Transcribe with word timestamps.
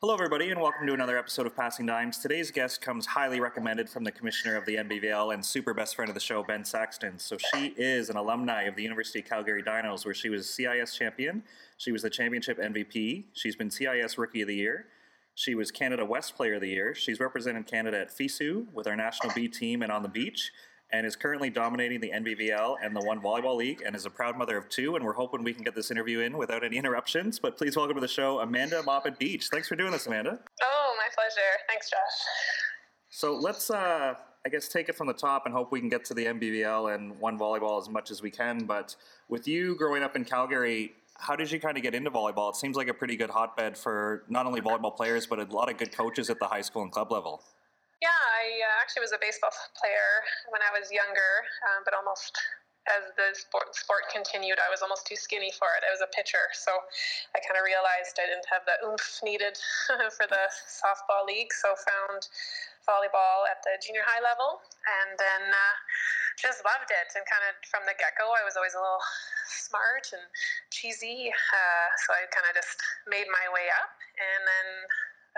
Hello, 0.00 0.14
everybody, 0.14 0.48
and 0.52 0.60
welcome 0.60 0.86
to 0.86 0.94
another 0.94 1.18
episode 1.18 1.44
of 1.44 1.56
Passing 1.56 1.84
Dimes. 1.84 2.18
Today's 2.18 2.52
guest 2.52 2.80
comes 2.80 3.04
highly 3.04 3.40
recommended 3.40 3.90
from 3.90 4.04
the 4.04 4.12
commissioner 4.12 4.54
of 4.54 4.64
the 4.64 4.76
NBVL 4.76 5.34
and 5.34 5.44
super 5.44 5.74
best 5.74 5.96
friend 5.96 6.08
of 6.08 6.14
the 6.14 6.20
show, 6.20 6.44
Ben 6.44 6.64
Saxton. 6.64 7.18
So, 7.18 7.36
she 7.36 7.74
is 7.76 8.08
an 8.08 8.16
alumni 8.16 8.62
of 8.62 8.76
the 8.76 8.84
University 8.84 9.18
of 9.18 9.24
Calgary 9.24 9.60
Dinos, 9.60 10.04
where 10.04 10.14
she 10.14 10.28
was 10.28 10.48
CIS 10.48 10.94
champion. 10.94 11.42
She 11.78 11.90
was 11.90 12.02
the 12.02 12.10
championship 12.10 12.60
MVP. 12.60 13.24
She's 13.32 13.56
been 13.56 13.72
CIS 13.72 14.16
Rookie 14.18 14.42
of 14.42 14.46
the 14.46 14.54
Year. 14.54 14.86
She 15.34 15.56
was 15.56 15.72
Canada 15.72 16.04
West 16.04 16.36
Player 16.36 16.54
of 16.54 16.60
the 16.60 16.68
Year. 16.68 16.94
She's 16.94 17.18
represented 17.18 17.66
Canada 17.66 17.98
at 17.98 18.16
FISU 18.16 18.72
with 18.72 18.86
our 18.86 18.94
national 18.94 19.32
B 19.34 19.48
team 19.48 19.82
and 19.82 19.90
on 19.90 20.04
the 20.04 20.08
beach 20.08 20.52
and 20.90 21.06
is 21.06 21.16
currently 21.16 21.50
dominating 21.50 22.00
the 22.00 22.10
NBVL 22.10 22.76
and 22.82 22.96
the 22.96 23.00
One 23.00 23.20
Volleyball 23.20 23.56
League 23.56 23.82
and 23.84 23.94
is 23.94 24.06
a 24.06 24.10
proud 24.10 24.36
mother 24.36 24.56
of 24.56 24.68
two. 24.68 24.96
And 24.96 25.04
we're 25.04 25.12
hoping 25.12 25.44
we 25.44 25.52
can 25.52 25.62
get 25.62 25.74
this 25.74 25.90
interview 25.90 26.20
in 26.20 26.38
without 26.38 26.64
any 26.64 26.76
interruptions. 26.76 27.38
But 27.38 27.58
please 27.58 27.76
welcome 27.76 27.94
to 27.94 28.00
the 28.00 28.08
show, 28.08 28.40
Amanda 28.40 28.82
Moppet 28.82 29.18
Beach. 29.18 29.48
Thanks 29.50 29.68
for 29.68 29.76
doing 29.76 29.92
this, 29.92 30.06
Amanda. 30.06 30.38
Oh, 30.62 30.94
my 30.96 31.08
pleasure. 31.14 31.40
Thanks, 31.68 31.90
Josh. 31.90 31.98
So 33.10 33.34
let's, 33.34 33.70
uh, 33.70 34.14
I 34.46 34.48
guess, 34.48 34.68
take 34.68 34.88
it 34.88 34.96
from 34.96 35.06
the 35.06 35.12
top 35.12 35.44
and 35.44 35.54
hope 35.54 35.72
we 35.72 35.80
can 35.80 35.88
get 35.88 36.04
to 36.06 36.14
the 36.14 36.24
NBVL 36.24 36.94
and 36.94 37.18
One 37.20 37.38
Volleyball 37.38 37.80
as 37.80 37.88
much 37.88 38.10
as 38.10 38.22
we 38.22 38.30
can. 38.30 38.64
But 38.64 38.96
with 39.28 39.46
you 39.46 39.74
growing 39.76 40.02
up 40.02 40.16
in 40.16 40.24
Calgary, 40.24 40.92
how 41.18 41.36
did 41.36 41.50
you 41.50 41.60
kind 41.60 41.76
of 41.76 41.82
get 41.82 41.94
into 41.94 42.10
volleyball? 42.10 42.50
It 42.50 42.56
seems 42.56 42.76
like 42.76 42.88
a 42.88 42.94
pretty 42.94 43.16
good 43.16 43.30
hotbed 43.30 43.76
for 43.76 44.22
not 44.28 44.46
only 44.46 44.60
volleyball 44.60 44.96
players, 44.96 45.26
but 45.26 45.40
a 45.40 45.44
lot 45.52 45.68
of 45.68 45.76
good 45.76 45.92
coaches 45.92 46.30
at 46.30 46.38
the 46.38 46.46
high 46.46 46.60
school 46.60 46.82
and 46.82 46.92
club 46.92 47.10
level. 47.10 47.42
Yeah, 47.98 48.14
I 48.14 48.62
uh, 48.62 48.76
actually 48.78 49.02
was 49.02 49.10
a 49.10 49.18
baseball 49.18 49.50
player 49.74 50.22
when 50.54 50.62
I 50.62 50.70
was 50.70 50.86
younger, 50.94 51.42
um, 51.66 51.82
but 51.82 51.98
almost 51.98 52.38
as 52.86 53.10
the 53.18 53.34
sport 53.36 53.74
sport 53.74 54.08
continued, 54.08 54.56
I 54.62 54.70
was 54.70 54.80
almost 54.80 55.04
too 55.04 55.18
skinny 55.18 55.52
for 55.52 55.68
it. 55.76 55.84
I 55.84 55.90
was 55.92 56.00
a 56.00 56.08
pitcher, 56.14 56.48
so 56.54 56.72
I 57.34 57.42
kind 57.42 57.58
of 57.58 57.66
realized 57.66 58.16
I 58.16 58.30
didn't 58.30 58.46
have 58.48 58.64
the 58.64 58.78
oomph 58.86 59.20
needed 59.20 59.58
for 60.16 60.26
the 60.30 60.44
softball 60.70 61.26
league. 61.26 61.52
So 61.52 61.74
found 61.74 62.30
volleyball 62.86 63.44
at 63.50 63.60
the 63.66 63.76
junior 63.82 64.06
high 64.06 64.22
level, 64.24 64.62
and 65.02 65.18
then 65.20 65.42
uh, 65.52 65.74
just 66.38 66.64
loved 66.64 66.88
it. 66.88 67.12
And 67.18 67.26
kind 67.28 67.44
of 67.50 67.58
from 67.68 67.84
the 67.84 67.98
get 67.98 68.16
go, 68.16 68.30
I 68.32 68.46
was 68.46 68.56
always 68.56 68.72
a 68.72 68.80
little 68.80 69.04
smart 69.50 70.08
and 70.14 70.24
cheesy, 70.72 71.28
uh, 71.28 71.86
so 72.06 72.14
I 72.16 72.30
kind 72.32 72.46
of 72.48 72.56
just 72.56 72.78
made 73.10 73.28
my 73.28 73.46
way 73.52 73.68
up, 73.74 73.92
and 74.16 74.40
then 74.46 74.66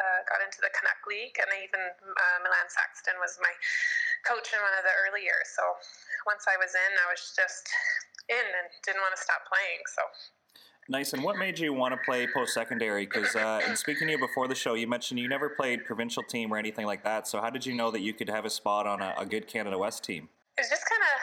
uh, 0.00 0.20
got 0.24 0.40
into 0.40 0.64
the 0.64 0.72
Canuck 0.72 1.04
League, 1.04 1.36
and 1.36 1.48
even 1.60 1.82
uh, 1.92 2.38
Milan 2.40 2.66
Saxton 2.72 3.20
was 3.20 3.36
my 3.44 3.52
coach 4.24 4.50
in 4.50 4.60
one 4.64 4.74
of 4.74 4.84
the 4.84 4.94
early 5.06 5.22
years. 5.22 5.52
So 5.52 5.62
once 6.24 6.48
I 6.48 6.56
was 6.56 6.72
in, 6.72 6.92
I 6.96 7.06
was 7.12 7.36
just 7.36 7.68
in 8.32 8.46
and 8.48 8.66
didn't 8.82 9.04
want 9.04 9.12
to 9.12 9.20
stop 9.20 9.44
playing. 9.46 9.84
So. 9.92 10.02
Nice. 10.90 11.12
And 11.12 11.22
what 11.22 11.38
made 11.38 11.58
you 11.58 11.72
want 11.72 11.94
to 11.94 12.00
play 12.02 12.26
post 12.26 12.52
secondary? 12.52 13.06
Because 13.06 13.36
uh, 13.36 13.62
in 13.68 13.76
speaking 13.76 14.08
to 14.08 14.18
you 14.18 14.18
before 14.18 14.48
the 14.48 14.56
show, 14.58 14.74
you 14.74 14.88
mentioned 14.88 15.20
you 15.20 15.28
never 15.28 15.48
played 15.50 15.84
provincial 15.84 16.24
team 16.24 16.52
or 16.52 16.58
anything 16.58 16.84
like 16.84 17.04
that. 17.04 17.28
So 17.28 17.40
how 17.40 17.50
did 17.50 17.64
you 17.64 17.74
know 17.74 17.92
that 17.92 18.00
you 18.00 18.12
could 18.12 18.28
have 18.28 18.44
a 18.44 18.50
spot 18.50 18.88
on 18.88 19.00
a, 19.00 19.14
a 19.18 19.24
good 19.24 19.46
Canada 19.46 19.78
West 19.78 20.02
team? 20.02 20.28
It 20.58 20.62
was 20.62 20.70
just 20.70 20.82
kind 20.90 21.00
of 21.00 21.16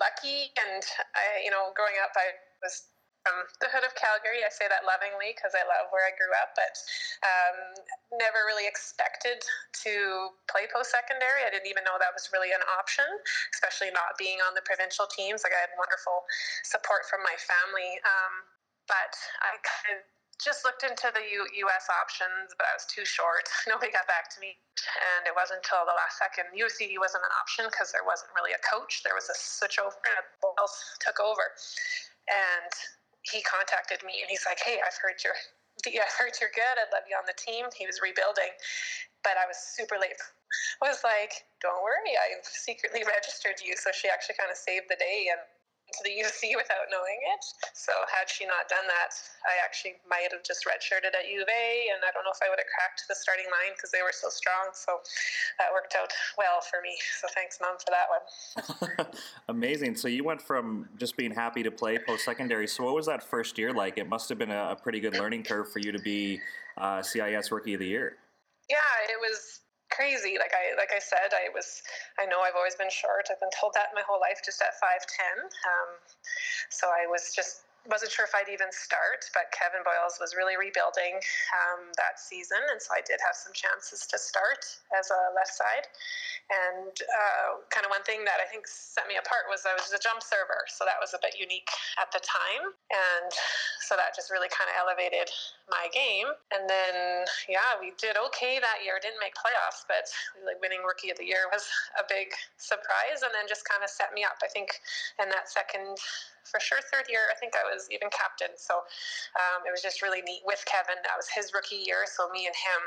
lucky, 0.00 0.48
and 0.56 0.82
I, 1.12 1.44
you 1.44 1.50
know, 1.50 1.68
growing 1.76 2.00
up, 2.02 2.10
I 2.16 2.32
was 2.64 2.88
from 3.30 3.46
the 3.62 3.70
hood 3.70 3.86
of 3.86 3.94
Calgary. 3.94 4.42
I 4.42 4.50
say 4.50 4.66
that 4.66 4.82
lovingly 4.82 5.30
because 5.30 5.54
I 5.54 5.62
love 5.62 5.94
where 5.94 6.02
I 6.02 6.10
grew 6.18 6.34
up, 6.34 6.58
but 6.58 6.74
um, 7.22 7.78
never 8.18 8.42
really 8.50 8.66
expected 8.66 9.38
to 9.86 10.34
play 10.50 10.66
post 10.66 10.90
secondary. 10.90 11.46
I 11.46 11.50
didn't 11.54 11.70
even 11.70 11.86
know 11.86 11.94
that 12.02 12.10
was 12.10 12.34
really 12.34 12.50
an 12.50 12.66
option, 12.74 13.06
especially 13.54 13.94
not 13.94 14.18
being 14.18 14.42
on 14.42 14.58
the 14.58 14.66
provincial 14.66 15.06
teams. 15.06 15.46
Like 15.46 15.54
I 15.54 15.62
had 15.62 15.70
wonderful 15.78 16.26
support 16.66 17.06
from 17.06 17.22
my 17.22 17.38
family, 17.38 18.02
um, 18.02 18.34
but 18.90 19.14
I 19.46 19.62
kind 19.62 20.02
of 20.02 20.02
just 20.42 20.64
looked 20.64 20.82
into 20.82 21.12
the 21.12 21.20
U- 21.20 21.68
U.S. 21.68 21.86
options, 21.92 22.56
but 22.56 22.64
I 22.64 22.72
was 22.72 22.88
too 22.88 23.04
short. 23.04 23.46
Nobody 23.70 23.92
got 23.94 24.08
back 24.10 24.32
to 24.34 24.40
me, 24.42 24.56
and 24.56 25.28
it 25.28 25.36
wasn't 25.36 25.62
until 25.62 25.84
the 25.86 25.94
last 25.94 26.18
second. 26.18 26.50
UCD 26.56 26.98
wasn't 26.98 27.22
an 27.22 27.34
option 27.38 27.68
because 27.68 27.92
there 27.94 28.02
wasn't 28.02 28.32
really 28.34 28.56
a 28.56 28.62
coach. 28.64 29.04
There 29.04 29.14
was 29.14 29.28
a 29.28 29.36
switch 29.36 29.76
over, 29.78 29.94
and 29.94 30.24
else 30.58 30.96
took 30.98 31.20
over, 31.20 31.44
and 32.32 32.72
he 33.22 33.42
contacted 33.42 34.00
me 34.04 34.20
and 34.20 34.28
he's 34.30 34.44
like, 34.46 34.60
"Hey, 34.60 34.80
I've 34.80 34.96
heard 34.96 35.20
you're, 35.24 35.36
I've 36.04 36.16
heard 36.16 36.36
you're 36.40 36.52
good. 36.54 36.74
I'd 36.80 36.92
love 36.92 37.04
you 37.08 37.16
on 37.16 37.26
the 37.26 37.36
team." 37.36 37.66
He 37.76 37.86
was 37.86 38.00
rebuilding, 38.00 38.52
but 39.22 39.36
I 39.36 39.46
was 39.46 39.58
super 39.58 39.96
late. 40.00 40.16
I 40.82 40.88
was 40.88 41.04
like, 41.04 41.44
"Don't 41.60 41.82
worry, 41.82 42.16
I've 42.16 42.44
secretly 42.44 43.04
registered 43.16 43.60
you." 43.60 43.76
So 43.76 43.90
she 43.92 44.08
actually 44.08 44.40
kind 44.40 44.50
of 44.50 44.56
saved 44.56 44.88
the 44.88 44.96
day 44.96 45.28
and 45.30 45.40
to 45.92 46.02
the 46.04 46.14
UC 46.14 46.54
without 46.56 46.88
knowing 46.90 47.20
it. 47.34 47.42
So 47.74 47.92
had 48.10 48.30
she 48.30 48.46
not 48.46 48.68
done 48.68 48.86
that, 48.86 49.12
I 49.46 49.58
actually 49.62 49.98
might 50.08 50.30
have 50.30 50.42
just 50.42 50.66
redshirted 50.66 51.12
at 51.12 51.26
U 51.28 51.42
of 51.42 51.50
A, 51.50 51.66
and 51.94 52.00
I 52.06 52.10
don't 52.12 52.24
know 52.24 52.34
if 52.34 52.42
I 52.42 52.48
would 52.48 52.58
have 52.58 52.70
cracked 52.70 53.04
the 53.08 53.16
starting 53.16 53.46
line 53.50 53.74
because 53.76 53.90
they 53.90 54.02
were 54.02 54.14
so 54.14 54.28
strong. 54.28 54.72
So 54.72 55.02
that 55.58 55.72
worked 55.72 55.94
out 55.98 56.12
well 56.38 56.60
for 56.60 56.80
me. 56.82 56.96
So 57.20 57.28
thanks, 57.34 57.58
mom, 57.60 57.76
for 57.78 57.92
that 57.92 58.08
one. 58.08 59.06
Amazing. 59.48 59.96
So 59.96 60.08
you 60.08 60.24
went 60.24 60.40
from 60.40 60.88
just 60.98 61.16
being 61.16 61.32
happy 61.32 61.62
to 61.62 61.70
play 61.70 61.98
post 61.98 62.24
secondary. 62.24 62.66
So 62.66 62.84
what 62.84 62.94
was 62.94 63.06
that 63.06 63.22
first 63.22 63.58
year 63.58 63.72
like? 63.72 63.98
It 63.98 64.08
must 64.08 64.28
have 64.28 64.38
been 64.38 64.50
a, 64.50 64.76
pretty 64.80 65.00
good 65.00 65.14
learning 65.14 65.42
curve 65.42 65.70
for 65.70 65.78
you 65.78 65.92
to 65.92 65.98
be 65.98 66.40
uh, 66.78 67.02
CIS 67.02 67.52
Rookie 67.52 67.74
of 67.74 67.80
the 67.80 67.86
Year. 67.86 68.16
Yeah, 68.68 68.76
it 69.08 69.18
was 69.20 69.60
crazy. 69.90 70.36
Like 70.38 70.52
I 70.54 70.76
like 70.76 70.90
I 70.94 70.98
said, 70.98 71.34
I 71.34 71.50
was 71.54 71.82
I 72.18 72.26
know 72.26 72.40
I've 72.40 72.56
always 72.56 72.74
been 72.74 72.90
short. 72.90 73.28
I've 73.30 73.40
been 73.40 73.54
told 73.54 73.74
that 73.74 73.92
my 73.94 74.02
whole 74.06 74.20
life, 74.20 74.40
just 74.44 74.62
at 74.62 74.78
five 74.80 75.02
ten. 75.06 75.36
Um, 75.44 75.88
so 76.70 76.88
I 76.88 77.06
was 77.06 77.34
just 77.34 77.69
wasn't 77.88 78.12
sure 78.12 78.28
if 78.28 78.34
I'd 78.36 78.52
even 78.52 78.68
start, 78.68 79.24
but 79.32 79.48
Kevin 79.56 79.80
Boyles 79.80 80.20
was 80.20 80.36
really 80.36 80.60
rebuilding 80.60 81.16
um, 81.56 81.88
that 81.96 82.20
season, 82.20 82.60
and 82.68 82.76
so 82.76 82.92
I 82.92 83.00
did 83.00 83.16
have 83.24 83.32
some 83.32 83.56
chances 83.56 84.04
to 84.12 84.20
start 84.20 84.68
as 84.92 85.08
a 85.08 85.20
left 85.32 85.54
side. 85.56 85.88
And 86.50 86.92
uh, 86.92 87.62
kind 87.70 87.86
of 87.86 87.94
one 87.94 88.02
thing 88.02 88.26
that 88.26 88.42
I 88.42 88.46
think 88.50 88.66
set 88.66 89.06
me 89.06 89.16
apart 89.16 89.46
was 89.46 89.62
I 89.64 89.72
was 89.78 89.94
a 89.94 90.02
jump 90.02 90.20
server, 90.20 90.66
so 90.68 90.82
that 90.84 90.98
was 90.98 91.14
a 91.14 91.20
bit 91.22 91.38
unique 91.38 91.70
at 91.96 92.10
the 92.12 92.20
time, 92.20 92.74
and 92.90 93.30
so 93.86 93.94
that 93.96 94.12
just 94.12 94.28
really 94.28 94.50
kind 94.50 94.68
of 94.68 94.76
elevated 94.76 95.30
my 95.70 95.86
game. 95.94 96.28
And 96.50 96.66
then 96.68 97.24
yeah, 97.46 97.78
we 97.78 97.94
did 97.96 98.18
okay 98.30 98.58
that 98.58 98.82
year. 98.82 98.98
Didn't 99.00 99.22
make 99.22 99.38
playoffs, 99.38 99.86
but 99.86 100.10
like 100.42 100.60
winning 100.60 100.82
Rookie 100.82 101.14
of 101.14 101.16
the 101.16 101.26
Year 101.26 101.48
was 101.48 101.64
a 101.96 102.04
big 102.04 102.34
surprise, 102.58 103.22
and 103.24 103.30
then 103.32 103.48
just 103.48 103.64
kind 103.64 103.80
of 103.80 103.88
set 103.88 104.10
me 104.12 104.26
up. 104.26 104.42
I 104.42 104.50
think 104.50 104.74
in 105.22 105.30
that 105.30 105.48
second 105.48 105.96
for 106.50 106.58
sure 106.60 106.82
third 106.90 107.06
year. 107.08 107.30
I 107.30 107.38
think 107.38 107.54
I 107.54 107.64
was 107.64 107.86
even 107.94 108.10
captain. 108.10 108.58
So 108.58 108.82
um, 109.38 109.62
it 109.62 109.70
was 109.70 109.80
just 109.80 110.02
really 110.02 110.20
neat 110.22 110.42
with 110.44 110.62
Kevin. 110.66 110.98
That 111.06 111.14
was 111.16 111.30
his 111.30 111.54
rookie 111.54 111.86
year. 111.86 112.04
So 112.10 112.28
me 112.34 112.50
and 112.50 112.54
him 112.54 112.82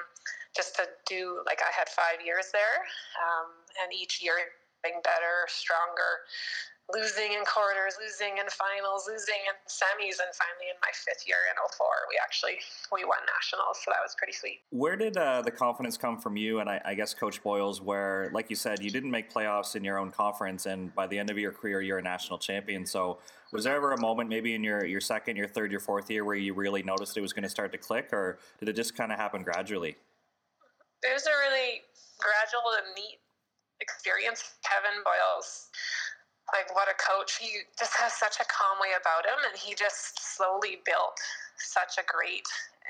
just 0.52 0.76
to 0.78 0.86
do 1.08 1.42
like 1.48 1.64
I 1.64 1.72
had 1.72 1.88
five 1.90 2.22
years 2.22 2.52
there, 2.52 2.84
um, 3.18 3.50
and 3.82 3.90
each 3.96 4.22
year 4.22 4.36
getting 4.84 5.00
better, 5.02 5.48
stronger, 5.48 6.28
losing 6.92 7.32
in 7.34 7.44
quarters, 7.46 7.96
losing 8.02 8.38
in 8.38 8.48
finals, 8.52 9.08
losing 9.08 9.40
in 9.48 9.56
semis, 9.68 10.20
and 10.20 10.30
finally 10.36 10.68
in 10.68 10.78
my 10.82 10.92
fifth 10.92 11.24
year 11.28 11.38
in 11.50 11.56
04, 11.56 11.88
we 12.10 12.20
actually 12.22 12.60
we 12.92 13.06
won 13.06 13.20
nationals. 13.24 13.80
So 13.84 13.92
that 13.92 14.04
was 14.04 14.16
pretty 14.18 14.34
sweet. 14.34 14.60
Where 14.70 14.96
did 14.96 15.16
uh, 15.16 15.42
the 15.42 15.52
confidence 15.52 15.98
come 15.98 16.20
from 16.20 16.36
you 16.36 16.60
and 16.60 16.70
I, 16.70 16.82
I, 16.84 16.94
guess 16.94 17.14
Coach 17.14 17.42
Boyles, 17.42 17.82
where 17.82 18.30
like 18.34 18.50
you 18.50 18.56
said, 18.56 18.84
you 18.84 18.92
didn't 18.92 19.12
make 19.12 19.32
playoffs 19.32 19.76
in 19.76 19.84
your 19.84 19.98
own 19.98 20.12
conference, 20.12 20.66
and 20.66 20.94
by 20.94 21.08
the 21.08 21.18
end 21.18 21.30
of 21.30 21.38
your 21.38 21.52
career, 21.52 21.82
you're 21.82 22.00
a 22.00 22.04
national 22.04 22.38
champion. 22.38 22.86
So 22.86 23.20
was 23.54 23.64
there 23.64 23.76
ever 23.76 23.94
a 23.94 24.02
moment, 24.02 24.30
maybe 24.30 24.56
in 24.56 24.64
your 24.64 24.84
your 24.86 25.00
second, 25.00 25.38
your 25.38 25.48
third, 25.48 25.72
your 25.72 25.80
fourth 25.80 26.10
year, 26.10 26.26
where 26.26 26.36
you 26.36 26.54
really 26.54 26.84
noticed 26.84 27.16
it 27.16 27.22
was 27.22 27.34
going 27.34 27.44
to 27.44 27.50
start 27.50 27.72
to 27.72 27.78
click, 27.78 28.12
or 28.12 28.40
did 28.60 28.68
it 28.68 28.76
just 28.76 28.96
kind 28.96 29.12
of 29.12 29.20
happen 29.20 29.44
gradually? 29.44 29.96
It 31.04 31.14
was 31.14 31.26
a 31.28 31.36
really 31.48 31.82
gradual 32.18 32.74
and 32.84 32.96
neat 32.96 33.20
experience. 33.80 34.56
Kevin 34.64 35.04
Boyles 35.04 35.70
like 36.52 36.74
what 36.76 36.90
a 36.90 36.98
coach. 37.00 37.38
He 37.40 37.64
just 37.80 37.94
has 37.96 38.14
such 38.14 38.38
a 38.42 38.46
calm 38.46 38.82
way 38.82 38.92
about 39.00 39.24
him, 39.24 39.40
and 39.48 39.56
he 39.56 39.76
just 39.76 40.36
slowly 40.36 40.82
built 40.86 41.16
such 41.58 41.96
a 41.98 42.04
great 42.06 42.44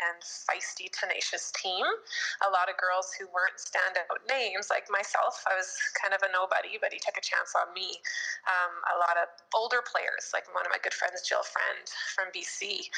and 0.10 0.20
feisty, 0.22 0.92
tenacious 0.92 1.52
team. 1.56 1.86
A 2.44 2.50
lot 2.52 2.68
of 2.68 2.76
girls 2.76 3.16
who 3.16 3.26
weren't 3.32 3.56
standout 3.56 4.20
names, 4.28 4.68
like 4.68 4.88
myself. 4.92 5.44
I 5.48 5.56
was 5.56 5.72
kind 5.96 6.14
of 6.14 6.22
a 6.22 6.30
nobody, 6.32 6.76
but 6.80 6.92
he 6.92 7.00
took 7.00 7.16
a 7.16 7.24
chance 7.24 7.56
on 7.56 7.72
me. 7.72 8.00
Um, 8.46 8.74
a 8.94 8.98
lot 9.00 9.16
of 9.16 9.32
older 9.56 9.82
players, 9.84 10.36
like 10.36 10.48
one 10.52 10.66
of 10.68 10.72
my 10.72 10.82
good 10.84 10.94
friends, 10.94 11.24
Jill 11.24 11.44
Friend 11.44 11.86
from 12.16 12.28
BC. 12.36 12.92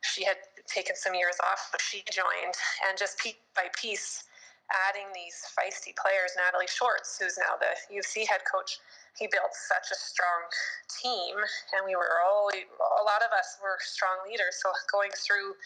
She 0.00 0.24
had 0.24 0.40
taken 0.64 0.96
some 0.96 1.14
years 1.14 1.36
off, 1.44 1.68
but 1.70 1.80
she 1.80 2.04
joined, 2.08 2.56
and 2.88 2.96
just 2.96 3.18
piece 3.20 3.38
by 3.54 3.68
piece, 3.76 4.24
adding 4.88 5.08
these 5.14 5.46
feisty 5.52 5.94
players. 5.96 6.34
Natalie 6.36 6.70
Shorts, 6.70 7.20
who's 7.20 7.36
now 7.36 7.60
the 7.60 7.72
UFC 7.92 8.26
head 8.26 8.42
coach 8.48 8.80
he 9.18 9.26
built 9.32 9.52
such 9.56 9.88
a 9.90 9.96
strong 9.96 10.44
team, 10.92 11.36
and 11.72 11.88
we 11.88 11.96
were 11.96 12.20
all 12.20 12.48
a 12.52 13.04
lot 13.04 13.24
of 13.24 13.32
us 13.32 13.56
were 13.64 13.80
strong 13.80 14.20
leaders. 14.28 14.60
So 14.60 14.68
going 14.92 15.10
through 15.16 15.56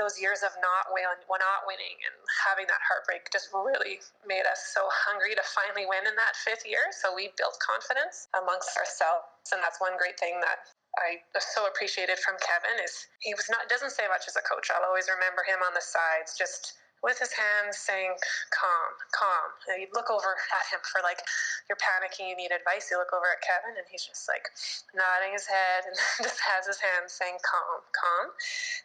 those 0.00 0.16
years 0.16 0.40
of 0.40 0.56
not 0.64 0.88
win, 0.88 1.04
not 1.28 1.68
winning 1.68 2.00
and 2.08 2.16
having 2.48 2.64
that 2.72 2.80
heartbreak 2.88 3.28
just 3.28 3.52
really 3.52 4.00
made 4.24 4.48
us 4.48 4.72
so 4.72 4.88
hungry 5.04 5.36
to 5.36 5.44
finally 5.44 5.84
win 5.84 6.08
in 6.08 6.16
that 6.16 6.32
fifth 6.40 6.64
year. 6.64 6.88
So 6.96 7.12
we 7.12 7.36
built 7.36 7.60
confidence 7.60 8.32
amongst 8.32 8.72
ourselves, 8.80 9.52
and 9.52 9.60
that's 9.60 9.76
one 9.76 10.00
great 10.00 10.16
thing 10.16 10.40
that 10.40 10.64
I 10.98 11.20
so 11.38 11.68
appreciated 11.68 12.18
from 12.18 12.40
Kevin 12.40 12.80
is 12.82 12.92
he 13.20 13.36
was 13.36 13.46
not 13.52 13.68
doesn't 13.68 13.92
say 13.92 14.08
much 14.08 14.24
as 14.26 14.34
a 14.40 14.44
coach. 14.48 14.72
I'll 14.72 14.88
always 14.88 15.06
remember 15.06 15.44
him 15.44 15.60
on 15.62 15.76
the 15.76 15.84
sides, 15.84 16.34
just 16.34 16.80
with 17.00 17.16
his 17.16 17.32
hands 17.32 17.80
saying, 17.80 18.12
calm, 18.52 18.92
calm. 19.16 19.48
And 19.72 19.80
you 19.80 19.88
look 19.96 20.12
over 20.12 20.36
at 20.36 20.66
him 20.68 20.80
for 20.84 21.00
like, 21.00 21.24
you're 21.68 21.80
panicking, 21.80 22.28
you 22.28 22.36
need 22.36 22.52
advice. 22.52 22.92
You 22.92 23.00
look 23.00 23.16
over 23.16 23.28
at 23.32 23.40
Kevin 23.40 23.76
and 23.76 23.88
he's 23.88 24.04
just 24.04 24.28
like 24.28 24.44
nodding 24.92 25.32
his 25.32 25.48
head 25.48 25.88
and 25.88 25.96
just 26.28 26.40
has 26.44 26.68
his 26.68 26.76
hands 26.76 27.16
saying, 27.16 27.40
calm, 27.40 27.80
calm. 27.96 28.26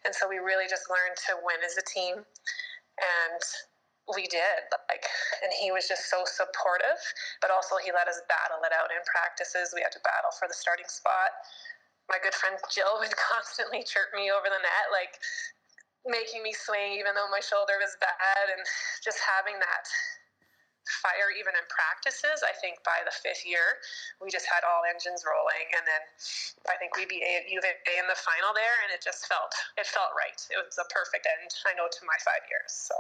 And 0.07 0.15
so 0.15 0.31
we 0.31 0.39
really 0.39 0.67
just 0.71 0.87
learned 0.87 1.19
to 1.27 1.39
win 1.43 1.59
as 1.63 1.75
a 1.75 1.83
team. 1.83 2.23
And 2.23 3.41
we 4.13 4.29
did 4.29 4.69
like 4.85 5.09
and 5.41 5.49
he 5.49 5.73
was 5.73 5.89
just 5.89 6.13
so 6.13 6.21
supportive 6.29 7.01
but 7.41 7.49
also 7.49 7.73
he 7.81 7.89
let 7.89 8.05
us 8.05 8.21
battle 8.29 8.61
it 8.61 8.69
out 8.69 8.93
in 8.93 9.01
practices 9.09 9.73
we 9.73 9.81
had 9.81 9.89
to 9.89 10.01
battle 10.05 10.29
for 10.37 10.45
the 10.45 10.53
starting 10.53 10.85
spot 10.85 11.33
my 12.05 12.21
good 12.21 12.37
friend 12.37 12.53
jill 12.69 13.01
would 13.01 13.09
constantly 13.33 13.81
chirp 13.81 14.13
me 14.13 14.29
over 14.29 14.45
the 14.45 14.61
net 14.61 14.93
like 14.93 15.17
making 16.05 16.45
me 16.45 16.53
swing 16.53 16.93
even 16.93 17.17
though 17.17 17.29
my 17.33 17.41
shoulder 17.41 17.77
was 17.81 17.97
bad 17.97 18.45
and 18.53 18.61
just 19.01 19.17
having 19.21 19.57
that 19.57 19.85
fire 21.01 21.33
even 21.33 21.49
in 21.57 21.65
practices 21.65 22.45
i 22.45 22.53
think 22.61 22.77
by 22.85 23.01
the 23.09 23.13
fifth 23.25 23.41
year 23.41 23.81
we 24.21 24.29
just 24.29 24.45
had 24.45 24.61
all 24.61 24.85
engines 24.85 25.25
rolling 25.25 25.65
and 25.73 25.81
then 25.89 26.03
i 26.69 26.77
think 26.77 26.93
we 26.93 27.09
beat 27.09 27.25
u 27.49 27.57
of 27.57 27.65
in 27.65 28.05
the 28.05 28.17
final 28.21 28.53
there 28.53 28.77
and 28.85 28.93
it 28.93 29.01
just 29.01 29.25
felt 29.25 29.49
it 29.81 29.89
felt 29.89 30.13
right. 30.13 30.37
It 30.53 30.61
was 30.61 30.77
a 30.77 30.85
perfect 30.93 31.25
end 31.25 31.49
i 31.65 31.73
know 31.73 31.89
to 31.89 32.01
my 32.05 32.17
five 32.21 32.45
years 32.45 32.69
so 32.69 32.93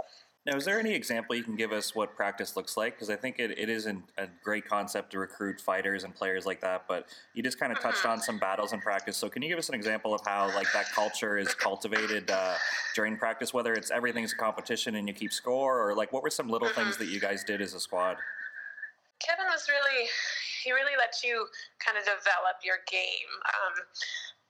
now, 0.45 0.55
is 0.55 0.65
there 0.65 0.79
any 0.79 0.93
example 0.93 1.35
you 1.35 1.43
can 1.43 1.55
give 1.55 1.71
us 1.71 1.95
what 1.95 2.15
practice 2.15 2.55
looks 2.55 2.77
like? 2.77 2.93
Because 2.93 3.09
I 3.09 3.15
think 3.15 3.39
it, 3.39 3.57
it 3.57 3.67
is 3.67 3.87
a 3.87 4.27
great 4.43 4.67
concept 4.67 5.11
to 5.13 5.19
recruit 5.19 5.59
fighters 5.59 6.03
and 6.03 6.13
players 6.13 6.45
like 6.45 6.61
that, 6.61 6.83
but 6.87 7.07
you 7.33 7.41
just 7.41 7.59
kind 7.59 7.71
of 7.71 7.79
touched 7.79 7.99
mm-hmm. 7.99 8.09
on 8.09 8.21
some 8.21 8.37
battles 8.37 8.71
in 8.71 8.79
practice. 8.79 9.17
So, 9.17 9.27
can 9.27 9.41
you 9.41 9.49
give 9.49 9.57
us 9.57 9.69
an 9.69 9.75
example 9.75 10.13
of 10.13 10.21
how 10.23 10.53
like 10.53 10.71
that 10.73 10.91
culture 10.91 11.39
is 11.39 11.55
cultivated 11.55 12.29
uh, 12.29 12.53
during 12.93 13.17
practice, 13.17 13.55
whether 13.55 13.73
it's 13.73 13.89
everything's 13.89 14.33
a 14.33 14.35
competition 14.35 14.95
and 14.95 15.07
you 15.07 15.15
keep 15.15 15.33
score, 15.33 15.81
or 15.81 15.95
like 15.95 16.13
what 16.13 16.21
were 16.21 16.29
some 16.29 16.47
little 16.47 16.69
things 16.69 16.95
that 16.97 17.07
you 17.07 17.19
guys 17.19 17.43
did 17.43 17.59
as 17.59 17.73
a 17.73 17.79
squad? 17.79 18.17
Kevin 19.25 19.45
was 19.49 19.67
really, 19.67 20.05
he 20.63 20.71
really 20.71 20.93
let 20.99 21.23
you 21.23 21.47
kind 21.83 21.97
of 21.97 22.03
develop 22.03 22.61
your 22.63 22.77
game. 22.85 23.31
Um, 23.49 23.73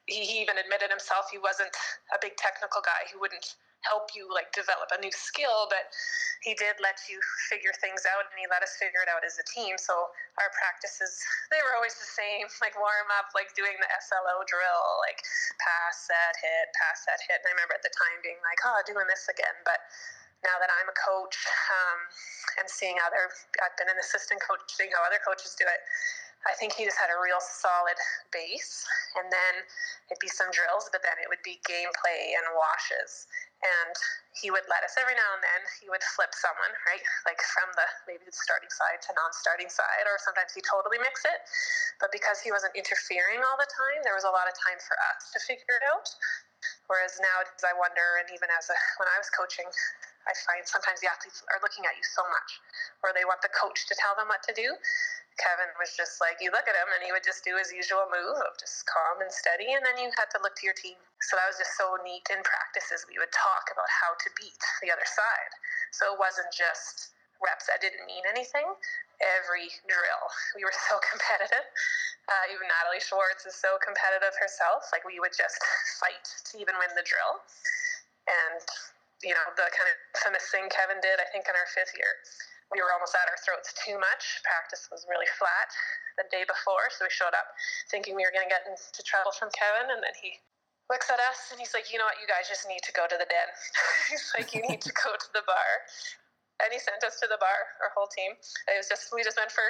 he, 0.08 0.26
he 0.26 0.42
even 0.42 0.58
admitted 0.58 0.90
himself 0.90 1.32
he 1.32 1.38
wasn't 1.40 1.72
a 2.14 2.18
big 2.22 2.36
technical 2.36 2.82
guy. 2.84 3.08
He 3.10 3.18
wouldn't 3.18 3.56
help 3.86 4.12
you 4.18 4.26
like 4.34 4.50
develop 4.52 4.90
a 4.92 5.00
new 5.00 5.14
skill, 5.14 5.70
but 5.70 5.94
he 6.42 6.54
did 6.58 6.78
let 6.82 6.98
you 7.10 7.18
figure 7.50 7.74
things 7.82 8.06
out 8.06 8.26
and 8.30 8.38
he 8.38 8.46
let 8.50 8.62
us 8.62 8.78
figure 8.78 9.02
it 9.02 9.10
out 9.10 9.26
as 9.26 9.38
a 9.42 9.46
team. 9.50 9.78
So 9.78 9.94
our 10.38 10.50
practices, 10.54 11.18
they 11.50 11.62
were 11.62 11.74
always 11.78 11.98
the 11.98 12.10
same, 12.10 12.46
like 12.66 12.78
warm 12.78 13.10
up, 13.18 13.34
like 13.34 13.54
doing 13.58 13.74
the 13.78 13.90
SLO 14.06 14.46
drill, 14.46 14.86
like 15.02 15.22
pass, 15.62 16.06
set, 16.06 16.38
hit, 16.42 16.70
pass, 16.78 17.06
set, 17.06 17.18
hit. 17.26 17.42
And 17.42 17.50
I 17.50 17.54
remember 17.58 17.78
at 17.78 17.86
the 17.86 17.94
time 17.94 18.18
being 18.22 18.42
like, 18.46 18.62
oh, 18.66 18.82
doing 18.86 19.10
this 19.10 19.26
again. 19.30 19.58
But 19.66 19.82
now 20.46 20.62
that 20.62 20.70
I'm 20.70 20.86
a 20.86 20.98
coach 20.98 21.38
um, 21.74 22.00
and 22.62 22.68
seeing 22.70 22.98
other, 23.02 23.34
I've 23.66 23.74
been 23.82 23.90
an 23.90 23.98
assistant 23.98 24.38
coach, 24.46 24.62
seeing 24.70 24.94
how 24.94 25.02
other 25.02 25.18
coaches 25.26 25.58
do 25.58 25.66
it, 25.66 25.82
I 26.46 26.54
think 26.62 26.78
he 26.78 26.86
just 26.86 27.02
had 27.02 27.10
a 27.10 27.18
real 27.18 27.42
solid 27.42 27.98
base. 28.30 28.86
And 29.18 29.26
then 29.34 29.66
it'd 30.14 30.22
be 30.22 30.30
some 30.30 30.54
drills, 30.54 30.86
but 30.94 31.02
then 31.02 31.18
it 31.18 31.26
would 31.26 31.42
be 31.42 31.58
gameplay 31.66 32.38
and 32.38 32.46
washes 32.54 33.26
and 33.66 33.96
he 34.38 34.52
would 34.52 34.68
let 34.68 34.84
us 34.84 34.94
every 35.00 35.16
now 35.16 35.30
and 35.34 35.44
then 35.44 35.62
he 35.80 35.88
would 35.90 36.04
flip 36.16 36.32
someone 36.36 36.74
right? 36.88 37.02
Like 37.26 37.40
from 37.56 37.72
the 37.74 37.88
maybe 38.06 38.28
the 38.28 38.36
starting 38.36 38.70
side 38.70 39.02
to 39.08 39.16
non-starting 39.16 39.72
side 39.72 40.06
or 40.06 40.20
sometimes 40.22 40.54
he 40.54 40.62
totally 40.62 41.00
mix 41.02 41.24
it. 41.26 41.40
But 42.04 42.12
because 42.12 42.44
he 42.44 42.52
wasn't 42.52 42.76
interfering 42.78 43.42
all 43.42 43.58
the 43.58 43.70
time 43.72 44.04
there 44.04 44.16
was 44.16 44.28
a 44.28 44.34
lot 44.34 44.46
of 44.46 44.56
time 44.56 44.78
for 44.84 44.96
us 45.14 45.32
to 45.34 45.40
figure 45.44 45.78
it 45.82 45.86
out. 45.90 46.08
Whereas 46.88 47.18
now 47.22 47.46
i 47.66 47.74
wonder 47.78 48.22
and 48.22 48.28
even 48.34 48.50
as 48.54 48.70
a 48.70 48.78
when 49.02 49.10
i 49.10 49.18
was 49.18 49.30
coaching 49.34 49.66
i 50.26 50.34
find 50.46 50.66
sometimes 50.66 51.02
the 51.02 51.10
athletes 51.10 51.42
are 51.54 51.62
looking 51.62 51.86
at 51.86 51.94
you 51.98 52.06
so 52.06 52.26
much 52.30 52.52
or 53.06 53.14
they 53.14 53.26
want 53.26 53.42
the 53.46 53.54
coach 53.54 53.86
to 53.90 53.94
tell 53.98 54.18
them 54.18 54.30
what 54.30 54.42
to 54.46 54.54
do 54.54 54.74
Kevin 55.36 55.68
was 55.76 55.92
just 56.00 56.24
like, 56.24 56.40
you 56.40 56.48
look 56.52 56.68
at 56.68 56.76
him 56.76 56.88
and 56.96 57.04
he 57.04 57.12
would 57.12 57.24
just 57.24 57.44
do 57.44 57.60
his 57.60 57.68
usual 57.72 58.08
move 58.08 58.40
of 58.40 58.56
just 58.56 58.88
calm 58.88 59.20
and 59.20 59.32
steady, 59.32 59.76
and 59.76 59.84
then 59.84 60.00
you 60.00 60.08
had 60.16 60.32
to 60.32 60.40
look 60.40 60.56
to 60.60 60.66
your 60.68 60.78
team. 60.78 60.96
So 61.28 61.36
that 61.36 61.48
was 61.48 61.60
just 61.60 61.76
so 61.76 62.00
neat 62.08 62.24
in 62.32 62.40
practices. 62.48 63.04
We 63.08 63.20
would 63.20 63.32
talk 63.36 63.68
about 63.72 63.88
how 63.92 64.16
to 64.16 64.28
beat 64.40 64.60
the 64.80 64.92
other 64.92 65.06
side. 65.06 65.52
So 65.92 66.16
it 66.16 66.18
wasn't 66.20 66.52
just 66.56 67.16
reps 67.44 67.68
that 67.68 67.84
didn't 67.84 68.08
mean 68.08 68.24
anything. 68.32 68.64
Every 69.20 69.68
drill, 69.92 70.26
we 70.56 70.64
were 70.64 70.76
so 70.88 71.04
competitive. 71.12 71.68
Uh, 72.32 72.56
even 72.56 72.66
Natalie 72.72 73.04
Schwartz 73.04 73.44
is 73.44 73.54
so 73.54 73.76
competitive 73.84 74.34
herself. 74.40 74.88
Like 74.96 75.04
we 75.04 75.20
would 75.20 75.36
just 75.36 75.60
fight 76.00 76.26
to 76.52 76.54
even 76.58 76.80
win 76.80 76.96
the 76.96 77.04
drill. 77.04 77.44
And, 78.26 78.64
you 79.22 79.36
know, 79.36 79.46
the 79.60 79.68
kind 79.70 79.88
of 79.92 79.96
famous 80.24 80.48
thing 80.50 80.66
Kevin 80.72 80.98
did, 81.04 81.22
I 81.22 81.28
think, 81.30 81.46
in 81.46 81.54
our 81.54 81.70
fifth 81.76 81.94
year 81.94 82.18
we 82.74 82.82
were 82.82 82.90
almost 82.94 83.14
at 83.14 83.30
our 83.30 83.40
throats 83.46 83.74
too 83.78 83.98
much. 83.98 84.42
Practice 84.42 84.90
was 84.90 85.06
really 85.06 85.30
flat 85.38 85.70
the 86.18 86.26
day 86.34 86.48
before, 86.48 86.90
so 86.90 87.06
we 87.06 87.12
showed 87.14 87.36
up 87.36 87.48
thinking 87.92 88.18
we 88.18 88.26
were 88.26 88.34
going 88.34 88.46
to 88.46 88.52
get 88.52 88.66
into 88.66 89.02
trouble 89.06 89.36
from 89.36 89.54
Kevin, 89.54 89.94
and 89.94 90.02
then 90.02 90.16
he 90.18 90.42
looks 90.90 91.10
at 91.10 91.22
us 91.30 91.50
and 91.54 91.58
he's 91.58 91.74
like, 91.74 91.90
"You 91.94 92.02
know 92.02 92.08
what? 92.08 92.18
You 92.22 92.30
guys 92.30 92.50
just 92.50 92.66
need 92.66 92.82
to 92.86 92.94
go 92.94 93.06
to 93.06 93.18
the 93.18 93.28
den." 93.30 93.50
he's 94.10 94.30
like, 94.38 94.54
"You 94.54 94.66
need 94.66 94.82
to 94.86 94.94
go 94.94 95.14
to 95.14 95.30
the 95.34 95.46
bar." 95.46 95.70
And 96.64 96.72
he 96.72 96.80
sent 96.80 97.04
us 97.04 97.20
to 97.20 97.28
the 97.28 97.36
bar, 97.36 97.60
our 97.84 97.92
whole 97.92 98.08
team. 98.08 98.32
It 98.72 98.80
was 98.80 98.88
just 98.88 99.12
we 99.12 99.28
just 99.28 99.36
went 99.36 99.52
for 99.52 99.66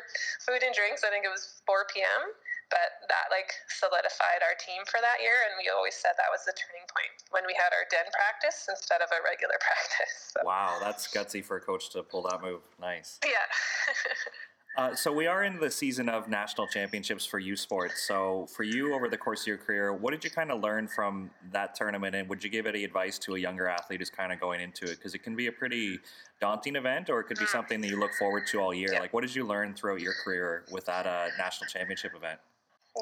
food 0.45 0.61
and 0.61 0.69
drinks. 0.75 1.01
I 1.01 1.09
think 1.09 1.25
it 1.25 1.33
was 1.33 1.59
4 1.65 1.89
p.m 1.89 2.29
but 2.69 3.05
that 3.07 3.29
like 3.29 3.53
solidified 3.69 4.41
our 4.41 4.57
team 4.57 4.81
for 4.89 4.97
that 5.01 5.21
year 5.21 5.35
and 5.49 5.53
we 5.61 5.69
always 5.69 5.93
said 5.93 6.13
that 6.17 6.29
was 6.33 6.41
the 6.45 6.55
turning 6.57 6.85
point 6.89 7.13
when 7.29 7.45
we 7.45 7.53
had 7.53 7.69
our 7.73 7.85
den 7.93 8.07
practice 8.13 8.65
instead 8.69 9.01
of 9.01 9.09
a 9.13 9.19
regular 9.21 9.57
practice 9.65 10.33
so. 10.33 10.41
wow 10.45 10.77
that's 10.81 11.09
gutsy 11.09 11.43
for 11.43 11.57
a 11.57 11.63
coach 11.63 11.89
to 11.93 12.01
pull 12.01 12.25
that 12.25 12.41
move 12.41 12.61
nice 12.81 13.21
yeah 13.21 13.45
Uh, 14.77 14.93
so 14.93 15.11
we 15.11 15.25
are 15.25 15.45
in 15.45 15.57
the 15.59 15.71
season 15.71 16.09
of 16.09 16.27
national 16.27 16.67
championships 16.67 17.25
for 17.25 17.39
U 17.39 17.55
Sports. 17.55 18.05
So 18.05 18.45
for 18.53 18.63
you, 18.63 18.93
over 18.93 19.07
the 19.07 19.17
course 19.17 19.41
of 19.41 19.47
your 19.47 19.57
career, 19.57 19.93
what 19.93 20.11
did 20.11 20.23
you 20.23 20.29
kind 20.29 20.51
of 20.51 20.61
learn 20.61 20.87
from 20.87 21.31
that 21.51 21.75
tournament, 21.75 22.13
and 22.13 22.27
would 22.27 22.43
you 22.43 22.49
give 22.49 22.65
any 22.65 22.83
advice 22.83 23.17
to 23.19 23.35
a 23.35 23.39
younger 23.39 23.67
athlete 23.67 24.01
who's 24.01 24.09
kind 24.09 24.33
of 24.33 24.39
going 24.39 24.59
into 24.59 24.83
it? 24.85 24.97
Because 24.97 25.15
it 25.15 25.23
can 25.23 25.35
be 25.35 25.47
a 25.47 25.51
pretty 25.51 25.99
daunting 26.41 26.75
event, 26.75 27.09
or 27.09 27.21
it 27.21 27.25
could 27.25 27.39
be 27.39 27.45
mm. 27.45 27.51
something 27.51 27.79
that 27.79 27.89
you 27.89 27.97
look 27.97 28.13
forward 28.19 28.47
to 28.47 28.59
all 28.59 28.73
year. 28.73 28.89
Yeah. 28.91 28.99
Like, 28.99 29.13
what 29.13 29.21
did 29.21 29.33
you 29.33 29.45
learn 29.45 29.75
throughout 29.75 30.01
your 30.01 30.13
career 30.23 30.65
with 30.71 30.85
that 30.87 31.07
uh, 31.07 31.27
national 31.37 31.69
championship 31.69 32.11
event? 32.13 32.39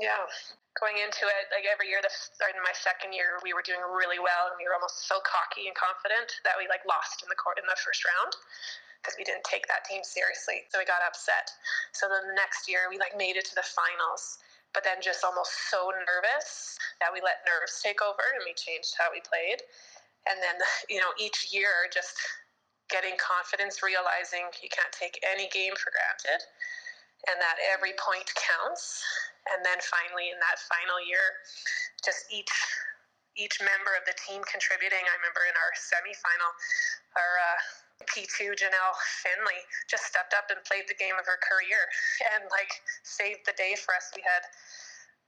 Yeah, 0.01 0.25
going 0.73 0.97
into 0.97 1.29
it, 1.29 1.53
like 1.53 1.69
every 1.69 1.85
year, 1.85 2.01
this 2.01 2.33
in 2.41 2.57
my 2.65 2.73
second 2.73 3.13
year, 3.13 3.37
we 3.45 3.53
were 3.53 3.61
doing 3.61 3.81
really 3.93 4.17
well, 4.17 4.49
and 4.49 4.57
we 4.57 4.65
were 4.65 4.73
almost 4.73 5.05
so 5.05 5.21
cocky 5.21 5.69
and 5.69 5.77
confident 5.77 6.33
that 6.41 6.57
we 6.57 6.65
like 6.65 6.81
lost 6.89 7.21
in 7.21 7.29
the 7.29 7.37
court 7.37 7.61
in 7.61 7.65
the 7.69 7.77
first 7.77 8.01
round 8.01 8.33
because 8.99 9.13
we 9.21 9.27
didn't 9.27 9.45
take 9.45 9.69
that 9.69 9.85
team 9.85 10.01
seriously. 10.01 10.65
So 10.73 10.81
we 10.81 10.87
got 10.89 11.05
upset. 11.05 11.51
So 11.93 12.09
then 12.09 12.25
the 12.25 12.37
next 12.39 12.65
year, 12.65 12.89
we 12.89 12.97
like 12.97 13.13
made 13.13 13.37
it 13.37 13.45
to 13.53 13.55
the 13.55 13.67
finals, 13.67 14.41
but 14.73 14.81
then 14.81 14.97
just 14.97 15.21
almost 15.21 15.53
so 15.69 15.93
nervous 16.09 16.79
that 16.97 17.13
we 17.13 17.21
let 17.21 17.45
nerves 17.45 17.77
take 17.83 18.01
over, 18.01 18.25
and 18.33 18.41
we 18.41 18.57
changed 18.57 18.97
how 18.97 19.13
we 19.13 19.21
played. 19.21 19.61
And 20.25 20.41
then 20.41 20.57
you 20.89 20.97
know, 20.97 21.13
each 21.21 21.53
year, 21.53 21.85
just 21.93 22.17
getting 22.89 23.13
confidence, 23.21 23.85
realizing 23.85 24.49
you 24.61 24.73
can't 24.73 24.89
take 24.89 25.21
any 25.21 25.49
game 25.53 25.77
for 25.77 25.93
granted, 25.93 26.41
and 27.31 27.39
that 27.39 27.55
every 27.71 27.95
point 27.99 28.27
counts 28.35 29.03
and 29.51 29.59
then 29.63 29.79
finally 29.83 30.31
in 30.31 30.39
that 30.39 30.59
final 30.59 30.99
year, 31.03 31.43
just 32.03 32.27
each 32.31 32.51
each 33.33 33.57
member 33.65 33.97
of 33.97 34.05
the 34.05 34.13
team 34.21 34.45
contributing. 34.45 35.01
I 35.01 35.13
remember 35.17 35.41
in 35.49 35.57
our 35.57 35.73
semifinal, 35.73 36.53
our 37.17 37.33
uh, 37.41 37.59
P2 38.05 38.53
Janelle 38.53 38.93
Finley 39.25 39.57
just 39.89 40.05
stepped 40.05 40.37
up 40.37 40.53
and 40.53 40.61
played 40.69 40.85
the 40.85 40.93
game 40.93 41.17
of 41.17 41.25
her 41.25 41.41
career 41.41 41.81
and 42.37 42.45
like 42.53 42.69
saved 43.01 43.41
the 43.49 43.57
day 43.57 43.73
for 43.73 43.97
us. 43.97 44.13
We 44.13 44.21
had 44.21 44.45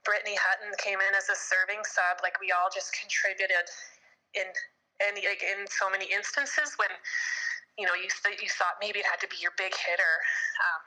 Brittany 0.06 0.38
Hutton 0.38 0.70
came 0.78 1.02
in 1.02 1.18
as 1.18 1.34
a 1.34 1.38
serving 1.38 1.82
sub. 1.82 2.22
Like 2.22 2.38
we 2.38 2.54
all 2.54 2.70
just 2.70 2.94
contributed 2.94 3.66
in 4.38 4.46
any 5.02 5.26
like 5.26 5.42
in 5.42 5.66
so 5.68 5.90
many 5.90 6.06
instances 6.14 6.78
when 6.78 6.94
you 7.76 7.86
know 7.86 7.96
you 7.96 8.08
th- 8.08 8.40
you 8.40 8.50
thought 8.56 8.80
maybe 8.80 9.04
it 9.04 9.08
had 9.08 9.20
to 9.20 9.30
be 9.30 9.40
your 9.44 9.52
big 9.60 9.76
hitter, 9.76 10.16
um, 10.64 10.82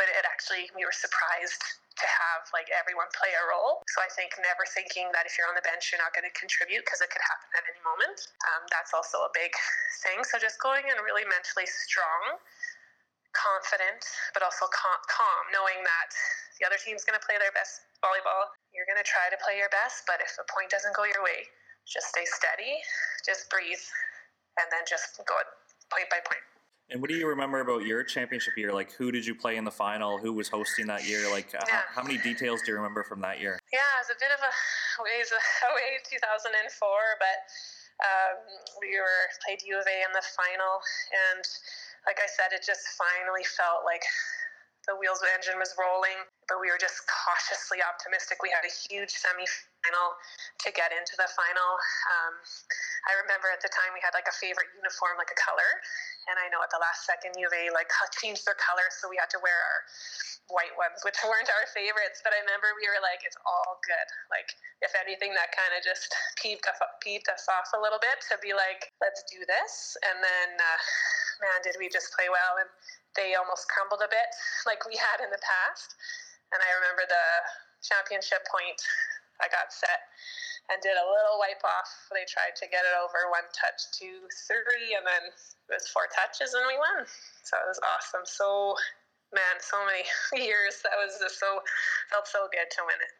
but 0.00 0.08
it 0.08 0.24
actually 0.24 0.68
we 0.72 0.84
were 0.84 0.94
surprised 0.94 1.60
to 2.00 2.06
have 2.08 2.48
like 2.56 2.72
everyone 2.72 3.08
play 3.12 3.28
a 3.36 3.44
role. 3.52 3.84
So 3.92 4.00
I 4.00 4.08
think 4.16 4.32
never 4.40 4.64
thinking 4.72 5.12
that 5.12 5.28
if 5.28 5.36
you're 5.36 5.48
on 5.50 5.54
the 5.54 5.64
bench, 5.64 5.92
you're 5.92 6.00
not 6.00 6.16
going 6.16 6.24
to 6.24 6.32
contribute 6.32 6.80
because 6.88 7.04
it 7.04 7.12
could 7.12 7.20
happen 7.20 7.48
at 7.60 7.64
any 7.68 7.82
moment. 7.84 8.16
Um, 8.56 8.64
that's 8.72 8.96
also 8.96 9.20
a 9.28 9.32
big 9.36 9.52
thing. 10.00 10.24
So 10.24 10.40
just 10.40 10.56
going 10.64 10.88
in 10.88 10.96
really 11.04 11.28
mentally 11.28 11.68
strong, 11.68 12.40
confident, 13.36 14.00
but 14.32 14.40
also 14.40 14.64
calm, 14.72 15.00
calm 15.12 15.44
knowing 15.52 15.84
that 15.84 16.10
the 16.56 16.64
other 16.64 16.80
team's 16.80 17.04
going 17.04 17.16
to 17.18 17.24
play 17.24 17.36
their 17.36 17.52
best 17.52 17.84
volleyball. 18.00 18.48
You're 18.72 18.88
going 18.88 19.00
to 19.00 19.06
try 19.06 19.28
to 19.28 19.38
play 19.44 19.60
your 19.60 19.70
best, 19.72 20.08
but 20.08 20.24
if 20.24 20.32
a 20.40 20.46
point 20.48 20.72
doesn't 20.72 20.96
go 20.96 21.04
your 21.04 21.20
way, 21.20 21.44
just 21.84 22.08
stay 22.12 22.24
steady, 22.24 22.80
just 23.28 23.52
breathe, 23.52 23.82
and 24.56 24.66
then 24.72 24.88
just 24.88 25.20
go 25.28 25.36
point 25.90 26.08
by 26.10 26.18
point. 26.24 26.40
And 26.90 27.00
what 27.00 27.08
do 27.08 27.14
you 27.14 27.28
remember 27.28 27.60
about 27.60 27.86
your 27.86 28.02
championship 28.02 28.56
year? 28.56 28.74
Like, 28.74 28.90
who 28.92 29.12
did 29.12 29.24
you 29.24 29.34
play 29.34 29.56
in 29.56 29.64
the 29.64 29.70
final? 29.70 30.18
Who 30.18 30.32
was 30.32 30.48
hosting 30.48 30.88
that 30.88 31.06
year? 31.06 31.30
Like, 31.30 31.52
yeah. 31.54 31.62
how, 31.68 31.82
how, 31.94 32.02
many 32.02 32.18
details 32.18 32.62
do 32.66 32.72
you 32.72 32.76
remember 32.76 33.04
from 33.04 33.20
that 33.22 33.38
year? 33.38 33.60
Yeah, 33.72 33.78
it 33.78 34.02
was 34.02 34.10
a 34.10 34.18
bit 34.18 34.34
of 34.34 34.42
a 34.42 34.50
ways 35.06 35.30
away 35.70 36.02
2004, 36.10 36.50
but 37.22 37.38
Um, 38.00 38.40
we 38.80 38.96
were 38.96 39.28
played 39.44 39.60
U 39.68 39.76
of 39.76 39.84
A 39.84 39.96
in 40.08 40.12
the 40.16 40.24
final, 40.32 40.80
and 41.12 41.44
like 42.08 42.16
I 42.16 42.28
said, 42.32 42.56
it 42.56 42.64
just 42.64 42.96
finally 42.96 43.44
felt 43.44 43.84
like 43.84 44.00
the 44.88 44.96
wheels 44.96 45.20
engine 45.36 45.60
was 45.60 45.76
rolling, 45.76 46.16
but 46.48 46.56
we 46.56 46.72
were 46.72 46.80
just 46.80 47.04
cautiously 47.04 47.84
optimistic. 47.84 48.40
We 48.40 48.48
had 48.48 48.64
a 48.64 48.72
huge 48.72 49.12
semifinal 49.12 50.08
to 50.64 50.68
get 50.72 50.90
into 50.90 51.14
the 51.20 51.28
final. 51.36 51.70
Um, 52.08 52.34
I 53.08 53.12
remember 53.20 53.52
at 53.52 53.60
the 53.60 53.68
time 53.70 53.92
we 53.92 54.00
had 54.00 54.16
like 54.16 54.28
a 54.28 54.36
favorite 54.36 54.72
uniform, 54.72 55.20
like 55.20 55.30
a 55.32 55.38
color, 55.38 55.68
and 56.32 56.40
I 56.40 56.48
know 56.48 56.64
at 56.64 56.72
the 56.72 56.80
last 56.80 57.04
second 57.04 57.36
U 57.36 57.44
of 57.44 57.52
A 57.52 57.68
like 57.76 57.92
changed 58.20 58.48
their 58.48 58.56
color, 58.56 58.88
so 58.88 59.08
we 59.12 59.20
had 59.20 59.28
to 59.36 59.40
wear 59.44 59.54
our 59.54 59.80
white 60.48 60.74
ones, 60.80 61.04
which 61.04 61.16
weren't 61.28 61.52
our 61.52 61.66
favorites. 61.70 62.24
But 62.24 62.32
I 62.32 62.40
remember 62.42 62.72
we 62.80 62.88
were 62.88 63.00
like, 63.04 63.20
it's 63.22 63.38
all 63.44 63.78
good. 63.84 64.08
Like 64.32 64.48
if 64.80 64.96
anything, 64.96 65.36
that 65.36 65.52
kind 65.52 65.76
of 65.76 65.84
just 65.84 66.08
peeved 66.40 66.64
us, 66.66 66.80
peeved 67.04 67.28
us 67.28 67.46
off 67.52 67.70
a 67.76 67.80
little 67.80 68.00
bit 68.00 68.20
to 68.32 68.40
be 68.40 68.56
like, 68.56 68.90
let's 69.04 69.22
do 69.28 69.44
this. 69.44 69.94
And 70.08 70.18
then, 70.24 70.48
uh, 70.56 70.80
man, 71.40 71.58
did 71.64 71.76
we 71.80 71.88
just 71.88 72.12
play 72.14 72.28
well? 72.28 72.60
And 72.60 72.70
they 73.16 73.34
almost 73.34 73.66
crumbled 73.68 74.04
a 74.04 74.10
bit 74.10 74.30
like 74.68 74.84
we 74.86 74.96
had 74.96 75.24
in 75.24 75.32
the 75.32 75.42
past. 75.42 75.96
And 76.52 76.60
I 76.60 76.70
remember 76.80 77.04
the 77.06 77.26
championship 77.82 78.44
point, 78.48 78.78
I 79.40 79.48
got 79.48 79.72
set 79.72 80.04
and 80.68 80.78
did 80.84 80.94
a 80.94 81.06
little 81.06 81.40
wipe 81.40 81.62
off. 81.64 81.90
They 82.12 82.28
tried 82.28 82.54
to 82.62 82.66
get 82.70 82.86
it 82.86 82.94
over 82.94 83.30
one 83.32 83.46
touch, 83.50 83.90
two, 83.96 84.28
three, 84.46 84.94
and 84.94 85.02
then 85.02 85.24
it 85.32 85.72
was 85.74 85.90
four 85.90 86.06
touches 86.12 86.54
and 86.54 86.62
we 86.68 86.78
won. 86.78 87.06
So 87.42 87.58
it 87.58 87.66
was 87.66 87.80
awesome. 87.82 88.22
So, 88.28 88.76
man, 89.34 89.58
so 89.58 89.80
many 89.82 90.06
years. 90.46 90.82
That 90.86 90.98
was 91.00 91.18
just 91.18 91.40
so, 91.40 91.62
felt 92.12 92.28
so 92.28 92.46
good 92.54 92.70
to 92.70 92.80
win 92.86 93.00
it. 93.02 93.19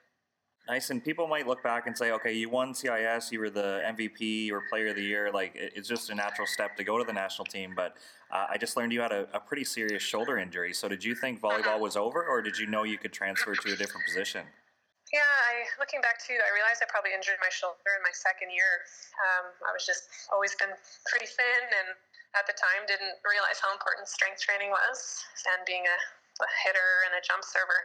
Nice, 0.70 0.90
and 0.90 1.02
people 1.02 1.26
might 1.26 1.48
look 1.48 1.64
back 1.64 1.88
and 1.88 1.98
say, 1.98 2.12
"Okay, 2.12 2.32
you 2.32 2.48
won 2.48 2.74
CIS, 2.74 3.32
you 3.34 3.40
were 3.42 3.50
the 3.50 3.82
MVP, 3.82 4.46
you 4.46 4.54
were 4.54 4.62
Player 4.70 4.94
of 4.94 4.94
the 4.94 5.02
Year. 5.02 5.26
Like, 5.34 5.50
it's 5.58 5.88
just 5.88 6.10
a 6.10 6.14
natural 6.14 6.46
step 6.46 6.76
to 6.78 6.84
go 6.84 6.94
to 6.94 7.02
the 7.02 7.12
national 7.12 7.46
team." 7.50 7.74
But 7.74 7.98
uh, 8.30 8.46
I 8.46 8.54
just 8.54 8.78
learned 8.78 8.92
you 8.94 9.02
had 9.02 9.10
a, 9.10 9.26
a, 9.34 9.40
pretty 9.42 9.64
serious 9.64 10.00
shoulder 10.00 10.38
injury. 10.38 10.72
So, 10.72 10.86
did 10.86 11.02
you 11.02 11.16
think 11.18 11.42
volleyball 11.42 11.80
was 11.82 11.96
over, 11.98 12.22
or 12.22 12.40
did 12.40 12.56
you 12.56 12.70
know 12.70 12.84
you 12.84 12.98
could 13.02 13.10
transfer 13.10 13.50
to 13.50 13.68
a 13.72 13.74
different 13.74 14.06
position? 14.06 14.46
Yeah, 15.10 15.26
I, 15.26 15.66
looking 15.82 15.98
back 16.06 16.22
too, 16.22 16.38
I 16.38 16.54
realized 16.54 16.78
I 16.78 16.86
probably 16.86 17.18
injured 17.18 17.42
my 17.42 17.50
shoulder 17.50 17.90
in 17.98 18.02
my 18.06 18.14
second 18.14 18.54
year. 18.54 18.86
Um, 19.26 19.50
I 19.66 19.74
was 19.74 19.82
just 19.82 20.06
always 20.30 20.54
been 20.54 20.70
pretty 21.10 21.26
thin, 21.26 21.66
and 21.66 21.98
at 22.38 22.46
the 22.46 22.54
time 22.54 22.86
didn't 22.86 23.18
realize 23.26 23.58
how 23.58 23.74
important 23.74 24.06
strength 24.06 24.38
training 24.38 24.70
was, 24.70 25.18
and 25.50 25.66
being 25.66 25.82
a 25.82 25.98
a 26.38 26.49
hitter 26.64 27.04
and 27.08 27.12
a 27.18 27.22
jump 27.26 27.42
server. 27.42 27.82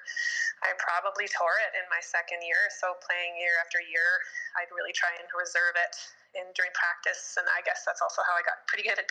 I 0.63 0.71
probably 0.77 1.27
tore 1.27 1.57
it 1.67 1.75
in 1.75 1.85
my 1.89 1.99
second 1.99 2.45
year. 2.45 2.69
So 2.79 2.95
playing 3.03 3.35
year 3.41 3.57
after 3.59 3.81
year, 3.81 4.21
I'd 4.61 4.71
really 4.71 4.93
try 4.95 5.11
and 5.17 5.27
reserve 5.33 5.75
it 5.75 5.95
in 6.35 6.51
during 6.53 6.71
practice, 6.75 7.39
and 7.39 7.47
I 7.47 7.63
guess 7.63 7.87
that's 7.87 8.03
also 8.03 8.19
how 8.27 8.35
I 8.35 8.43
got 8.43 8.67
pretty 8.67 8.83
good 8.83 8.99
at 8.99 9.07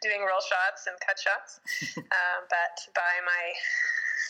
doing 0.00 0.24
roll 0.24 0.40
shots 0.40 0.88
and 0.88 0.96
cut 1.04 1.20
shots. 1.20 1.60
um, 2.00 2.40
but 2.48 2.74
by 2.96 3.20
my 3.22 3.44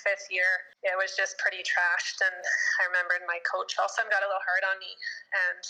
fifth 0.03 0.27
year, 0.29 0.67
it 0.83 0.99
was 0.99 1.15
just 1.15 1.39
pretty 1.39 1.63
trashed, 1.63 2.19
and 2.21 2.43
I 2.83 2.91
remembered 2.91 3.23
my 3.31 3.39
coach 3.47 3.79
all 3.79 3.87
of 3.87 3.95
a 3.95 3.95
sudden 3.95 4.11
got 4.11 4.27
a 4.27 4.29
little 4.29 4.43
hard 4.43 4.67
on 4.67 4.77
me, 4.83 4.93
and 5.49 5.63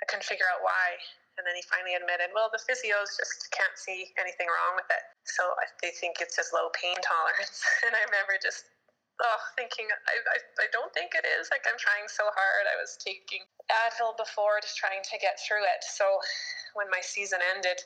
I 0.00 0.06
couldn't 0.06 0.24
figure 0.24 0.46
out 0.48 0.62
why. 0.62 1.02
And 1.36 1.42
then 1.42 1.58
he 1.58 1.64
finally 1.66 1.98
admitted, 1.98 2.30
well, 2.30 2.46
the 2.52 2.62
physios 2.62 3.18
just 3.18 3.50
can't 3.50 3.74
see 3.74 4.14
anything 4.16 4.46
wrong 4.46 4.78
with 4.78 4.86
it. 4.90 5.02
So 5.26 5.42
they 5.82 5.90
think 5.90 6.22
it's 6.22 6.38
just 6.38 6.54
low 6.54 6.70
pain 6.74 6.96
tolerance. 7.02 7.58
And 7.86 7.92
I 7.92 8.02
remember 8.06 8.38
just 8.38 8.70
oh, 9.22 9.42
thinking, 9.54 9.86
I, 9.90 10.14
I, 10.34 10.38
I 10.62 10.68
don't 10.74 10.90
think 10.90 11.14
it 11.14 11.22
is. 11.22 11.46
Like, 11.54 11.62
I'm 11.70 11.78
trying 11.78 12.10
so 12.10 12.26
hard. 12.34 12.64
I 12.66 12.74
was 12.74 12.98
taking 12.98 13.46
Advil 13.70 14.18
before, 14.18 14.58
just 14.58 14.74
trying 14.74 15.02
to 15.06 15.16
get 15.22 15.38
through 15.38 15.62
it. 15.62 15.86
So 15.86 16.18
when 16.74 16.90
my 16.90 16.98
season 16.98 17.38
ended, 17.54 17.78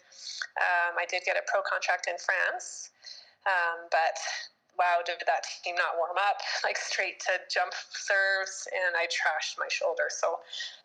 um, 0.56 0.96
I 0.96 1.04
did 1.04 1.24
get 1.28 1.36
a 1.36 1.44
pro 1.44 1.60
contract 1.64 2.08
in 2.08 2.16
France. 2.16 2.92
Um, 3.44 3.88
but 3.92 4.16
wow, 4.80 5.04
did 5.04 5.20
that 5.26 5.44
team 5.64 5.76
not 5.76 5.98
warm 6.00 6.16
up? 6.16 6.40
Like 6.64 6.76
straight 6.76 7.20
to 7.24 7.40
jump 7.48 7.72
serves, 7.72 8.68
and 8.72 8.92
I 8.92 9.08
trashed 9.08 9.56
my 9.56 9.68
shoulder. 9.70 10.12
So 10.12 10.40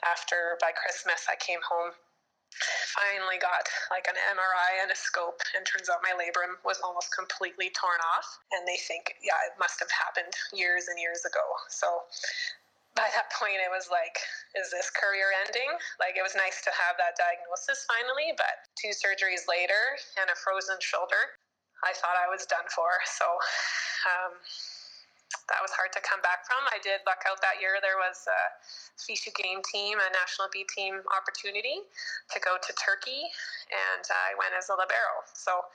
after 0.06 0.56
by 0.62 0.72
Christmas, 0.72 1.28
I 1.28 1.36
came 1.36 1.60
home 1.66 1.92
finally 2.94 3.42
got 3.42 3.66
like 3.90 4.06
an 4.08 4.18
MRI 4.32 4.82
and 4.82 4.90
a 4.92 4.98
scope, 4.98 5.42
and 5.56 5.66
turns 5.66 5.90
out 5.90 6.04
my 6.06 6.14
labrum 6.14 6.58
was 6.64 6.80
almost 6.84 7.14
completely 7.14 7.74
torn 7.74 8.00
off. 8.16 8.28
And 8.54 8.68
they 8.68 8.78
think, 8.78 9.16
yeah, 9.22 9.38
it 9.50 9.58
must 9.58 9.80
have 9.82 9.92
happened 9.92 10.34
years 10.54 10.88
and 10.88 10.98
years 10.98 11.26
ago. 11.26 11.44
So 11.70 12.06
by 12.94 13.10
that 13.14 13.34
point, 13.34 13.58
it 13.58 13.74
was 13.74 13.90
like, 13.90 14.22
is 14.54 14.70
this 14.70 14.94
career 14.94 15.34
ending? 15.46 15.70
Like, 15.98 16.14
it 16.14 16.22
was 16.22 16.38
nice 16.38 16.62
to 16.62 16.72
have 16.78 16.94
that 17.02 17.18
diagnosis 17.18 17.90
finally, 17.90 18.38
but 18.38 18.70
two 18.78 18.94
surgeries 18.94 19.50
later 19.50 19.98
and 20.22 20.30
a 20.30 20.38
frozen 20.38 20.78
shoulder, 20.78 21.34
I 21.82 21.92
thought 21.98 22.14
I 22.14 22.30
was 22.30 22.46
done 22.46 22.70
for. 22.70 23.02
So, 23.10 23.26
um, 24.06 24.38
that 25.50 25.60
was 25.60 25.74
hard 25.76 25.92
to 25.94 26.02
come 26.06 26.22
back 26.24 26.46
from. 26.48 26.62
I 26.72 26.80
did 26.80 27.04
luck 27.04 27.26
out 27.28 27.42
that 27.44 27.60
year. 27.60 27.82
There 27.84 28.00
was 28.00 28.26
a 28.30 28.42
FISU 28.96 29.34
game 29.36 29.60
team, 29.66 29.98
a 30.00 30.10
national 30.14 30.48
B 30.54 30.64
team 30.70 31.02
opportunity 31.12 31.84
to 32.32 32.38
go 32.40 32.56
to 32.56 32.72
Turkey, 32.80 33.26
and 33.74 34.06
I 34.08 34.38
went 34.40 34.54
as 34.56 34.70
a 34.70 34.76
libero. 34.78 35.26
So 35.34 35.66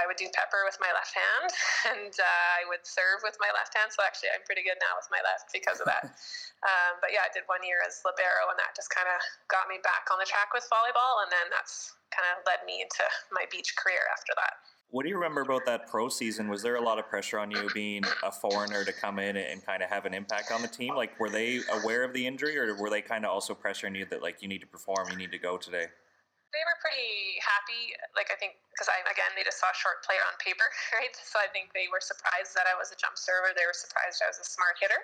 I 0.00 0.08
would 0.08 0.18
do 0.18 0.26
pepper 0.32 0.64
with 0.64 0.76
my 0.80 0.90
left 0.90 1.12
hand, 1.14 1.50
and 1.94 2.14
uh, 2.16 2.48
I 2.58 2.66
would 2.66 2.82
serve 2.82 3.22
with 3.22 3.36
my 3.38 3.52
left 3.54 3.76
hand. 3.76 3.92
So 3.92 4.02
actually, 4.02 4.32
I'm 4.34 4.44
pretty 4.48 4.64
good 4.64 4.80
now 4.80 4.96
with 4.98 5.08
my 5.12 5.20
left 5.22 5.52
because 5.54 5.78
of 5.78 5.86
that. 5.86 6.04
um, 6.70 6.98
but 6.98 7.14
yeah, 7.14 7.24
I 7.24 7.30
did 7.30 7.46
one 7.46 7.62
year 7.62 7.84
as 7.84 8.02
libero, 8.02 8.50
and 8.50 8.58
that 8.58 8.74
just 8.74 8.90
kind 8.90 9.06
of 9.06 9.18
got 9.52 9.70
me 9.70 9.78
back 9.84 10.08
on 10.10 10.18
the 10.18 10.26
track 10.26 10.50
with 10.56 10.66
volleyball, 10.72 11.22
and 11.22 11.30
then 11.30 11.46
that's 11.52 11.94
kind 12.12 12.28
of 12.32 12.44
led 12.44 12.64
me 12.68 12.84
into 12.84 13.04
my 13.32 13.48
beach 13.48 13.72
career 13.76 14.04
after 14.12 14.36
that. 14.36 14.60
What 14.92 15.04
do 15.04 15.08
you 15.08 15.16
remember 15.16 15.40
about 15.40 15.64
that 15.64 15.88
pro 15.88 16.12
season? 16.12 16.52
Was 16.52 16.60
there 16.60 16.76
a 16.76 16.84
lot 16.84 17.00
of 17.00 17.08
pressure 17.08 17.40
on 17.40 17.48
you 17.48 17.64
being 17.72 18.04
a 18.20 18.28
foreigner 18.28 18.84
to 18.84 18.92
come 18.92 19.16
in 19.16 19.40
and 19.40 19.64
kind 19.64 19.80
of 19.80 19.88
have 19.88 20.04
an 20.04 20.12
impact 20.12 20.52
on 20.52 20.60
the 20.60 20.68
team? 20.68 20.92
Like, 20.92 21.16
were 21.16 21.32
they 21.32 21.64
aware 21.80 22.04
of 22.04 22.12
the 22.12 22.28
injury, 22.28 22.60
or 22.60 22.76
were 22.76 22.92
they 22.92 23.00
kind 23.00 23.24
of 23.24 23.32
also 23.32 23.56
pressuring 23.56 23.96
you 23.96 24.04
that 24.12 24.20
like 24.20 24.44
you 24.44 24.52
need 24.52 24.60
to 24.60 24.68
perform, 24.68 25.08
you 25.08 25.16
need 25.16 25.32
to 25.32 25.40
go 25.40 25.56
today? 25.56 25.88
They 25.88 26.64
were 26.68 26.76
pretty 26.84 27.40
happy. 27.40 27.96
Like 28.12 28.28
I 28.28 28.36
think 28.36 28.60
because 28.76 28.92
I 28.92 29.00
again 29.08 29.32
they 29.32 29.40
just 29.40 29.56
saw 29.56 29.72
a 29.72 29.78
short 29.80 30.04
player 30.04 30.20
on 30.28 30.36
paper, 30.36 30.68
right? 31.00 31.16
So 31.24 31.40
I 31.40 31.48
think 31.56 31.72
they 31.72 31.88
were 31.88 32.04
surprised 32.04 32.52
that 32.52 32.68
I 32.68 32.76
was 32.76 32.92
a 32.92 32.98
jump 33.00 33.16
server. 33.16 33.56
They 33.56 33.64
were 33.64 33.72
surprised 33.72 34.20
I 34.20 34.28
was 34.28 34.44
a 34.44 34.48
smart 34.48 34.76
hitter. 34.76 35.00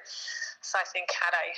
So 0.61 0.76
I 0.76 0.85
think 0.92 1.09
had 1.16 1.33
I 1.33 1.57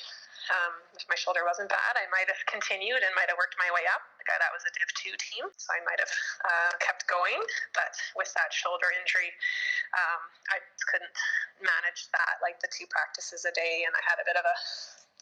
um, 0.49 0.73
if 0.97 1.05
my 1.07 1.19
shoulder 1.19 1.45
wasn't 1.45 1.69
bad, 1.69 1.95
I 1.95 2.09
might 2.09 2.27
have 2.33 2.41
continued 2.49 3.05
and 3.05 3.13
might 3.13 3.29
have 3.29 3.37
worked 3.37 3.61
my 3.61 3.69
way 3.71 3.85
up. 3.93 4.03
Like 4.17 4.31
that 4.33 4.53
was 4.53 4.65
a 4.65 4.73
Div 4.73 4.89
2 4.97 5.17
team, 5.21 5.45
so 5.57 5.69
I 5.75 5.81
might 5.85 6.01
have 6.01 6.15
uh, 6.45 6.73
kept 6.81 7.05
going. 7.11 7.41
But 7.77 7.93
with 8.17 8.33
that 8.37 8.51
shoulder 8.55 8.89
injury, 8.95 9.33
um, 9.97 10.21
I 10.55 10.59
couldn't 10.89 11.17
manage 11.61 12.09
that, 12.17 12.41
like 12.41 12.61
the 12.65 12.71
two 12.73 12.89
practices 12.89 13.45
a 13.45 13.53
day, 13.53 13.85
and 13.85 13.93
I 13.93 14.03
had 14.07 14.21
a 14.23 14.27
bit 14.27 14.39
of 14.41 14.47
a 14.47 14.57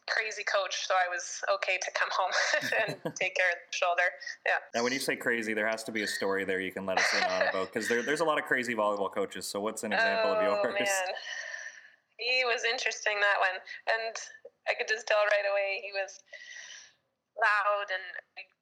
crazy 0.09 0.43
coach, 0.45 0.89
so 0.89 0.97
I 0.97 1.07
was 1.09 1.45
okay 1.61 1.77
to 1.77 1.91
come 1.93 2.09
home 2.11 2.35
and 2.81 3.15
take 3.21 3.37
care 3.37 3.53
of 3.53 3.59
the 3.61 3.75
shoulder. 3.77 4.09
Yeah. 4.47 4.61
Now, 4.75 4.83
when 4.83 4.93
you 4.93 5.01
say 5.01 5.17
crazy, 5.17 5.53
there 5.53 5.69
has 5.69 5.85
to 5.85 5.93
be 5.93 6.03
a 6.03 6.11
story 6.11 6.45
there 6.45 6.61
you 6.61 6.73
can 6.73 6.87
let 6.87 6.99
us 6.99 7.09
in 7.15 7.23
on 7.23 7.49
about 7.49 7.73
because 7.73 7.89
there, 7.89 8.03
there's 8.03 8.21
a 8.21 8.29
lot 8.29 8.39
of 8.39 8.45
crazy 8.45 8.75
volleyball 8.75 9.13
coaches. 9.13 9.47
So, 9.47 9.61
what's 9.61 9.85
an 9.85 9.93
example 9.93 10.33
oh, 10.33 10.37
of 10.37 10.43
yours? 10.43 10.75
Man. 10.75 11.09
He 12.19 12.43
was 12.45 12.65
interesting 12.65 13.15
that 13.21 13.39
one, 13.39 13.63
and 13.95 14.17
I 14.69 14.77
could 14.77 14.89
just 14.89 15.09
tell 15.09 15.25
right 15.33 15.49
away 15.49 15.81
he 15.81 15.91
was 15.97 16.21
loud 17.39 17.89
and 17.89 18.05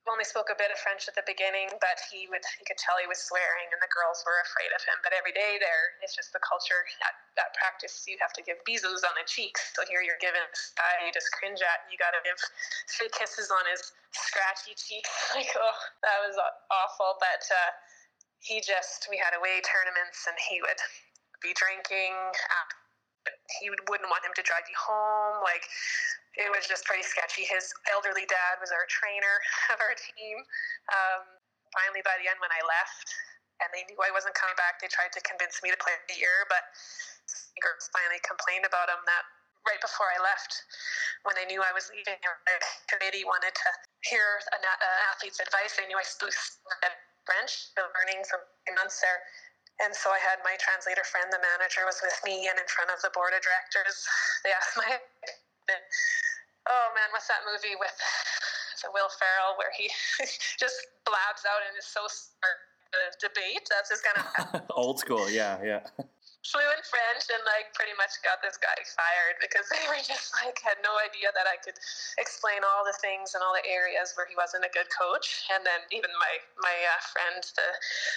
only 0.06 0.22
spoke 0.22 0.46
a 0.54 0.58
bit 0.58 0.70
of 0.70 0.78
French 0.78 1.10
at 1.10 1.18
the 1.18 1.26
beginning, 1.26 1.66
but 1.82 1.98
he 2.12 2.30
would 2.30 2.44
he 2.58 2.62
could 2.62 2.78
tell 2.78 2.94
he 3.02 3.10
was 3.10 3.18
swearing 3.18 3.66
and 3.74 3.80
the 3.82 3.90
girls 3.90 4.22
were 4.22 4.38
afraid 4.46 4.70
of 4.70 4.78
him. 4.86 4.94
But 5.02 5.10
every 5.10 5.34
day 5.34 5.58
there, 5.58 5.98
it's 5.98 6.14
just 6.14 6.30
the 6.30 6.42
culture 6.46 6.86
that, 7.02 7.14
that 7.34 7.50
practice 7.58 8.06
you 8.06 8.14
have 8.22 8.30
to 8.38 8.42
give 8.46 8.62
bisous 8.62 9.02
on 9.02 9.14
the 9.18 9.26
cheeks. 9.26 9.74
So 9.74 9.82
here 9.90 10.06
you're 10.06 10.20
given 10.22 10.46
uh, 10.78 10.96
you 11.02 11.10
just 11.10 11.26
cringe 11.34 11.58
at 11.58 11.90
you 11.90 11.98
gotta 11.98 12.22
give 12.22 12.38
three 12.86 13.10
kisses 13.10 13.50
on 13.50 13.66
his 13.66 13.82
scratchy 14.14 14.78
cheeks. 14.78 15.10
Like 15.34 15.50
oh 15.58 15.78
that 16.06 16.18
was 16.22 16.38
awful. 16.70 17.18
But 17.18 17.42
uh, 17.50 17.70
he 18.38 18.62
just 18.62 19.10
we 19.10 19.18
had 19.18 19.34
away 19.34 19.58
tournaments 19.66 20.22
and 20.30 20.38
he 20.38 20.62
would 20.62 20.80
be 21.42 21.50
drinking 21.58 22.14
he 23.60 23.70
wouldn't 23.70 24.10
want 24.10 24.22
him 24.24 24.34
to 24.34 24.44
drive 24.44 24.66
you 24.68 24.78
home. 24.78 25.42
Like 25.42 25.64
it 26.36 26.52
was 26.52 26.68
just 26.68 26.84
pretty 26.84 27.04
sketchy. 27.04 27.48
His 27.48 27.72
elderly 27.88 28.28
dad 28.28 28.60
was 28.60 28.70
our 28.70 28.84
trainer 28.88 29.36
of 29.72 29.78
our 29.80 29.94
team. 29.96 30.36
Um, 30.92 31.22
finally, 31.72 32.04
by 32.04 32.16
the 32.20 32.28
end, 32.28 32.38
when 32.38 32.52
I 32.52 32.60
left, 32.64 33.08
and 33.64 33.68
they 33.72 33.88
knew 33.88 33.96
I 34.04 34.12
wasn't 34.12 34.36
coming 34.36 34.56
back, 34.60 34.78
they 34.84 34.90
tried 34.92 35.16
to 35.16 35.22
convince 35.24 35.64
me 35.64 35.72
to 35.72 35.78
play 35.80 35.96
the 36.12 36.18
year, 36.20 36.44
but 36.52 36.60
girls 37.64 37.88
finally 37.88 38.20
complained 38.20 38.68
about 38.68 38.92
him 38.92 39.00
that 39.08 39.24
right 39.64 39.80
before 39.80 40.06
I 40.12 40.20
left, 40.20 40.52
when 41.24 41.34
they 41.34 41.48
knew 41.48 41.64
I 41.64 41.72
was 41.72 41.90
leaving, 41.90 42.20
the 42.20 42.56
committee 42.86 43.26
wanted 43.26 43.56
to 43.56 43.68
hear 44.06 44.38
an, 44.54 44.62
athlete's 45.10 45.40
advice. 45.42 45.74
They 45.74 45.88
knew 45.90 45.98
I 45.98 46.06
spoke 46.06 46.36
French, 47.26 47.74
so 47.74 47.82
learning 47.96 48.22
for 48.28 48.46
months 48.76 49.02
there 49.02 49.18
and 49.84 49.92
so 49.92 50.08
I 50.08 50.20
had 50.20 50.40
my 50.40 50.56
translator 50.56 51.04
friend, 51.04 51.28
the 51.28 51.42
manager, 51.42 51.84
was 51.84 52.00
with 52.00 52.16
me, 52.24 52.48
and 52.48 52.56
in 52.56 52.68
front 52.68 52.88
of 52.88 53.00
the 53.04 53.12
board 53.12 53.36
of 53.36 53.42
directors, 53.44 54.08
they 54.44 54.52
asked 54.52 54.76
my, 54.76 54.88
oh 56.68 56.86
man, 56.96 57.08
what's 57.12 57.28
that 57.28 57.44
movie 57.44 57.76
with 57.76 57.96
Will 58.92 59.10
Ferrell, 59.20 59.56
where 59.60 59.72
he 59.76 59.90
just 60.62 60.78
blabs 61.04 61.44
out 61.44 61.60
and 61.64 61.76
is 61.76 61.88
so 61.88 62.04
smart. 62.08 62.60
Debate. 63.20 63.68
That's 63.68 63.90
just 63.90 64.02
kind 64.02 64.24
of 64.24 64.62
old 64.70 64.98
school. 64.98 65.28
Yeah, 65.28 65.60
yeah 65.62 65.84
fluent 66.50 66.84
French 66.86 67.26
and 67.32 67.42
like 67.46 67.70
pretty 67.74 67.94
much 67.98 68.18
got 68.22 68.38
this 68.42 68.58
guy 68.58 68.76
fired 68.94 69.36
because 69.42 69.66
they 69.74 69.84
were 69.90 69.98
just 69.98 70.30
like 70.38 70.58
had 70.62 70.78
no 70.82 70.94
idea 71.02 71.30
that 71.34 71.46
I 71.48 71.58
could 71.58 71.78
explain 72.18 72.62
all 72.62 72.86
the 72.86 72.96
things 73.02 73.34
and 73.34 73.42
all 73.42 73.54
the 73.54 73.66
areas 73.66 74.14
where 74.14 74.26
he 74.28 74.38
wasn't 74.38 74.66
a 74.66 74.72
good 74.72 74.88
coach. 74.92 75.46
And 75.50 75.66
then 75.66 75.82
even 75.90 76.10
my 76.18 76.34
my 76.62 76.76
uh, 76.76 77.00
friend, 77.10 77.40
the 77.42 77.70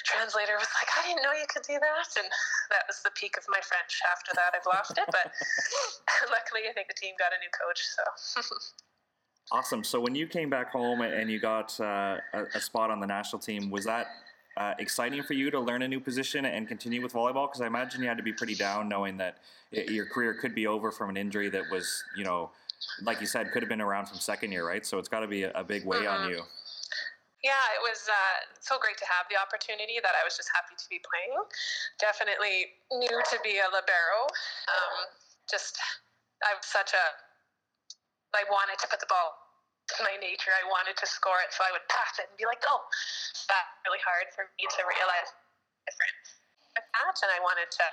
translator, 0.05 0.57
was 0.57 0.69
like, 0.77 0.89
"I 0.95 1.09
didn't 1.09 1.25
know 1.25 1.33
you 1.33 1.49
could 1.49 1.65
do 1.65 1.77
that," 1.81 2.09
and 2.17 2.27
that 2.73 2.85
was 2.85 3.01
the 3.01 3.13
peak 3.17 3.37
of 3.37 3.45
my 3.49 3.61
French. 3.65 3.99
After 4.09 4.31
that, 4.37 4.53
I've 4.53 4.67
lost 4.69 4.95
it, 4.97 5.07
but 5.09 5.27
luckily, 6.35 6.69
I 6.69 6.73
think 6.73 6.89
the 6.89 6.97
team 6.97 7.17
got 7.17 7.33
a 7.33 7.39
new 7.41 7.51
coach. 7.53 7.81
So. 7.83 8.03
Awesome. 9.51 9.83
So 9.83 9.99
when 9.99 10.13
you 10.13 10.27
came 10.27 10.47
back 10.47 10.71
home 10.71 11.01
and 11.01 11.27
you 11.29 11.39
got 11.39 11.79
uh, 11.79 12.17
a, 12.33 12.43
a 12.53 12.61
spot 12.61 12.91
on 12.91 12.99
the 12.99 13.07
national 13.07 13.39
team, 13.39 13.71
was 13.71 13.83
that 13.85 14.05
uh, 14.59 14.73
exciting 14.77 15.23
for 15.23 15.33
you 15.33 15.49
to 15.49 15.59
learn 15.59 15.81
a 15.81 15.87
new 15.87 15.99
position 15.99 16.45
and 16.45 16.67
continue 16.67 17.01
with 17.01 17.13
volleyball? 17.13 17.47
Because 17.47 17.61
I 17.61 17.67
imagine 17.67 18.01
you 18.01 18.09
had 18.09 18.17
to 18.17 18.23
be 18.23 18.33
pretty 18.33 18.55
down 18.55 18.89
knowing 18.89 19.15
that 19.17 19.37
it, 19.71 19.89
your 19.89 20.05
career 20.05 20.33
could 20.33 20.53
be 20.53 20.67
over 20.67 20.91
from 20.91 21.09
an 21.09 21.17
injury 21.17 21.49
that 21.49 21.63
was, 21.71 22.03
you 22.17 22.25
know, 22.25 22.51
like 23.03 23.21
you 23.21 23.27
said, 23.27 23.51
could 23.51 23.63
have 23.63 23.69
been 23.69 23.81
around 23.81 24.07
from 24.07 24.19
second 24.19 24.51
year, 24.51 24.67
right? 24.67 24.85
So 24.85 24.99
it's 24.99 25.07
got 25.07 25.21
to 25.21 25.27
be 25.27 25.43
a, 25.43 25.51
a 25.55 25.63
big 25.63 25.85
weight 25.85 26.03
mm-hmm. 26.03 26.23
on 26.25 26.29
you. 26.29 26.43
Yeah, 27.39 27.55
it 27.71 27.79
was 27.79 28.03
uh, 28.11 28.37
so 28.59 28.75
great 28.83 28.99
to 28.99 29.07
have 29.07 29.23
the 29.31 29.39
opportunity 29.39 29.95
that 30.03 30.11
I 30.11 30.27
was 30.27 30.35
just 30.35 30.51
happy 30.51 30.75
to 30.75 30.87
be 30.91 30.99
playing. 30.99 31.39
Definitely 31.95 32.75
new 32.91 33.15
to 33.31 33.37
be 33.47 33.63
a 33.63 33.67
libero. 33.71 34.27
Um, 34.67 35.07
just, 35.47 35.79
I'm 36.43 36.59
such 36.59 36.91
a, 36.91 37.05
I 38.35 38.43
wanted 38.51 38.75
to 38.83 38.91
put 38.91 38.99
the 38.99 39.07
ball 39.07 39.48
my 39.97 40.13
nature. 40.21 40.53
I 40.53 40.65
wanted 40.69 40.95
to 41.01 41.07
score 41.09 41.41
it, 41.41 41.49
so 41.49 41.65
I 41.65 41.73
would 41.73 41.85
pass 41.89 42.21
it 42.21 42.29
and 42.29 42.35
be 42.37 42.45
like, 42.45 42.61
"Oh." 42.69 42.85
That's 43.49 43.73
really 43.85 44.03
hard 44.05 44.29
for 44.37 44.45
me 44.57 44.69
to 44.69 44.81
realize 44.85 45.33
different 45.89 46.39
that, 46.77 47.17
and 47.25 47.31
I 47.33 47.41
wanted 47.41 47.69
to 47.71 47.85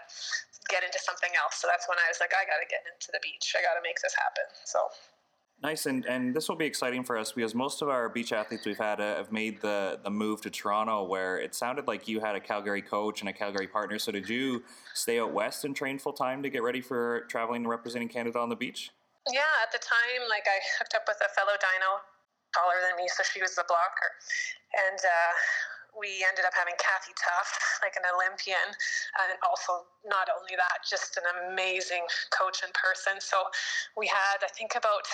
get 0.68 0.84
into 0.84 0.98
something 1.00 1.30
else. 1.40 1.56
So 1.58 1.68
that's 1.68 1.88
when 1.88 1.98
I 1.98 2.06
was 2.08 2.20
like, 2.20 2.32
"I 2.36 2.44
got 2.44 2.60
to 2.60 2.68
get 2.68 2.84
into 2.86 3.08
the 3.12 3.20
beach. 3.22 3.56
I 3.56 3.62
got 3.62 3.74
to 3.74 3.82
make 3.82 3.98
this 4.02 4.14
happen." 4.14 4.46
So. 4.64 4.88
Nice, 5.62 5.86
and, 5.86 6.04
and 6.04 6.36
this 6.36 6.50
will 6.50 6.56
be 6.56 6.66
exciting 6.66 7.02
for 7.02 7.16
us 7.16 7.32
because 7.32 7.54
most 7.54 7.80
of 7.80 7.88
our 7.88 8.10
beach 8.10 8.30
athletes 8.30 8.66
we've 8.66 8.76
had 8.76 9.00
uh, 9.00 9.16
have 9.16 9.32
made 9.32 9.62
the, 9.62 9.98
the 10.04 10.10
move 10.10 10.42
to 10.42 10.50
Toronto, 10.50 11.04
where 11.04 11.38
it 11.38 11.54
sounded 11.54 11.86
like 11.86 12.06
you 12.06 12.20
had 12.20 12.36
a 12.36 12.40
Calgary 12.40 12.82
coach 12.82 13.20
and 13.20 13.28
a 13.30 13.32
Calgary 13.32 13.66
partner. 13.66 13.98
So, 13.98 14.12
did 14.12 14.28
you 14.28 14.64
stay 14.92 15.18
out 15.18 15.32
west 15.32 15.64
and 15.64 15.74
train 15.74 15.98
full 15.98 16.12
time 16.12 16.42
to 16.42 16.50
get 16.50 16.62
ready 16.62 16.82
for 16.82 17.22
traveling 17.30 17.62
and 17.62 17.70
representing 17.70 18.08
Canada 18.08 18.38
on 18.38 18.50
the 18.50 18.56
beach? 18.56 18.90
Yeah, 19.26 19.62
at 19.62 19.74
the 19.74 19.82
time, 19.82 20.22
like 20.30 20.46
I 20.46 20.62
hooked 20.78 20.94
up 20.94 21.02
with 21.10 21.18
a 21.18 21.30
fellow 21.34 21.58
Dino, 21.58 21.98
taller 22.54 22.78
than 22.78 22.94
me, 22.94 23.10
so 23.10 23.26
she 23.26 23.42
was 23.42 23.58
the 23.58 23.66
blocker, 23.66 24.10
and 24.70 25.00
uh, 25.02 25.32
we 25.98 26.22
ended 26.28 26.44
up 26.44 26.54
having 26.54 26.76
Kathy 26.78 27.10
Tough, 27.16 27.50
like 27.82 27.96
an 27.96 28.06
Olympian, 28.06 28.68
and 29.26 29.34
also 29.42 29.88
not 30.04 30.28
only 30.30 30.54
that, 30.54 30.84
just 30.84 31.16
an 31.16 31.26
amazing 31.50 32.04
coach 32.30 32.60
in 32.62 32.70
person. 32.76 33.18
So 33.18 33.48
we 33.96 34.06
had, 34.06 34.44
I 34.44 34.50
think, 34.52 34.76
about 34.76 35.08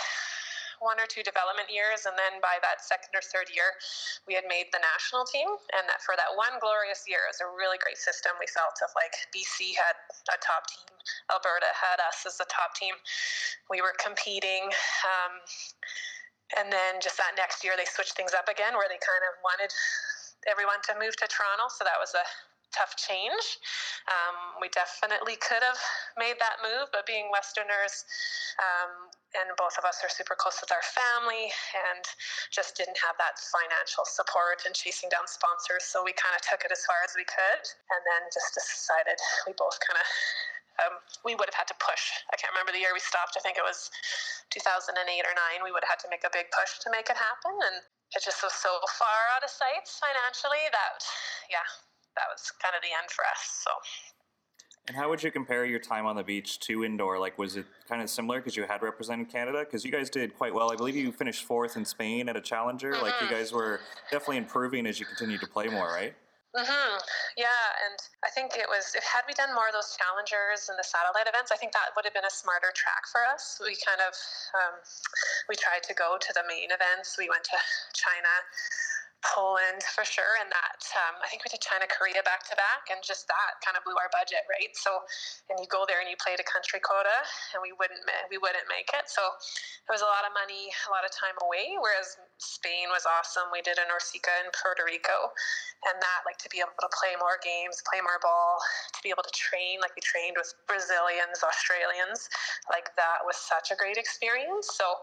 one 0.83 0.99
or 0.99 1.07
two 1.07 1.23
development 1.23 1.71
years, 1.71 2.05
and 2.05 2.19
then 2.19 2.43
by 2.43 2.59
that 2.61 2.83
second 2.83 3.15
or 3.15 3.23
third 3.23 3.47
year, 3.55 3.79
we 4.27 4.35
had 4.35 4.45
made 4.51 4.69
the 4.75 4.83
national 4.83 5.23
team. 5.25 5.47
And 5.79 5.87
that 5.87 6.03
for 6.03 6.19
that 6.19 6.35
one 6.35 6.59
glorious 6.59 7.07
year, 7.07 7.23
it 7.25 7.39
was 7.39 7.43
a 7.43 7.49
really 7.49 7.79
great 7.79 7.97
system. 7.97 8.35
We 8.43 8.51
felt 8.51 8.75
of 8.83 8.91
like 8.99 9.15
BC 9.31 9.79
had 9.79 9.95
a 10.29 10.37
top 10.43 10.67
team, 10.67 10.91
Alberta 11.31 11.71
had 11.73 12.03
us 12.03 12.27
as 12.27 12.37
the 12.37 12.49
top 12.51 12.75
team. 12.75 12.99
We 13.71 13.81
were 13.81 13.95
competing. 14.03 14.69
Um, 15.07 15.33
and 16.59 16.69
then 16.69 17.01
just 17.01 17.17
that 17.17 17.33
next 17.39 17.65
year, 17.65 17.79
they 17.79 17.89
switched 17.89 18.19
things 18.19 18.37
up 18.37 18.51
again, 18.51 18.77
where 18.77 18.91
they 18.91 19.01
kind 19.01 19.25
of 19.25 19.41
wanted 19.41 19.73
everyone 20.45 20.83
to 20.91 20.93
move 20.99 21.17
to 21.17 21.27
Toronto. 21.31 21.71
So 21.73 21.87
that 21.87 21.97
was 21.97 22.13
a 22.13 22.25
tough 22.73 22.97
change. 22.97 23.61
Um, 24.09 24.59
we 24.61 24.69
definitely 24.73 25.37
could 25.39 25.63
have 25.63 25.79
made 26.19 26.37
that 26.41 26.61
move, 26.65 26.89
but 26.91 27.07
being 27.07 27.29
Westerners, 27.31 28.05
um, 28.61 29.13
and 29.33 29.49
both 29.57 29.77
of 29.81 29.85
us 29.89 30.05
are 30.05 30.13
super 30.13 30.37
close 30.37 30.61
with 30.61 30.73
our 30.73 30.85
family 30.93 31.49
and 31.89 32.05
just 32.53 32.77
didn't 32.77 32.99
have 33.01 33.17
that 33.17 33.41
financial 33.41 34.05
support 34.05 34.65
and 34.69 34.77
chasing 34.77 35.09
down 35.09 35.25
sponsors. 35.25 35.89
So 35.89 36.05
we 36.05 36.13
kind 36.13 36.37
of 36.37 36.45
took 36.45 36.65
it 36.65 36.73
as 36.73 36.85
far 36.85 37.01
as 37.05 37.17
we 37.17 37.25
could 37.25 37.65
and 37.65 38.01
then 38.05 38.29
just 38.29 38.53
decided 38.53 39.17
we 39.49 39.57
both 39.57 39.77
kind 39.81 40.01
of. 40.01 40.09
Um, 40.81 40.97
we 41.21 41.37
would 41.37 41.53
have 41.53 41.69
had 41.69 41.69
to 41.69 41.77
push. 41.77 42.17
I 42.33 42.37
can't 42.41 42.49
remember 42.57 42.73
the 42.73 42.81
year 42.81 42.97
we 42.97 43.05
stopped. 43.05 43.37
I 43.37 43.45
think 43.45 43.61
it 43.61 43.63
was 43.63 43.93
2008 44.57 44.97
or 44.97 45.37
9. 45.61 45.61
We 45.61 45.69
would 45.69 45.85
have 45.85 46.01
had 46.01 46.03
to 46.09 46.09
make 46.09 46.25
a 46.25 46.33
big 46.33 46.49
push 46.49 46.81
to 46.81 46.89
make 46.89 47.13
it 47.13 47.21
happen. 47.21 47.53
And 47.53 47.85
it 48.17 48.25
just 48.25 48.41
was 48.41 48.57
so 48.57 48.81
far 48.97 49.21
out 49.37 49.45
of 49.45 49.53
sight 49.53 49.85
financially 49.85 50.65
that, 50.73 51.05
yeah, 51.53 51.69
that 52.17 52.29
was 52.31 52.53
kind 52.61 52.77
of 52.77 52.83
the 52.83 52.93
end 52.93 53.11
for 53.11 53.25
us. 53.29 53.65
So 53.65 53.73
and 54.89 54.97
how 54.97 55.09
would 55.11 55.23
you 55.23 55.31
compare 55.31 55.65
your 55.65 55.79
time 55.79 56.07
on 56.07 56.17
the 56.17 56.25
beach 56.25 56.59
to 56.67 56.83
indoor? 56.83 57.19
Like, 57.19 57.39
was 57.39 57.57
it 57.57 57.67
kind 57.89 58.03
of 58.03 58.11
similar 58.11 58.41
because 58.41 58.57
you 58.57 58.65
had 58.65 58.83
represented 58.83 59.31
Canada? 59.31 59.61
Because 59.61 59.85
you 59.85 59.93
guys 59.93 60.11
did 60.11 60.35
quite 60.35 60.53
well. 60.53 60.73
I 60.73 60.77
believe 60.77 60.97
you 60.97 61.13
finished 61.13 61.45
fourth 61.45 61.77
in 61.77 61.85
Spain 61.85 62.29
at 62.29 62.37
a 62.37 62.41
challenger. 62.41 62.93
Mm-hmm. 62.93 63.03
Like, 63.03 63.15
you 63.21 63.27
mm-hmm. 63.29 63.37
guys 63.37 63.53
were 63.53 63.79
definitely 64.11 64.39
improving 64.39 64.87
as 64.87 64.99
you 64.99 65.07
continued 65.07 65.41
to 65.41 65.47
play 65.47 65.69
more, 65.69 65.87
right? 65.87 66.15
Mm-hmm. 66.53 66.99
Yeah, 67.39 67.65
and 67.89 67.97
I 68.27 68.31
think 68.35 68.59
it 68.61 68.69
was. 68.69 68.93
If 68.93 69.07
had 69.09 69.25
we 69.25 69.33
done 69.33 69.55
more 69.55 69.71
of 69.71 69.73
those 69.73 69.97
challengers 69.97 70.69
and 70.69 70.77
the 70.77 70.85
satellite 70.85 71.25
events, 71.25 71.49
I 71.49 71.57
think 71.57 71.73
that 71.73 71.97
would 71.97 72.05
have 72.05 72.13
been 72.13 72.29
a 72.29 72.35
smarter 72.35 72.69
track 72.77 73.09
for 73.09 73.25
us. 73.25 73.57
We 73.57 73.73
kind 73.81 74.05
of 74.05 74.13
um, 74.53 74.77
we 75.49 75.57
tried 75.57 75.81
to 75.89 75.95
go 75.97 76.21
to 76.21 76.31
the 76.37 76.45
main 76.45 76.69
events. 76.69 77.17
We 77.17 77.33
went 77.33 77.49
to 77.49 77.57
China 77.97 78.33
Poland 79.23 79.83
for 79.95 80.03
sure, 80.03 80.35
and 80.43 80.51
that 80.51 80.83
um, 80.99 81.15
I 81.23 81.31
think 81.31 81.47
we 81.47 81.51
did 81.51 81.63
China, 81.63 81.87
Korea 81.87 82.21
back 82.27 82.43
to 82.51 82.55
back, 82.59 82.91
and 82.91 82.99
just 83.03 83.31
that 83.31 83.63
kind 83.63 83.79
of 83.79 83.87
blew 83.87 83.95
our 83.99 84.11
budget, 84.11 84.43
right? 84.51 84.75
So, 84.75 85.03
and 85.51 85.63
you 85.63 85.71
go 85.71 85.87
there 85.87 86.03
and 86.03 86.11
you 86.11 86.19
play 86.19 86.35
to 86.35 86.43
country 86.43 86.83
quota, 86.83 87.23
and 87.55 87.63
we 87.63 87.71
wouldn't 87.71 88.03
we 88.29 88.39
wouldn't 88.43 88.67
make 88.67 88.91
it. 88.91 89.07
So, 89.07 89.23
it 89.23 89.91
was 89.91 90.03
a 90.03 90.11
lot 90.11 90.27
of 90.27 90.35
money, 90.35 90.75
a 90.87 90.91
lot 90.91 91.07
of 91.07 91.15
time 91.15 91.39
away. 91.43 91.79
Whereas 91.79 92.19
Spain 92.43 92.91
was 92.91 93.07
awesome. 93.07 93.51
We 93.55 93.63
did 93.63 93.79
a 93.79 93.87
NORCECA 93.87 94.43
in 94.43 94.51
Puerto 94.51 94.83
Rico, 94.83 95.31
and 95.87 95.97
that 96.03 96.27
like 96.27 96.39
to 96.43 96.51
be 96.51 96.59
able 96.59 96.75
to 96.83 96.91
play 96.91 97.15
more 97.19 97.39
games, 97.43 97.79
play 97.87 98.03
more 98.03 98.19
ball, 98.23 98.59
to 98.95 99.01
be 99.03 99.11
able 99.15 99.27
to 99.27 99.35
train 99.35 99.79
like 99.79 99.95
we 99.95 100.03
trained 100.03 100.35
with 100.35 100.51
Brazilians, 100.67 101.43
Australians, 101.43 102.27
like 102.71 102.91
that 102.99 103.23
was 103.23 103.39
such 103.39 103.71
a 103.71 103.77
great 103.79 103.99
experience. 103.99 104.71
So 104.75 104.99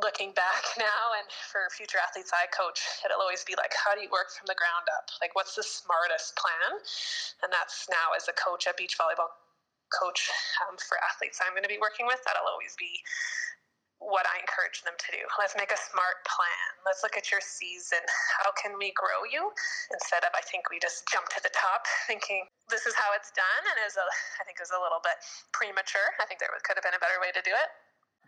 looking 0.00 0.32
back 0.36 0.64
now 0.78 1.16
and 1.16 1.28
for 1.50 1.68
future 1.72 1.98
athletes 2.00 2.32
I 2.32 2.48
coach, 2.52 2.80
it'll 3.04 3.20
always 3.20 3.44
be 3.44 3.56
like, 3.56 3.72
how 3.72 3.96
do 3.96 4.00
you 4.04 4.12
work 4.12 4.32
from 4.32 4.48
the 4.48 4.58
ground 4.58 4.86
up? 4.92 5.08
Like, 5.20 5.32
what's 5.34 5.56
the 5.56 5.64
smartest 5.64 6.36
plan? 6.36 6.80
And 7.42 7.50
that's 7.52 7.88
now 7.88 8.12
as 8.12 8.28
a 8.28 8.34
coach, 8.36 8.68
a 8.68 8.74
beach 8.76 8.96
volleyball 9.00 9.32
coach 9.94 10.28
um, 10.66 10.74
for 10.82 10.98
athletes 11.06 11.38
I'm 11.38 11.54
going 11.54 11.66
to 11.66 11.70
be 11.70 11.80
working 11.80 12.10
with, 12.10 12.18
that'll 12.26 12.48
always 12.48 12.74
be 12.74 12.90
what 13.96 14.28
I 14.28 14.36
encourage 14.44 14.84
them 14.84 14.92
to 14.92 15.08
do. 15.08 15.24
Let's 15.40 15.56
make 15.56 15.72
a 15.72 15.80
smart 15.88 16.20
plan. 16.28 16.68
Let's 16.84 17.00
look 17.00 17.16
at 17.16 17.32
your 17.32 17.40
season. 17.40 18.04
How 18.36 18.52
can 18.52 18.76
we 18.76 18.92
grow 18.92 19.24
you? 19.24 19.48
Instead 19.88 20.20
of, 20.20 20.36
I 20.36 20.44
think 20.44 20.68
we 20.68 20.76
just 20.76 21.08
jump 21.08 21.32
to 21.32 21.40
the 21.40 21.52
top 21.56 21.88
thinking 22.04 22.44
this 22.68 22.84
is 22.84 22.92
how 22.92 23.16
it's 23.16 23.32
done. 23.32 23.62
And 23.72 23.76
is 23.88 23.96
a, 23.96 24.04
I 24.36 24.44
think 24.44 24.60
it 24.60 24.64
was 24.68 24.76
a 24.76 24.82
little 24.82 25.00
bit 25.00 25.16
premature. 25.56 26.12
I 26.20 26.28
think 26.28 26.44
there 26.44 26.52
could 26.60 26.76
have 26.76 26.84
been 26.84 26.96
a 26.96 27.00
better 27.00 27.16
way 27.24 27.32
to 27.32 27.40
do 27.40 27.56
it. 27.56 27.68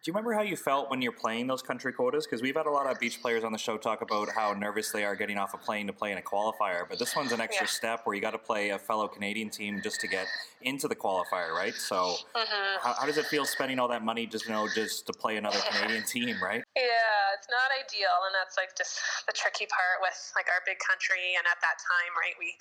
Do 0.03 0.09
you 0.09 0.13
remember 0.13 0.33
how 0.33 0.43
you 0.43 0.57
felt 0.57 0.91
when 0.91 1.03
you're 1.03 1.11
playing 1.11 1.49
those 1.49 1.61
country 1.61 1.93
quotas? 1.93 2.25
Because 2.25 2.41
we've 2.41 2.55
had 2.55 2.67
a 2.67 2.71
lot 2.71 2.87
of 2.87 3.01
beach 3.01 3.21
players 3.21 3.43
on 3.43 3.51
the 3.51 3.59
show 3.59 3.77
talk 3.77 4.01
about 4.01 4.29
how 4.31 4.53
nervous 4.53 4.93
they 4.93 5.05
are 5.05 5.17
getting 5.17 5.37
off 5.37 5.55
a 5.55 5.59
plane 5.59 5.89
to 5.89 5.93
play 5.93 6.13
in 6.13 6.19
a 6.19 6.23
qualifier. 6.23 6.89
But 6.89 7.01
this 7.01 7.17
one's 7.17 7.33
an 7.33 7.41
extra 7.41 7.67
yeah. 7.67 7.71
step 7.71 8.01
where 8.05 8.15
you 8.15 8.23
got 8.23 8.31
to 8.31 8.39
play 8.39 8.71
a 8.71 8.79
fellow 8.79 9.09
Canadian 9.09 9.51
team 9.51 9.81
just 9.83 10.01
to 10.01 10.07
get 10.07 10.27
into 10.63 10.87
the 10.87 10.95
qualifier, 10.95 11.51
right? 11.51 11.75
So, 11.75 12.15
mm-hmm. 12.37 12.79
how, 12.81 12.95
how, 12.95 13.07
does 13.07 13.19
it 13.19 13.27
feel 13.27 13.45
spending 13.45 13.81
all 13.81 13.89
that 13.89 14.05
money 14.05 14.27
just 14.27 14.47
you 14.47 14.53
know 14.53 14.69
just 14.73 15.07
to 15.07 15.13
play 15.13 15.37
another 15.37 15.59
Canadian 15.71 16.05
team, 16.07 16.37
right? 16.41 16.63
Yeah, 16.77 17.35
it's 17.35 17.49
not 17.51 17.75
ideal, 17.75 18.23
and 18.27 18.35
that's 18.39 18.57
like 18.57 18.77
just 18.79 19.01
the 19.27 19.33
tricky 19.33 19.67
part 19.67 19.99
with 20.01 20.15
like 20.37 20.47
our 20.47 20.63
big 20.65 20.79
country. 20.79 21.35
And 21.37 21.45
at 21.51 21.59
that 21.59 21.83
time, 21.83 22.13
right, 22.15 22.39
we 22.39 22.55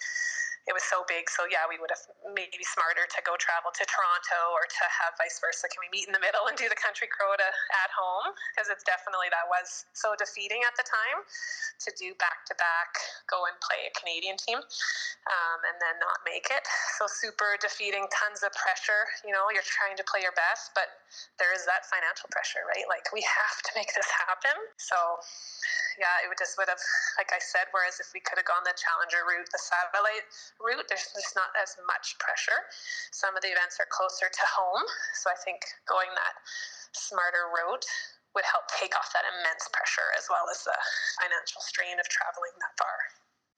it 0.67 0.75
was 0.75 0.83
so 0.83 1.07
big. 1.07 1.31
So 1.31 1.47
yeah, 1.47 1.63
we 1.63 1.79
would 1.79 1.89
have 1.95 2.03
maybe 2.35 2.59
smarter 2.67 3.07
to 3.07 3.19
go 3.23 3.39
travel 3.39 3.71
to 3.71 3.83
Toronto 3.87 4.39
or 4.51 4.67
to 4.67 4.83
have 4.91 5.15
vice 5.15 5.39
versa. 5.39 5.71
Can 5.71 5.79
we 5.79 5.87
meet 5.95 6.11
in 6.11 6.13
the 6.13 6.19
middle 6.19 6.51
and 6.51 6.59
do 6.59 6.67
the 6.67 6.75
country 6.75 7.07
quota 7.07 7.47
at 7.47 7.89
home? 7.95 8.35
Because 8.51 8.67
it's 8.67 8.83
definitely 8.83 9.31
that 9.31 9.47
was 9.47 9.87
so 9.95 10.11
defeating 10.19 10.67
at 10.67 10.75
the 10.75 10.83
time 10.83 11.23
to 11.87 11.89
do 11.95 12.11
back 12.19 12.43
to 12.51 12.53
back, 12.59 12.99
go 13.31 13.47
and 13.47 13.55
play 13.63 13.87
a 13.87 13.93
Canadian 13.95 14.35
team, 14.35 14.59
um, 14.59 15.59
and 15.71 15.79
then 15.79 15.95
not 16.03 16.19
make 16.27 16.51
it. 16.51 16.67
So 16.99 17.07
super 17.07 17.55
defeating, 17.63 18.03
tons 18.11 18.43
of 18.43 18.51
pressure. 18.51 19.07
You 19.23 19.31
know, 19.31 19.47
you're 19.47 19.65
trying 19.65 19.95
to 19.95 20.03
play 20.03 20.19
your 20.19 20.35
best, 20.35 20.75
but 20.75 20.91
there 21.39 21.55
is 21.55 21.63
that 21.63 21.87
financial 21.87 22.27
pressure, 22.27 22.67
right? 22.67 22.83
Like 22.91 23.07
we 23.15 23.23
have 23.23 23.57
to 23.63 23.71
make 23.71 23.95
this 23.95 24.11
happen. 24.11 24.55
So 24.75 24.99
yeah, 25.97 26.21
it 26.21 26.29
would 26.29 26.37
just 26.37 26.59
would 26.61 26.69
have, 26.69 26.81
like 27.17 27.33
I 27.33 27.41
said, 27.41 27.71
whereas 27.73 27.97
if 27.97 28.13
we 28.13 28.21
could 28.21 28.37
have 28.37 28.45
gone 28.45 28.61
the 28.61 28.73
challenger 28.77 29.25
route, 29.25 29.49
the 29.49 29.57
satellite 29.57 30.25
route, 30.63 30.85
there's 30.89 31.09
just 31.13 31.33
not 31.37 31.53
as 31.57 31.77
much 31.85 32.17
pressure. 32.19 32.67
Some 33.11 33.35
of 33.37 33.41
the 33.41 33.51
events 33.51 33.77
are 33.79 33.89
closer 33.89 34.29
to 34.29 34.45
home. 34.47 34.83
So 35.17 35.29
I 35.29 35.37
think 35.41 35.61
going 35.89 36.09
that 36.13 36.35
smarter 36.93 37.49
route 37.53 37.85
would 38.35 38.45
help 38.45 38.69
take 38.77 38.93
off 38.93 39.09
that 39.13 39.25
immense 39.25 39.65
pressure 39.73 40.09
as 40.17 40.29
well 40.29 40.45
as 40.51 40.61
the 40.61 40.77
financial 41.21 41.61
strain 41.61 41.97
of 41.97 42.05
traveling 42.09 42.53
that 42.61 42.73
far. 42.77 42.97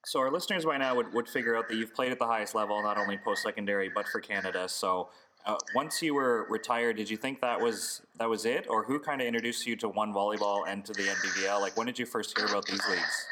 So 0.06 0.20
our 0.24 0.32
listeners 0.32 0.64
by 0.64 0.78
now 0.78 0.96
would, 0.96 1.12
would 1.14 1.28
figure 1.28 1.58
out 1.58 1.68
that 1.68 1.76
you've 1.76 1.94
played 1.94 2.12
at 2.12 2.20
the 2.20 2.28
highest 2.28 2.56
level, 2.56 2.82
not 2.82 2.98
only 2.98 3.18
post 3.18 3.44
secondary 3.44 3.90
but 3.90 4.08
for 4.08 4.22
Canada. 4.22 4.70
So 4.70 5.10
uh, 5.46 5.58
once 5.76 6.02
you 6.02 6.14
were 6.14 6.48
retired, 6.50 6.96
did 6.96 7.10
you 7.10 7.18
think 7.18 7.42
that 7.42 7.60
was 7.60 8.02
that 8.18 8.30
was 8.30 8.46
it, 8.46 8.68
or 8.70 8.84
who 8.84 9.00
kind 9.00 9.22
of 9.22 9.28
introduced 9.28 9.68
you 9.68 9.76
to 9.78 9.90
one 9.90 10.14
volleyball 10.14 10.64
and 10.68 10.86
to 10.86 10.94
the 10.94 11.04
NBVL? 11.04 11.60
Like 11.60 11.76
when 11.76 11.88
did 11.88 12.00
you 12.00 12.06
first 12.06 12.38
hear 12.38 12.48
about 12.48 12.66
these 12.66 12.82
leagues? 12.88 13.26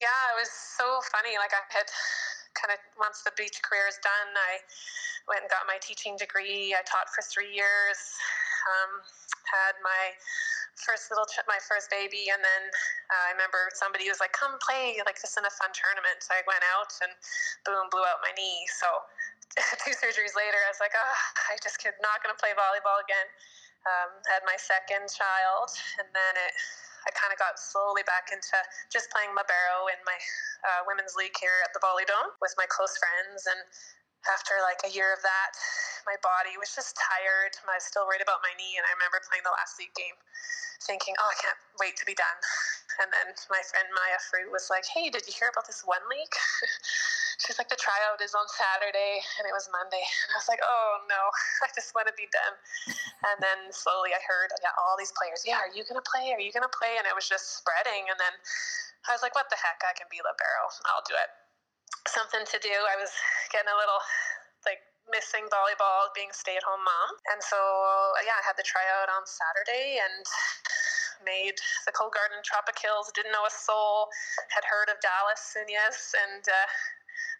Yeah, 0.00 0.08
it 0.32 0.40
was 0.40 0.50
so 0.50 1.00
funny. 1.12 1.36
Like 1.36 1.52
I 1.52 1.60
had 1.68 1.86
kind 2.54 2.74
of 2.74 2.80
once 2.98 3.22
the 3.22 3.32
beach 3.36 3.62
career 3.62 3.86
is 3.88 3.98
done, 4.02 4.30
I 4.34 4.60
went 5.28 5.46
and 5.46 5.50
got 5.50 5.66
my 5.66 5.78
teaching 5.80 6.16
degree. 6.16 6.74
I 6.74 6.82
taught 6.86 7.10
for 7.10 7.22
three 7.22 7.50
years. 7.52 7.98
Um, 8.66 9.02
had 9.50 9.74
my 9.82 10.14
first 10.78 11.10
little 11.10 11.26
ch- 11.26 11.44
my 11.48 11.58
first 11.60 11.90
baby, 11.90 12.30
and 12.32 12.40
then 12.40 12.62
uh, 13.10 13.28
I 13.28 13.30
remember 13.34 13.70
somebody 13.74 14.08
was 14.08 14.20
like, 14.20 14.32
"Come 14.32 14.56
play 14.62 14.98
like 15.04 15.18
this 15.20 15.36
in 15.36 15.44
a 15.44 15.52
fun 15.52 15.70
tournament." 15.74 16.22
So 16.22 16.34
I 16.36 16.42
went 16.46 16.62
out 16.74 16.92
and 17.02 17.12
boom, 17.66 17.88
blew 17.90 18.04
out 18.06 18.22
my 18.22 18.32
knee. 18.36 18.66
So 18.78 18.88
two 19.82 19.94
surgeries 19.96 20.36
later, 20.38 20.60
I 20.64 20.70
was 20.70 20.80
like, 20.80 20.94
"Oh, 20.94 21.16
I 21.50 21.58
just 21.62 21.82
could 21.82 21.96
not 22.00 22.22
going 22.22 22.32
to 22.34 22.40
play 22.40 22.54
volleyball 22.54 23.00
again." 23.02 23.28
Um, 23.88 24.20
had 24.28 24.44
my 24.44 24.56
second 24.60 25.08
child, 25.08 25.72
and 25.98 26.08
then 26.12 26.34
it. 26.36 26.54
I 27.06 27.10
kind 27.16 27.32
of 27.32 27.38
got 27.40 27.56
slowly 27.56 28.04
back 28.04 28.32
into 28.32 28.56
just 28.92 29.08
playing 29.12 29.32
libero 29.32 29.88
in 29.88 30.00
my 30.04 30.18
uh, 30.66 30.80
women's 30.84 31.16
league 31.16 31.36
here 31.40 31.64
at 31.64 31.72
the 31.72 31.80
Volley 31.80 32.04
Dome 32.04 32.32
with 32.44 32.52
my 32.60 32.68
close 32.68 32.96
friends, 33.00 33.48
and 33.48 33.60
after 34.28 34.60
like 34.60 34.84
a 34.84 34.92
year 34.92 35.16
of 35.16 35.22
that, 35.24 35.50
my 36.04 36.16
body 36.20 36.60
was 36.60 36.76
just 36.76 36.92
tired. 37.00 37.56
I 37.64 37.80
was 37.80 37.88
still 37.88 38.04
worried 38.04 38.20
about 38.20 38.44
my 38.44 38.52
knee, 38.60 38.76
and 38.76 38.84
I 38.84 38.92
remember 38.92 39.20
playing 39.24 39.44
the 39.48 39.54
last 39.56 39.80
league 39.80 39.94
game, 39.96 40.16
thinking, 40.84 41.16
"Oh, 41.16 41.28
I 41.28 41.36
can't 41.40 41.60
wait 41.80 41.96
to 42.00 42.04
be 42.04 42.16
done." 42.16 42.38
And 43.00 43.08
then 43.12 43.32
my 43.48 43.62
friend 43.64 43.88
Maya 43.96 44.20
Fruit 44.28 44.52
was 44.52 44.68
like, 44.68 44.84
"Hey, 44.84 45.08
did 45.08 45.24
you 45.24 45.32
hear 45.32 45.48
about 45.48 45.64
this 45.66 45.80
one 45.84 46.04
league?" 46.12 46.36
She's 47.40 47.56
like, 47.56 47.72
"The 47.72 47.80
tryout 47.80 48.20
is 48.20 48.36
on 48.36 48.44
Saturday, 48.48 49.24
and 49.40 49.48
it 49.48 49.54
was 49.54 49.68
Monday." 49.72 50.00
And 50.28 50.30
I 50.32 50.36
was 50.36 50.48
like, 50.48 50.60
"Oh 50.62 51.00
no, 51.08 51.22
I 51.64 51.68
just 51.72 51.96
want 51.96 52.06
to 52.08 52.16
be 52.16 52.28
done." 52.28 52.54
and 53.32 53.36
then 53.40 53.72
slowly, 53.72 54.12
I 54.12 54.20
heard, 54.24 54.52
"Yeah, 54.60 54.76
all 54.76 54.96
these 55.00 55.12
players. 55.16 55.44
Yeah, 55.44 55.60
are 55.60 55.72
you 55.72 55.84
gonna 55.88 56.04
play? 56.04 56.32
Are 56.32 56.42
you 56.42 56.52
gonna 56.52 56.72
play?" 56.72 57.00
And 57.00 57.08
it 57.08 57.16
was 57.16 57.28
just 57.28 57.60
spreading. 57.60 58.08
And 58.08 58.18
then 58.20 58.34
I 59.08 59.16
was 59.16 59.24
like, 59.24 59.34
"What 59.34 59.48
the 59.48 59.56
heck? 59.56 59.80
I 59.84 59.96
can 59.96 60.08
be 60.12 60.20
libero. 60.20 60.62
I'll 60.92 61.04
do 61.08 61.16
it." 61.16 61.30
Something 62.08 62.44
to 62.44 62.58
do. 62.60 62.76
I 62.88 62.96
was 62.96 63.12
getting 63.52 63.68
a 63.72 63.76
little 63.76 64.00
like 64.64 64.80
missing 65.08 65.48
volleyball, 65.50 66.12
being 66.14 66.30
stay 66.32 66.56
at 66.56 66.64
home 66.64 66.80
mom. 66.84 67.10
And 67.34 67.40
so, 67.42 67.58
yeah, 68.22 68.36
I 68.36 68.44
had 68.46 68.56
the 68.56 68.66
tryout 68.66 69.10
on 69.10 69.26
Saturday 69.26 69.98
and 69.98 70.24
made 71.24 71.56
the 71.84 71.92
Cold 71.92 72.12
Garden 72.16 72.40
Tropic 72.44 72.78
Hills, 72.80 73.12
didn't 73.12 73.32
know 73.32 73.44
a 73.44 73.52
soul, 73.52 74.08
had 74.48 74.64
heard 74.64 74.88
of 74.88 74.96
Dallas 75.04 75.56
and 75.58 75.68
yes, 75.68 76.14
and 76.16 76.44
uh, 76.48 76.66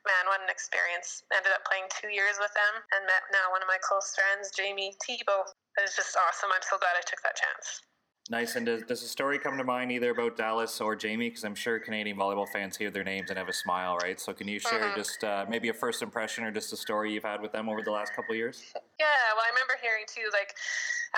man, 0.07 0.25
what 0.29 0.41
an 0.41 0.49
experience. 0.49 1.25
Ended 1.33 1.53
up 1.53 1.65
playing 1.69 1.89
two 1.91 2.13
years 2.13 2.41
with 2.41 2.53
them 2.57 2.75
and 2.97 3.05
met 3.05 3.29
now 3.33 3.53
one 3.53 3.63
of 3.63 3.69
my 3.69 3.79
close 3.83 4.13
friends, 4.17 4.53
Jamie 4.55 4.97
Thibault. 5.05 5.53
It 5.79 5.85
was 5.85 5.97
just 5.97 6.17
awesome. 6.17 6.51
I'm 6.53 6.65
so 6.65 6.81
glad 6.81 6.97
I 6.97 7.05
took 7.05 7.21
that 7.23 7.37
chance. 7.37 7.85
Nice. 8.31 8.55
And 8.55 8.65
does, 8.65 8.83
does 8.85 9.03
a 9.03 9.09
story 9.09 9.39
come 9.41 9.59
to 9.59 9.65
mind 9.65 9.91
either 9.91 10.11
about 10.11 10.37
Dallas 10.37 10.81
or 10.81 10.95
Jamie? 10.95 11.31
Because 11.31 11.43
I'm 11.43 11.57
sure 11.57 11.81
Canadian 11.81 12.17
volleyball 12.17 12.47
fans 12.49 12.77
hear 12.77 12.91
their 12.91 13.03
names 13.03 13.31
and 13.31 13.39
have 13.39 13.49
a 13.49 13.53
smile, 13.53 13.97
right? 13.99 14.21
So 14.21 14.33
can 14.33 14.47
you 14.47 14.61
share 14.61 14.79
mm-hmm. 14.79 14.97
just 14.97 15.25
uh, 15.25 15.47
maybe 15.49 15.69
a 15.69 15.75
first 15.75 16.01
impression 16.01 16.45
or 16.45 16.53
just 16.53 16.73
a 16.73 16.77
story 16.77 17.13
you've 17.13 17.25
had 17.25 17.43
with 17.43 17.51
them 17.51 17.69
over 17.69 17.83
the 17.83 17.91
last 17.91 18.15
couple 18.15 18.31
of 18.33 18.37
years? 18.37 18.63
Yeah, 19.01 19.07
well, 19.35 19.43
I 19.45 19.51
remember 19.51 19.75
hearing 19.83 20.05
too, 20.07 20.31
like 20.33 20.55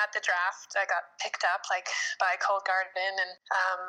at 0.01 0.09
the 0.17 0.23
draft, 0.25 0.73
I 0.77 0.89
got 0.89 1.05
picked 1.21 1.45
up 1.45 1.69
like 1.69 1.89
by 2.17 2.37
Cold 2.41 2.65
Garden, 2.65 3.13
and 3.21 3.33
um, 3.53 3.83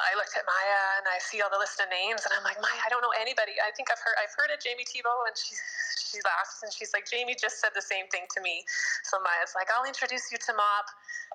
I 0.00 0.16
looked 0.16 0.32
at 0.36 0.44
Maya 0.48 0.82
and 1.00 1.06
I 1.10 1.20
see 1.20 1.44
all 1.44 1.52
the 1.52 1.60
list 1.60 1.76
of 1.80 1.88
names, 1.92 2.24
and 2.24 2.32
I'm 2.32 2.44
like, 2.46 2.56
Maya, 2.60 2.80
I 2.80 2.88
don't 2.88 3.04
know 3.04 3.12
anybody. 3.16 3.60
I 3.60 3.68
think 3.76 3.92
I've 3.92 4.00
heard 4.00 4.16
I've 4.16 4.32
heard 4.32 4.50
of 4.52 4.58
Jamie 4.62 4.88
Tebow, 4.88 5.12
and 5.28 5.36
she 5.36 5.52
she 6.00 6.18
laughs 6.26 6.64
and 6.64 6.70
she's 6.72 6.90
like, 6.96 7.06
Jamie 7.06 7.36
just 7.38 7.60
said 7.60 7.70
the 7.76 7.84
same 7.84 8.08
thing 8.10 8.26
to 8.34 8.40
me. 8.40 8.64
So 9.06 9.20
Maya's 9.20 9.54
like, 9.54 9.68
I'll 9.70 9.86
introduce 9.86 10.32
you 10.32 10.40
to 10.48 10.52
Mop, 10.56 10.88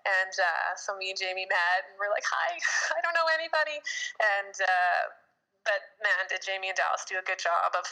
and 0.03 0.33
uh, 0.35 0.73
so 0.75 0.97
me 0.97 1.13
and 1.13 1.19
Jamie 1.19 1.47
met, 1.47 1.87
and 1.87 1.95
we're 2.01 2.11
like, 2.11 2.25
Hi, 2.25 2.57
I 2.97 2.99
don't 3.05 3.15
know 3.15 3.29
anybody, 3.31 3.77
and. 4.19 4.55
Uh, 4.57 5.24
but 5.65 5.97
man, 5.99 6.29
did 6.29 6.45
Jamie 6.45 6.69
and 6.69 6.77
Dallas 6.77 7.03
do 7.09 7.17
a 7.17 7.25
good 7.25 7.41
job 7.41 7.73
of 7.73 7.85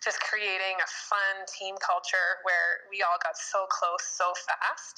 just 0.00 0.18
creating 0.24 0.80
a 0.80 0.88
fun 0.88 1.44
team 1.46 1.76
culture 1.78 2.40
where 2.42 2.88
we 2.88 3.04
all 3.04 3.20
got 3.20 3.36
so 3.36 3.68
close 3.68 4.02
so 4.02 4.32
fast. 4.48 4.96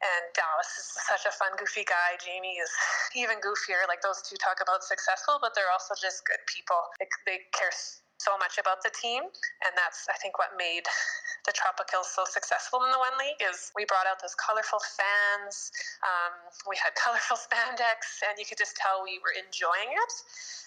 And 0.00 0.22
Dallas 0.32 0.70
is 0.80 0.86
such 1.06 1.24
a 1.28 1.32
fun, 1.32 1.54
goofy 1.60 1.84
guy. 1.84 2.16
Jamie 2.18 2.56
is 2.58 2.72
even 3.14 3.38
goofier. 3.38 3.84
Like 3.86 4.00
those 4.02 4.24
two 4.24 4.36
talk 4.36 4.58
about 4.60 4.82
successful, 4.82 5.38
but 5.38 5.54
they're 5.54 5.70
also 5.70 5.94
just 5.94 6.24
good 6.24 6.40
people. 6.48 6.80
They, 6.98 7.08
they 7.28 7.38
care 7.52 7.72
so 8.20 8.36
much 8.36 8.60
about 8.60 8.84
the 8.84 8.92
team, 8.92 9.24
and 9.64 9.72
that's 9.72 10.04
I 10.12 10.16
think 10.20 10.36
what 10.36 10.52
made 10.60 10.84
the 11.48 11.56
Tropic 11.56 11.88
Hills 11.88 12.12
so 12.12 12.28
successful 12.28 12.84
in 12.84 12.92
the 12.92 13.00
One 13.00 13.16
League 13.16 13.40
is 13.40 13.72
we 13.72 13.88
brought 13.88 14.04
out 14.04 14.20
those 14.20 14.36
colorful 14.36 14.84
fans. 14.84 15.72
Um, 16.04 16.36
we 16.68 16.76
had 16.76 16.92
colorful 17.00 17.40
spandex, 17.40 18.20
and 18.28 18.36
you 18.36 18.44
could 18.44 18.60
just 18.60 18.76
tell 18.76 19.00
we 19.00 19.16
were 19.24 19.32
enjoying 19.32 19.88
it. 19.88 20.12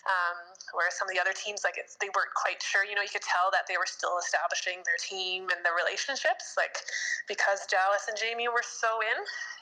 Um, 0.04 0.38
some 0.92 1.08
of 1.08 1.14
the 1.16 1.22
other 1.22 1.32
teams, 1.32 1.64
like 1.64 1.80
they 2.02 2.12
weren't 2.12 2.34
quite 2.36 2.60
sure. 2.60 2.84
You 2.84 2.98
know, 2.98 3.06
you 3.06 3.14
could 3.14 3.24
tell 3.24 3.54
that 3.56 3.70
they 3.70 3.78
were 3.80 3.88
still 3.88 4.18
establishing 4.20 4.84
their 4.84 5.00
team 5.00 5.48
and 5.54 5.64
their 5.64 5.78
relationships. 5.78 6.58
Like 6.58 6.76
because 7.30 7.64
Dallas 7.70 8.10
and 8.10 8.18
Jamie 8.18 8.50
were 8.50 8.66
so 8.66 9.00
in, 9.00 9.20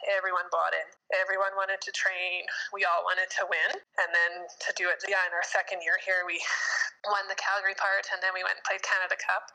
everyone 0.10 0.50
bought 0.50 0.74
in. 0.74 0.88
Everyone 1.14 1.54
wanted 1.60 1.84
to 1.84 1.92
train. 1.94 2.48
We 2.74 2.88
all 2.88 3.04
wanted 3.06 3.30
to 3.38 3.44
win, 3.46 3.72
and 3.76 4.10
then 4.16 4.48
to 4.48 4.70
do 4.74 4.90
it. 4.90 5.04
Yeah, 5.06 5.22
in 5.28 5.34
our 5.36 5.46
second 5.46 5.84
year 5.86 6.00
here, 6.02 6.24
we 6.26 6.40
won 7.08 7.26
the 7.30 7.36
Calgary 7.36 7.74
part, 7.78 8.06
and 8.14 8.22
then 8.22 8.32
we 8.34 8.44
went 8.44 8.62
and 8.62 8.66
played 8.66 8.82
Canada 8.86 9.18
Cup 9.18 9.50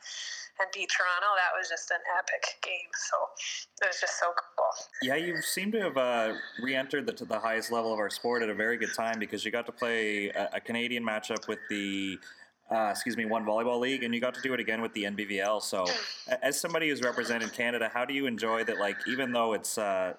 and 0.58 0.66
beat 0.72 0.90
Toronto. 0.90 1.30
That 1.36 1.52
was 1.54 1.68
just 1.68 1.90
an 1.90 2.02
epic 2.18 2.42
game. 2.62 2.90
So 2.94 3.16
it 3.82 3.88
was 3.92 4.00
just 4.00 4.18
so 4.18 4.32
cool. 4.34 4.72
Yeah, 5.02 5.16
you 5.16 5.40
seem 5.42 5.70
to 5.72 5.80
have 5.80 5.96
uh, 5.96 6.34
re-entered 6.60 7.06
the, 7.06 7.12
to 7.12 7.24
the 7.24 7.38
highest 7.38 7.70
level 7.70 7.92
of 7.92 7.98
our 7.98 8.10
sport 8.10 8.42
at 8.42 8.50
a 8.50 8.54
very 8.54 8.76
good 8.76 8.94
time 8.94 9.18
because 9.18 9.44
you 9.44 9.50
got 9.50 9.66
to 9.66 9.72
play 9.72 10.30
a, 10.30 10.50
a 10.54 10.60
Canadian 10.60 11.04
matchup 11.04 11.46
with 11.48 11.60
the. 11.68 12.18
Uh, 12.68 12.88
excuse 12.90 13.16
me, 13.16 13.24
one 13.24 13.44
volleyball 13.44 13.78
league, 13.78 14.02
and 14.02 14.12
you 14.12 14.20
got 14.20 14.34
to 14.34 14.40
do 14.40 14.52
it 14.52 14.58
again 14.58 14.82
with 14.82 14.92
the 14.92 15.04
NBVL. 15.04 15.62
So, 15.62 15.86
as 16.42 16.60
somebody 16.60 16.88
who's 16.88 17.00
represented 17.00 17.52
Canada, 17.52 17.88
how 17.94 18.04
do 18.04 18.12
you 18.12 18.26
enjoy 18.26 18.64
that? 18.64 18.78
Like, 18.78 18.96
even 19.06 19.30
though 19.30 19.52
it's 19.52 19.78
uh, 19.78 20.14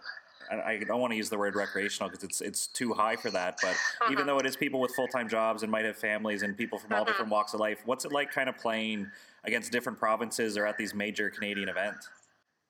I 0.49 0.77
don't 0.77 0.99
want 0.99 1.11
to 1.11 1.17
use 1.17 1.29
the 1.29 1.37
word 1.37 1.55
recreational 1.55 2.09
because 2.09 2.23
it's 2.23 2.41
it's 2.41 2.67
too 2.67 2.93
high 2.93 3.15
for 3.15 3.29
that. 3.31 3.59
But 3.61 3.71
uh-huh. 3.71 4.11
even 4.11 4.25
though 4.25 4.39
it 4.39 4.45
is 4.45 4.55
people 4.55 4.79
with 4.79 4.91
full 4.95 5.07
time 5.07 5.27
jobs 5.27 5.63
and 5.63 5.71
might 5.71 5.85
have 5.85 5.97
families 5.97 6.41
and 6.41 6.57
people 6.57 6.79
from 6.79 6.93
all 6.93 7.01
uh-huh. 7.01 7.05
different 7.05 7.31
walks 7.31 7.53
of 7.53 7.59
life, 7.59 7.81
what's 7.85 8.05
it 8.05 8.11
like 8.11 8.31
kind 8.31 8.49
of 8.49 8.57
playing 8.57 9.09
against 9.43 9.71
different 9.71 9.99
provinces 9.99 10.57
or 10.57 10.65
at 10.65 10.77
these 10.77 10.93
major 10.93 11.29
Canadian 11.29 11.69
events? 11.69 12.09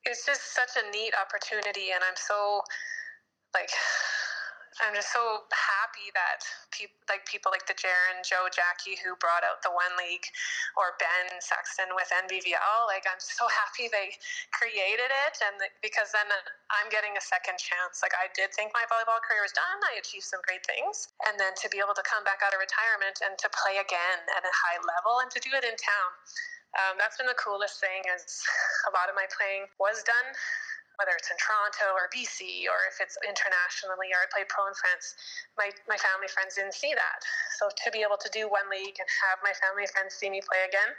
It's 0.05 0.25
just 0.25 0.55
such 0.55 0.81
a 0.81 0.91
neat 0.91 1.13
opportunity, 1.19 1.91
and 1.93 2.01
I'm 2.07 2.15
so 2.15 2.61
like 3.53 3.69
I'm 4.83 4.93
just 4.93 5.09
so 5.09 5.47
happy 5.49 6.13
that 6.13 6.45
people 6.69 6.97
like 7.09 7.25
people 7.25 7.49
like 7.49 7.65
the 7.65 7.73
Jaron, 7.73 8.21
Joe, 8.21 8.45
Jackie 8.53 8.99
who 9.01 9.17
brought 9.17 9.41
out 9.41 9.65
the 9.65 9.73
one 9.73 9.89
league, 9.97 10.25
or 10.77 10.93
Ben 11.01 11.33
Saxton 11.41 11.89
with 11.97 12.09
NBVL. 12.13 12.79
Like 12.85 13.09
I'm 13.09 13.17
so 13.21 13.49
happy 13.49 13.89
they 13.89 14.13
created 14.53 15.09
it, 15.09 15.35
and 15.41 15.57
the, 15.57 15.67
because 15.81 16.13
then 16.13 16.29
I'm 16.69 16.89
getting 16.93 17.17
a 17.17 17.23
second 17.23 17.57
chance. 17.57 18.05
Like 18.05 18.13
I 18.19 18.29
did 18.37 18.53
think 18.53 18.69
my 18.77 18.85
volleyball 18.91 19.17
career 19.25 19.41
was 19.41 19.55
done. 19.57 19.79
I 19.89 19.97
achieved 19.97 20.29
some 20.29 20.43
great 20.45 20.61
things, 20.69 21.09
and 21.25 21.41
then 21.41 21.57
to 21.57 21.67
be 21.73 21.81
able 21.81 21.97
to 21.97 22.05
come 22.05 22.21
back 22.21 22.45
out 22.45 22.53
of 22.53 22.61
retirement 22.61 23.17
and 23.25 23.33
to 23.41 23.47
play 23.49 23.81
again 23.81 24.19
at 24.37 24.45
a 24.45 24.53
high 24.53 24.77
level 24.83 25.25
and 25.25 25.29
to 25.33 25.39
do 25.41 25.49
it 25.57 25.65
in 25.65 25.73
town. 25.79 26.09
Um, 26.77 27.01
that's 27.01 27.17
been 27.17 27.25
the 27.25 27.39
coolest 27.41 27.81
thing. 27.81 28.05
Is 28.13 28.45
a 28.85 28.93
lot 28.93 29.09
of 29.09 29.17
my 29.17 29.25
playing 29.33 29.65
was 29.81 30.05
done 30.05 30.29
whether 30.97 31.13
it's 31.13 31.29
in 31.29 31.37
Toronto 31.37 31.93
or 31.93 32.09
BC 32.09 32.65
or 32.65 32.89
if 32.89 32.97
it's 32.97 33.17
internationally 33.21 34.09
or 34.13 34.25
I 34.25 34.27
played 34.33 34.49
pro 34.49 34.65
in 34.65 34.75
France, 34.77 35.13
my, 35.57 35.69
my 35.85 35.97
family 35.97 36.29
friends 36.29 36.57
didn't 36.57 36.73
see 36.73 36.93
that. 36.97 37.21
So 37.61 37.69
to 37.69 37.87
be 37.93 38.01
able 38.01 38.17
to 38.17 38.29
do 38.33 38.49
one 38.49 38.65
league 38.69 38.97
and 38.97 39.09
have 39.29 39.37
my 39.45 39.53
family 39.61 39.85
friends 39.93 40.17
see 40.17 40.29
me 40.29 40.41
play 40.41 40.65
again, 40.65 40.89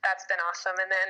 that's 0.00 0.24
been 0.26 0.40
awesome. 0.48 0.76
And 0.80 0.88
then 0.88 1.08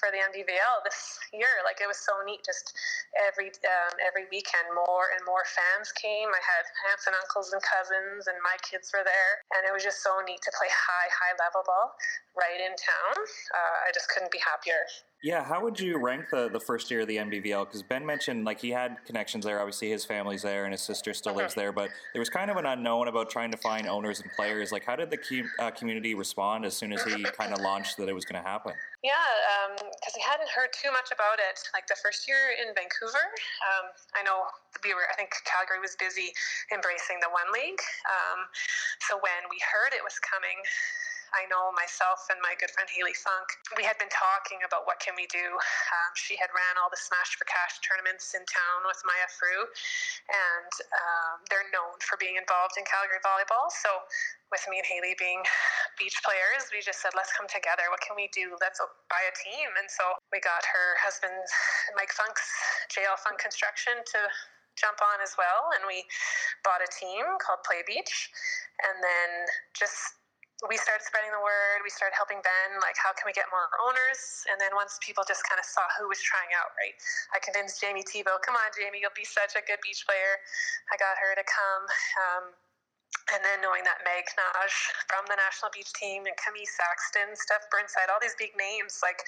for 0.00 0.08
the 0.12 0.20
NBVL 0.20 0.76
this 0.84 1.20
year, 1.32 1.62
like 1.64 1.80
it 1.80 1.88
was 1.88 2.00
so 2.00 2.12
neat. 2.24 2.44
Just 2.44 2.76
every 3.16 3.52
um, 3.64 3.94
every 4.02 4.28
weekend, 4.32 4.68
more 4.74 5.12
and 5.14 5.22
more 5.24 5.44
fans 5.48 5.92
came. 5.94 6.28
I 6.28 6.42
had 6.42 6.64
aunts 6.92 7.06
and 7.06 7.16
uncles 7.16 7.52
and 7.52 7.62
cousins, 7.62 8.28
and 8.28 8.36
my 8.44 8.56
kids 8.64 8.92
were 8.92 9.04
there, 9.04 9.32
and 9.56 9.64
it 9.64 9.72
was 9.72 9.84
just 9.84 10.02
so 10.04 10.20
neat 10.24 10.42
to 10.44 10.52
play 10.56 10.68
high 10.68 11.10
high 11.10 11.34
level 11.40 11.64
ball 11.64 11.96
right 12.36 12.60
in 12.60 12.74
town. 12.76 13.14
Uh, 13.54 13.76
I 13.86 13.90
just 13.94 14.10
couldn't 14.12 14.30
be 14.32 14.42
happier. 14.42 14.84
Yeah, 15.22 15.42
how 15.42 15.62
would 15.64 15.80
you 15.80 15.98
rank 15.98 16.26
the, 16.30 16.48
the 16.48 16.60
first 16.60 16.90
year 16.90 17.00
of 17.00 17.08
the 17.08 17.16
NBVL? 17.16 17.66
Because 17.66 17.82
Ben 17.82 18.04
mentioned 18.04 18.44
like 18.44 18.60
he 18.60 18.70
had 18.70 18.98
connections 19.06 19.44
there. 19.44 19.58
Obviously, 19.58 19.88
his 19.88 20.04
family's 20.04 20.42
there, 20.42 20.64
and 20.64 20.72
his 20.72 20.82
sister 20.82 21.14
still 21.14 21.34
lives 21.34 21.54
there. 21.54 21.72
But 21.72 21.90
there 22.12 22.20
was 22.20 22.28
kind 22.28 22.50
of 22.50 22.56
an 22.58 22.66
unknown 22.66 23.08
about 23.08 23.30
trying 23.30 23.50
to 23.50 23.56
find 23.56 23.88
owners 23.88 24.20
and 24.20 24.30
players. 24.32 24.72
Like, 24.72 24.84
how 24.84 24.94
did 24.94 25.10
the 25.10 25.18
uh, 25.58 25.70
community 25.70 26.14
respond 26.14 26.64
as 26.64 26.76
soon 26.76 26.92
as 26.92 27.02
he 27.02 27.24
kind 27.40 27.52
of 27.52 27.60
launched 27.60 27.96
that 27.96 28.08
it 28.08 28.14
was 28.14 28.24
going 28.24 28.42
to 28.42 28.46
happen? 28.46 28.72
Yeah, 29.02 29.12
because 29.72 30.14
um, 30.14 30.20
we 30.20 30.22
hadn't 30.22 30.50
heard 30.52 30.68
too 30.76 30.92
much 30.92 31.08
about 31.08 31.40
it. 31.40 31.64
Like 31.72 31.88
the 31.88 31.96
first 32.02 32.28
year 32.28 32.52
in 32.60 32.74
Vancouver, 32.76 33.24
um, 33.64 33.90
I 34.14 34.22
know 34.22 34.44
we 34.84 34.92
were. 34.92 35.08
I 35.10 35.16
think 35.16 35.32
Calgary 35.48 35.80
was 35.80 35.96
busy 35.96 36.30
embracing 36.68 37.24
the 37.24 37.32
one 37.32 37.48
league. 37.56 37.80
Um, 38.04 38.44
so 39.08 39.16
when 39.16 39.48
we 39.48 39.56
heard 39.64 39.96
it 39.96 40.04
was 40.04 40.20
coming, 40.20 40.60
I 41.36 41.44
know 41.52 41.68
myself 41.76 42.32
and 42.32 42.40
my 42.40 42.56
good 42.56 42.72
friend 42.72 42.88
Haley 42.88 43.12
Funk, 43.12 43.44
we 43.76 43.84
had 43.84 44.00
been 44.00 44.08
talking 44.08 44.64
about 44.64 44.88
what 44.88 44.96
can 45.04 45.12
we 45.12 45.28
do. 45.28 45.44
Um, 45.44 46.10
she 46.16 46.32
had 46.40 46.48
ran 46.56 46.80
all 46.80 46.88
the 46.88 46.96
Smash 46.96 47.36
for 47.36 47.44
Cash 47.44 47.84
tournaments 47.84 48.32
in 48.32 48.40
town 48.48 48.88
with 48.88 48.96
Maya 49.04 49.28
Frew, 49.28 49.68
and 50.32 50.72
um, 50.96 51.44
they're 51.52 51.68
known 51.76 51.92
for 52.00 52.16
being 52.16 52.40
involved 52.40 52.80
in 52.80 52.88
Calgary 52.88 53.20
volleyball. 53.20 53.68
So 53.68 54.08
with 54.48 54.64
me 54.72 54.80
and 54.80 54.88
Haley 54.88 55.12
being 55.20 55.44
beach 56.00 56.16
players, 56.24 56.72
we 56.72 56.80
just 56.80 57.04
said, 57.04 57.12
let's 57.12 57.36
come 57.36 57.44
together. 57.52 57.84
What 57.92 58.00
can 58.00 58.16
we 58.16 58.32
do? 58.32 58.56
Let's 58.56 58.80
buy 59.12 59.20
a 59.28 59.34
team. 59.36 59.68
And 59.76 59.92
so 59.92 60.16
we 60.32 60.40
got 60.40 60.64
her 60.64 60.96
husband, 61.04 61.36
Mike 62.00 62.16
Funk's 62.16 62.48
JL 62.96 63.20
Funk 63.20 63.36
Construction 63.36 64.00
to 64.16 64.20
jump 64.80 65.04
on 65.04 65.20
as 65.20 65.36
well. 65.36 65.68
And 65.76 65.84
we 65.84 66.08
bought 66.64 66.80
a 66.80 66.88
team 66.96 67.28
called 67.44 67.60
Play 67.68 67.84
Beach. 67.84 68.32
And 68.80 68.96
then 69.04 69.30
just 69.76 70.16
we 70.64 70.80
started 70.80 71.04
spreading 71.04 71.28
the 71.36 71.44
word. 71.44 71.84
We 71.84 71.92
started 71.92 72.16
helping 72.16 72.40
Ben, 72.40 72.80
like, 72.80 72.96
how 72.96 73.12
can 73.12 73.28
we 73.28 73.36
get 73.36 73.44
more 73.52 73.68
owners? 73.84 74.48
And 74.48 74.56
then 74.56 74.72
once 74.72 74.96
people 75.04 75.20
just 75.28 75.44
kind 75.44 75.60
of 75.60 75.68
saw 75.68 75.84
who 76.00 76.08
was 76.08 76.16
trying 76.24 76.48
out, 76.56 76.72
right? 76.80 76.96
I 77.36 77.44
convinced 77.44 77.76
Jamie 77.76 78.00
Tebow, 78.08 78.40
come 78.40 78.56
on, 78.56 78.72
Jamie, 78.72 79.04
you'll 79.04 79.12
be 79.12 79.28
such 79.28 79.52
a 79.52 79.60
good 79.68 79.84
beach 79.84 80.08
player. 80.08 80.40
I 80.88 80.96
got 80.96 81.20
her 81.20 81.36
to 81.36 81.44
come. 81.44 81.84
Um, 82.24 82.44
and 83.36 83.44
then 83.44 83.60
knowing 83.60 83.84
that 83.84 84.00
Meg 84.06 84.24
Naj 84.32 84.72
from 85.12 85.28
the 85.28 85.36
national 85.36 85.68
beach 85.76 85.92
team 85.92 86.24
and 86.24 86.36
Camille 86.40 86.68
Saxton, 86.68 87.36
Steph 87.36 87.68
Burnside, 87.68 88.08
all 88.08 88.22
these 88.22 88.38
big 88.40 88.56
names, 88.56 89.04
like, 89.04 89.20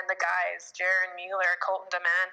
and 0.00 0.08
the 0.08 0.16
guys, 0.16 0.72
Jaron 0.72 1.12
Mueller, 1.20 1.60
Colton 1.60 1.90
Deman, 1.92 2.28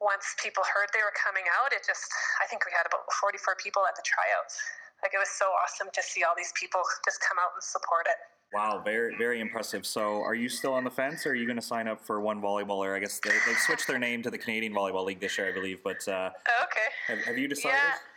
once 0.00 0.34
people 0.40 0.64
heard 0.64 0.88
they 0.96 1.04
were 1.04 1.14
coming 1.14 1.44
out, 1.60 1.74
it 1.76 1.84
just, 1.84 2.08
I 2.40 2.48
think 2.48 2.64
we 2.64 2.72
had 2.72 2.86
about 2.86 3.06
44 3.20 3.60
people 3.60 3.84
at 3.84 3.94
the 3.98 4.04
tryouts. 4.06 4.56
Like 5.04 5.12
it 5.12 5.18
was 5.18 5.28
so 5.38 5.44
awesome 5.62 5.88
to 5.92 6.02
see 6.02 6.24
all 6.24 6.32
these 6.34 6.52
people 6.58 6.80
just 7.04 7.20
come 7.20 7.36
out 7.38 7.50
and 7.54 7.62
support 7.62 8.06
it. 8.08 8.16
Wow, 8.54 8.80
very 8.82 9.14
very 9.18 9.40
impressive. 9.40 9.84
So, 9.84 10.22
are 10.22 10.34
you 10.34 10.48
still 10.48 10.72
on 10.72 10.82
the 10.82 10.90
fence, 10.90 11.26
or 11.26 11.30
are 11.30 11.34
you 11.34 11.44
going 11.44 11.56
to 11.56 11.62
sign 11.62 11.88
up 11.88 12.02
for 12.02 12.20
one 12.20 12.40
volleyballer? 12.40 12.96
I 12.96 13.00
guess 13.00 13.20
they, 13.20 13.30
have 13.30 13.58
switched 13.58 13.86
their 13.86 13.98
name 13.98 14.22
to 14.22 14.30
the 14.30 14.38
Canadian 14.38 14.72
Volleyball 14.72 15.04
League 15.04 15.20
this 15.20 15.36
year, 15.36 15.48
I 15.48 15.52
believe. 15.52 15.82
But 15.84 16.08
uh, 16.08 16.30
okay, 16.62 16.88
have, 17.08 17.18
have 17.26 17.36
you 17.36 17.48
decided? 17.48 17.76
Yeah. 17.76 18.13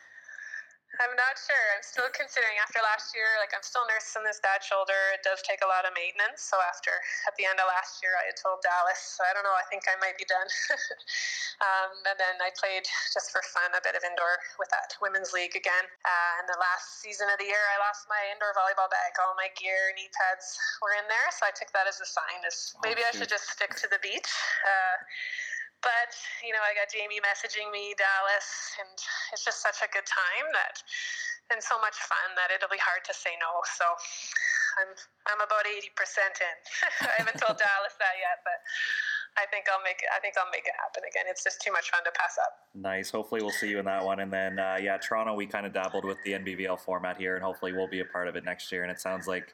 I'm 0.98 1.14
not 1.14 1.38
sure. 1.38 1.66
I'm 1.78 1.86
still 1.86 2.10
considering. 2.10 2.58
After 2.58 2.82
last 2.82 3.14
year, 3.14 3.30
like 3.38 3.54
I'm 3.54 3.62
still 3.62 3.86
nursing 3.86 4.26
this 4.26 4.42
bad 4.42 4.66
shoulder. 4.66 4.98
It 5.14 5.22
does 5.22 5.46
take 5.46 5.62
a 5.62 5.70
lot 5.70 5.86
of 5.86 5.94
maintenance. 5.94 6.42
So 6.42 6.58
after 6.66 6.90
at 7.30 7.38
the 7.38 7.46
end 7.46 7.62
of 7.62 7.70
last 7.70 8.02
year, 8.02 8.18
I 8.18 8.34
had 8.34 8.38
told 8.38 8.66
Dallas, 8.66 8.98
so 8.98 9.22
I 9.22 9.32
don't 9.38 9.46
know. 9.46 9.54
I 9.54 9.66
think 9.70 9.86
I 9.86 9.94
might 10.02 10.18
be 10.18 10.26
done. 10.26 10.50
um, 11.68 11.94
and 12.10 12.18
then 12.18 12.42
I 12.42 12.50
played 12.58 12.86
just 13.14 13.30
for 13.30 13.46
fun 13.46 13.70
a 13.78 13.82
bit 13.86 13.94
of 13.94 14.02
indoor 14.02 14.42
with 14.58 14.74
that 14.74 14.98
women's 14.98 15.38
league 15.38 15.54
again. 15.54 15.86
Uh, 16.02 16.40
and 16.42 16.50
the 16.50 16.58
last 16.58 16.98
season 16.98 17.30
of 17.30 17.38
the 17.38 17.46
year, 17.46 17.62
I 17.74 17.78
lost 17.86 18.10
my 18.10 18.22
indoor 18.34 18.58
volleyball 18.58 18.90
bag. 18.90 19.14
All 19.22 19.38
my 19.38 19.54
gear, 19.54 19.94
knee 19.94 20.10
pads 20.10 20.58
were 20.82 20.98
in 20.98 21.06
there. 21.06 21.30
So 21.38 21.46
I 21.46 21.54
took 21.54 21.70
that 21.78 21.86
as 21.86 22.02
a 22.02 22.10
sign. 22.10 22.42
As 22.42 22.74
oh, 22.74 22.82
maybe 22.82 23.06
oh, 23.06 23.10
I 23.10 23.12
should 23.14 23.30
just 23.30 23.54
stick 23.54 23.78
to 23.86 23.88
the 23.90 24.02
beach. 24.02 24.30
Uh, 24.66 24.98
but 25.82 26.12
you 26.42 26.54
know, 26.54 26.64
I 26.64 26.74
got 26.78 26.90
Jamie 26.90 27.22
messaging 27.22 27.70
me 27.70 27.94
Dallas, 27.98 28.48
and 28.82 28.94
it's 29.34 29.46
just 29.46 29.62
such 29.62 29.82
a 29.86 29.90
good 29.94 30.06
time 30.06 30.48
that 30.54 30.82
and 31.48 31.64
so 31.64 31.80
much 31.80 31.96
fun 31.96 32.36
that 32.36 32.52
it'll 32.52 32.72
be 32.72 32.82
hard 32.82 33.08
to 33.08 33.14
say 33.16 33.32
no. 33.40 33.64
So 33.78 33.86
I'm 34.84 34.92
I'm 35.32 35.42
about 35.42 35.64
eighty 35.70 35.94
percent 35.96 36.38
in. 36.42 36.58
I 37.12 37.16
haven't 37.24 37.40
told 37.40 37.56
Dallas 37.56 37.96
that 37.98 38.16
yet, 38.20 38.44
but 38.44 38.60
I 39.38 39.46
think 39.54 39.70
I'll 39.70 39.84
make 39.84 40.02
it. 40.02 40.10
I 40.10 40.20
think 40.20 40.36
I'll 40.36 40.50
make 40.52 40.66
it 40.66 40.74
happen 40.76 41.04
again. 41.06 41.30
It's 41.30 41.44
just 41.44 41.62
too 41.62 41.72
much 41.72 41.92
fun 41.92 42.02
to 42.04 42.12
pass 42.12 42.36
up. 42.42 42.54
Nice. 42.74 43.12
Hopefully, 43.12 43.42
we'll 43.42 43.56
see 43.56 43.70
you 43.70 43.80
in 43.80 43.86
that 43.86 44.04
one. 44.04 44.20
And 44.20 44.34
then, 44.34 44.58
uh, 44.58 44.78
yeah, 44.82 44.98
Toronto. 44.98 45.36
We 45.36 45.46
kind 45.46 45.66
of 45.66 45.74
dabbled 45.74 46.06
with 46.06 46.18
the 46.26 46.34
NBVL 46.34 46.80
format 46.80 47.18
here, 47.18 47.36
and 47.36 47.44
hopefully, 47.44 47.72
we'll 47.72 47.88
be 47.88 48.02
a 48.02 48.06
part 48.06 48.28
of 48.28 48.36
it 48.36 48.44
next 48.44 48.72
year. 48.72 48.84
And 48.84 48.92
it 48.92 49.00
sounds 49.00 49.28
like 49.28 49.54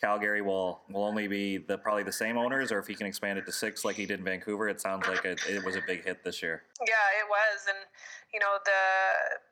Calgary 0.00 0.42
will 0.42 0.82
will 0.90 1.04
only 1.04 1.28
be 1.28 1.58
the 1.58 1.78
probably 1.78 2.02
the 2.02 2.12
same 2.12 2.36
owners, 2.36 2.72
or 2.72 2.78
if 2.78 2.86
he 2.86 2.94
can 2.94 3.06
expand 3.06 3.38
it 3.38 3.46
to 3.46 3.52
six 3.52 3.84
like 3.84 3.96
he 3.96 4.06
did 4.06 4.18
in 4.18 4.24
Vancouver, 4.24 4.68
it 4.68 4.80
sounds 4.80 5.06
like 5.08 5.24
it, 5.24 5.40
it 5.48 5.64
was 5.64 5.76
a 5.76 5.82
big 5.86 6.04
hit 6.04 6.22
this 6.24 6.42
year. 6.42 6.62
Yeah, 6.80 7.20
it 7.20 7.26
was, 7.30 7.64
and 7.68 7.78
you 8.32 8.40
know 8.40 8.58
the 8.64 8.82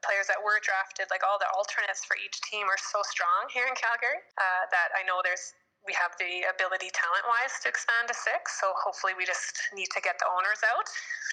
players 0.04 0.26
that 0.26 0.36
were 0.42 0.60
drafted, 0.60 1.06
like 1.10 1.22
all 1.24 1.38
the 1.38 1.48
alternates 1.56 2.04
for 2.04 2.16
each 2.18 2.40
team, 2.42 2.66
are 2.66 2.76
so 2.76 3.00
strong 3.08 3.48
here 3.54 3.64
in 3.64 3.74
Calgary 3.78 4.20
uh, 4.36 4.68
that 4.70 4.90
I 4.98 5.06
know 5.06 5.22
there's 5.24 5.54
we 5.86 5.92
have 5.98 6.14
the 6.18 6.46
ability 6.46 6.94
talent 6.94 7.26
wise 7.26 7.58
to 7.62 7.66
expand 7.66 8.06
to 8.06 8.14
six. 8.14 8.60
So 8.62 8.70
hopefully 8.78 9.18
we 9.18 9.26
just 9.26 9.58
need 9.74 9.90
to 9.90 10.00
get 10.00 10.18
the 10.22 10.30
owners 10.30 10.62
out 10.62 10.86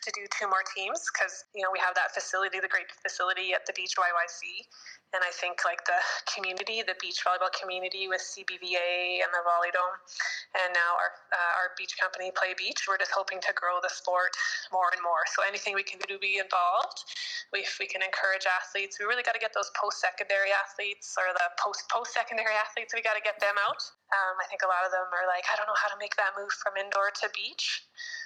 to 0.05 0.09
do 0.17 0.25
two 0.33 0.49
more 0.49 0.65
teams 0.73 1.05
because, 1.13 1.45
you 1.53 1.61
know, 1.61 1.69
we 1.69 1.77
have 1.77 1.93
that 1.93 2.15
facility, 2.17 2.57
the 2.57 2.71
great 2.71 2.89
facility 2.89 3.53
at 3.53 3.69
the 3.69 3.73
Beach 3.77 3.93
YYC. 3.93 4.65
And 5.09 5.25
I 5.25 5.33
think 5.33 5.65
like 5.65 5.81
the 5.89 5.97
community, 6.29 6.85
the 6.85 6.93
beach 7.01 7.25
volleyball 7.25 7.49
community 7.49 8.05
with 8.05 8.21
CBVA 8.21 9.25
and 9.25 9.29
the 9.33 9.41
Volley 9.41 9.73
Dome, 9.73 9.97
and 10.53 10.69
now 10.69 10.93
our, 11.01 11.11
uh, 11.33 11.59
our 11.65 11.73
beach 11.81 11.97
company, 11.97 12.29
Play 12.29 12.53
Beach, 12.53 12.85
we're 12.85 13.01
just 13.01 13.09
hoping 13.09 13.41
to 13.41 13.49
grow 13.57 13.81
the 13.81 13.89
sport 13.89 14.37
more 14.69 14.93
and 14.93 15.01
more. 15.01 15.25
So 15.33 15.41
anything 15.41 15.73
we 15.73 15.81
can 15.81 15.97
do 16.05 16.13
to 16.13 16.21
be 16.21 16.37
involved, 16.37 17.09
we, 17.49 17.65
if 17.65 17.81
we 17.81 17.89
can 17.89 18.05
encourage 18.05 18.45
athletes, 18.45 19.01
we 19.01 19.09
really 19.09 19.25
got 19.25 19.33
to 19.33 19.41
get 19.41 19.49
those 19.57 19.73
post 19.73 19.97
secondary 19.97 20.53
athletes 20.53 21.17
or 21.17 21.33
the 21.33 21.47
post 21.57 21.89
post 21.89 22.13
secondary 22.13 22.53
athletes, 22.53 22.93
we 22.93 23.01
got 23.01 23.17
to 23.17 23.25
get 23.25 23.41
them 23.41 23.57
out. 23.65 23.81
Um, 24.13 24.37
I 24.39 24.47
think 24.47 24.63
a 24.63 24.69
lot 24.71 24.87
of 24.87 24.91
them 24.91 25.07
are 25.11 25.27
like, 25.27 25.45
I 25.51 25.59
don't 25.59 25.67
know 25.67 25.77
how 25.77 25.91
to 25.91 25.99
make 25.99 26.15
that 26.15 26.33
move 26.33 26.51
from 26.55 26.79
indoor 26.79 27.11
to 27.23 27.27
beach. 27.35 27.85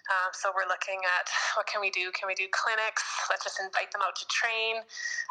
Um, 0.10 0.32
so 0.32 0.54
we're 0.54 0.70
looking 0.70 1.02
at 1.04 1.28
what 1.58 1.66
can 1.66 1.82
we 1.82 1.90
do? 1.90 2.14
Can 2.14 2.30
we 2.30 2.38
do 2.38 2.48
clinics? 2.54 3.04
Let's 3.28 3.44
just 3.44 3.58
invite 3.58 3.90
them 3.90 4.06
out 4.06 4.16
to 4.20 4.26
train. 4.30 4.82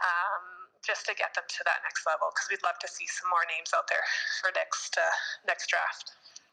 Um, 0.02 0.62
just 0.82 1.06
to 1.06 1.14
get 1.14 1.30
them 1.34 1.46
to 1.46 1.62
that 1.64 1.78
next 1.86 2.02
level 2.06 2.34
because 2.34 2.50
we'd 2.50 2.62
love 2.66 2.74
to 2.82 2.90
see 2.90 3.06
some 3.06 3.30
more 3.30 3.46
names 3.46 3.70
out 3.70 3.86
there 3.86 4.02
for 4.42 4.50
next 4.58 4.98
uh, 4.98 5.14
next 5.46 5.70
draft. 5.70 6.10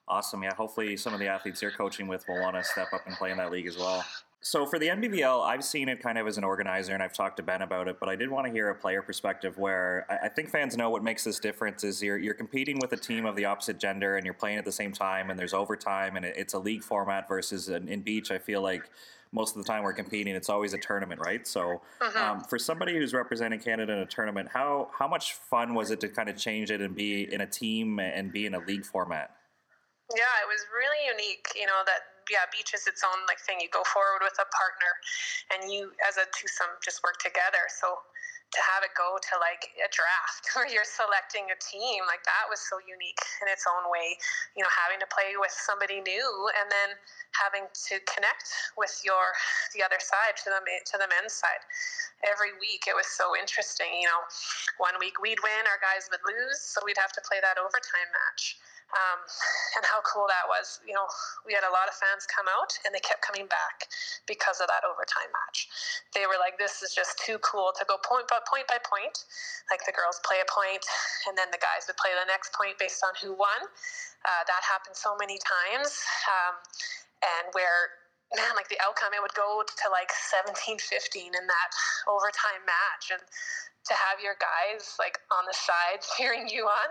Awesome, 0.07 0.41
yeah. 0.41 0.53
Hopefully, 0.53 0.97
some 0.97 1.13
of 1.13 1.19
the 1.19 1.27
athletes 1.27 1.61
you're 1.61 1.73
coaching 1.73 2.07
with 2.07 2.25
will 2.27 2.41
want 2.41 2.55
to 2.55 2.63
step 2.63 2.93
up 2.93 3.05
and 3.05 3.15
play 3.17 3.31
in 3.31 3.37
that 3.37 3.51
league 3.51 3.67
as 3.67 3.77
well. 3.77 4.05
So 4.41 4.65
for 4.65 4.79
the 4.79 4.87
NBVL, 4.87 5.45
I've 5.45 5.65
seen 5.65 5.89
it 5.89 6.01
kind 6.01 6.17
of 6.17 6.25
as 6.25 6.37
an 6.37 6.45
organizer, 6.45 6.93
and 6.93 7.03
I've 7.03 7.13
talked 7.13 7.37
to 7.37 7.43
Ben 7.43 7.61
about 7.61 7.89
it. 7.89 7.99
But 7.99 8.07
I 8.07 8.15
did 8.15 8.29
want 8.29 8.47
to 8.47 8.53
hear 8.53 8.69
a 8.69 8.75
player 8.75 9.01
perspective, 9.01 9.57
where 9.57 10.05
I 10.09 10.29
think 10.29 10.49
fans 10.49 10.77
know 10.77 10.89
what 10.89 11.03
makes 11.03 11.25
this 11.25 11.39
difference 11.39 11.83
is 11.83 12.01
you're 12.01 12.17
you're 12.17 12.33
competing 12.33 12.79
with 12.79 12.93
a 12.93 12.97
team 12.97 13.25
of 13.25 13.35
the 13.35 13.45
opposite 13.45 13.79
gender, 13.79 14.15
and 14.15 14.25
you're 14.25 14.33
playing 14.33 14.57
at 14.57 14.63
the 14.63 14.71
same 14.71 14.93
time, 14.93 15.29
and 15.29 15.37
there's 15.37 15.53
overtime, 15.53 16.15
and 16.15 16.23
it's 16.23 16.53
a 16.53 16.59
league 16.59 16.83
format 16.83 17.27
versus 17.27 17.67
in 17.67 18.01
beach. 18.01 18.31
I 18.31 18.37
feel 18.37 18.61
like 18.61 18.89
most 19.31 19.55
of 19.55 19.63
the 19.63 19.67
time 19.67 19.83
we're 19.83 19.93
competing, 19.93 20.35
it's 20.35 20.49
always 20.49 20.73
a 20.73 20.77
tournament, 20.77 21.21
right? 21.21 21.45
So 21.45 21.81
uh-huh. 22.01 22.31
um, 22.31 22.41
for 22.41 22.57
somebody 22.57 22.97
who's 22.97 23.13
representing 23.13 23.59
Canada 23.59 23.93
in 23.93 23.99
a 23.99 24.05
tournament, 24.05 24.49
how 24.53 24.89
how 24.97 25.07
much 25.07 25.33
fun 25.33 25.73
was 25.73 25.91
it 25.91 25.99
to 25.99 26.07
kind 26.07 26.29
of 26.29 26.37
change 26.37 26.71
it 26.71 26.79
and 26.79 26.95
be 26.95 27.31
in 27.31 27.41
a 27.41 27.47
team 27.47 27.99
and 27.99 28.31
be 28.31 28.45
in 28.45 28.55
a 28.55 28.59
league 28.59 28.85
format? 28.85 29.35
Yeah, 30.15 30.23
it 30.41 30.47
was 30.47 30.65
really 30.73 31.05
unique. 31.11 31.45
You 31.55 31.67
know 31.67 31.81
that 31.85 32.18
yeah, 32.29 32.45
beach 32.53 32.73
is 32.73 32.85
its 32.87 33.03
own 33.03 33.25
like 33.27 33.41
thing. 33.41 33.59
You 33.59 33.69
go 33.73 33.83
forward 33.83 34.23
with 34.23 34.37
a 34.37 34.47
partner, 34.49 34.91
and 35.53 35.59
you 35.67 35.91
as 36.05 36.17
a 36.17 36.25
twosome 36.31 36.77
just 36.81 37.03
work 37.03 37.17
together. 37.19 37.67
So 37.67 37.99
to 38.49 38.59
have 38.65 38.81
it 38.81 38.89
go 38.97 39.13
to 39.21 39.33
like 39.37 39.69
a 39.77 39.89
draft 39.93 40.49
where 40.57 40.65
you're 40.65 40.87
selecting 40.87 41.45
a 41.53 41.57
team 41.61 42.01
like 42.09 42.25
that 42.25 42.49
was 42.49 42.57
so 42.57 42.81
unique 42.81 43.21
in 43.41 43.47
its 43.49 43.69
own 43.69 43.85
way 43.93 44.17
you 44.57 44.61
know 44.65 44.71
having 44.73 44.97
to 44.97 45.09
play 45.13 45.37
with 45.37 45.53
somebody 45.53 46.01
new 46.01 46.29
and 46.57 46.65
then 46.73 46.97
having 47.37 47.69
to 47.77 48.01
connect 48.09 48.49
with 48.73 48.93
your 49.05 49.37
the 49.77 49.85
other 49.85 50.01
side 50.01 50.33
to 50.33 50.49
the 50.49 50.61
to 50.85 50.97
the 50.97 51.05
men's 51.13 51.33
side 51.33 51.61
every 52.25 52.57
week 52.57 52.89
it 52.89 52.97
was 52.97 53.05
so 53.05 53.37
interesting 53.37 53.89
you 53.93 54.09
know 54.09 54.21
one 54.81 54.97
week 54.97 55.21
we'd 55.21 55.39
win 55.45 55.63
our 55.69 55.79
guys 55.79 56.09
would 56.09 56.23
lose 56.25 56.57
so 56.57 56.81
we'd 56.81 56.97
have 56.97 57.13
to 57.13 57.21
play 57.21 57.37
that 57.37 57.61
overtime 57.61 58.09
match 58.09 58.57
um, 58.93 59.19
and 59.77 59.83
how 59.85 60.01
cool 60.05 60.25
that 60.29 60.45
was. 60.49 60.81
You 60.85 60.93
know, 60.97 61.05
we 61.45 61.53
had 61.53 61.65
a 61.65 61.73
lot 61.73 61.89
of 61.89 61.95
fans 61.97 62.25
come 62.29 62.45
out 62.49 62.73
and 62.85 62.93
they 62.93 63.03
kept 63.03 63.21
coming 63.21 63.45
back 63.47 63.89
because 64.25 64.61
of 64.61 64.67
that 64.69 64.85
overtime 64.85 65.29
match. 65.33 65.69
They 66.13 66.25
were 66.25 66.39
like, 66.41 66.57
this 66.57 66.81
is 66.81 66.93
just 66.93 67.19
too 67.21 67.37
cool 67.45 67.73
to 67.77 67.83
go 67.85 67.97
point 68.01 68.27
by 68.29 68.41
point 68.45 68.65
by 68.67 68.81
point. 68.81 69.25
Like 69.69 69.85
the 69.85 69.93
girls 69.93 70.17
play 70.25 70.41
a 70.41 70.47
point 70.49 70.83
and 71.29 71.37
then 71.37 71.53
the 71.53 71.61
guys 71.61 71.85
would 71.85 71.97
play 71.97 72.13
the 72.15 72.27
next 72.27 72.53
point 72.55 72.77
based 72.81 73.01
on 73.05 73.13
who 73.21 73.37
won. 73.37 73.61
Uh, 74.25 74.43
that 74.47 74.61
happened 74.65 74.97
so 74.97 75.15
many 75.15 75.39
times. 75.39 75.95
Um, 76.27 76.59
and 77.19 77.51
where 77.51 77.98
man, 78.35 78.53
like 78.53 78.69
the 78.69 78.77
outcome, 78.85 79.13
it 79.13 79.21
would 79.21 79.33
go 79.33 79.63
to 79.65 79.85
like 79.89 80.13
17 80.13 80.77
15 80.77 81.33
in 81.33 81.45
that 81.49 81.69
overtime 82.05 82.61
match. 82.65 83.09
And 83.13 83.23
to 83.89 83.93
have 83.95 84.21
your 84.21 84.37
guys 84.37 84.99
like 84.99 85.17
on 85.33 85.47
the 85.49 85.55
side 85.55 86.03
cheering 86.13 86.45
you 86.45 86.67
on 86.67 86.89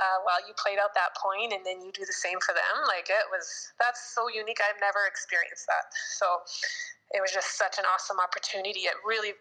uh, 0.00 0.18
while 0.24 0.40
you 0.46 0.54
played 0.56 0.80
out 0.80 0.94
that 0.96 1.12
point 1.18 1.52
and 1.52 1.60
then 1.66 1.82
you 1.82 1.92
do 1.92 2.06
the 2.06 2.14
same 2.14 2.40
for 2.40 2.56
them, 2.56 2.74
like 2.88 3.10
it 3.12 3.26
was, 3.28 3.44
that's 3.76 4.14
so 4.14 4.32
unique. 4.32 4.62
I've 4.64 4.80
never 4.80 5.04
experienced 5.04 5.68
that. 5.68 5.92
So 6.16 6.26
it 7.12 7.20
was 7.20 7.32
just 7.32 7.58
such 7.58 7.76
an 7.76 7.84
awesome 7.88 8.16
opportunity. 8.22 8.88
It 8.88 8.96
really 9.04 9.36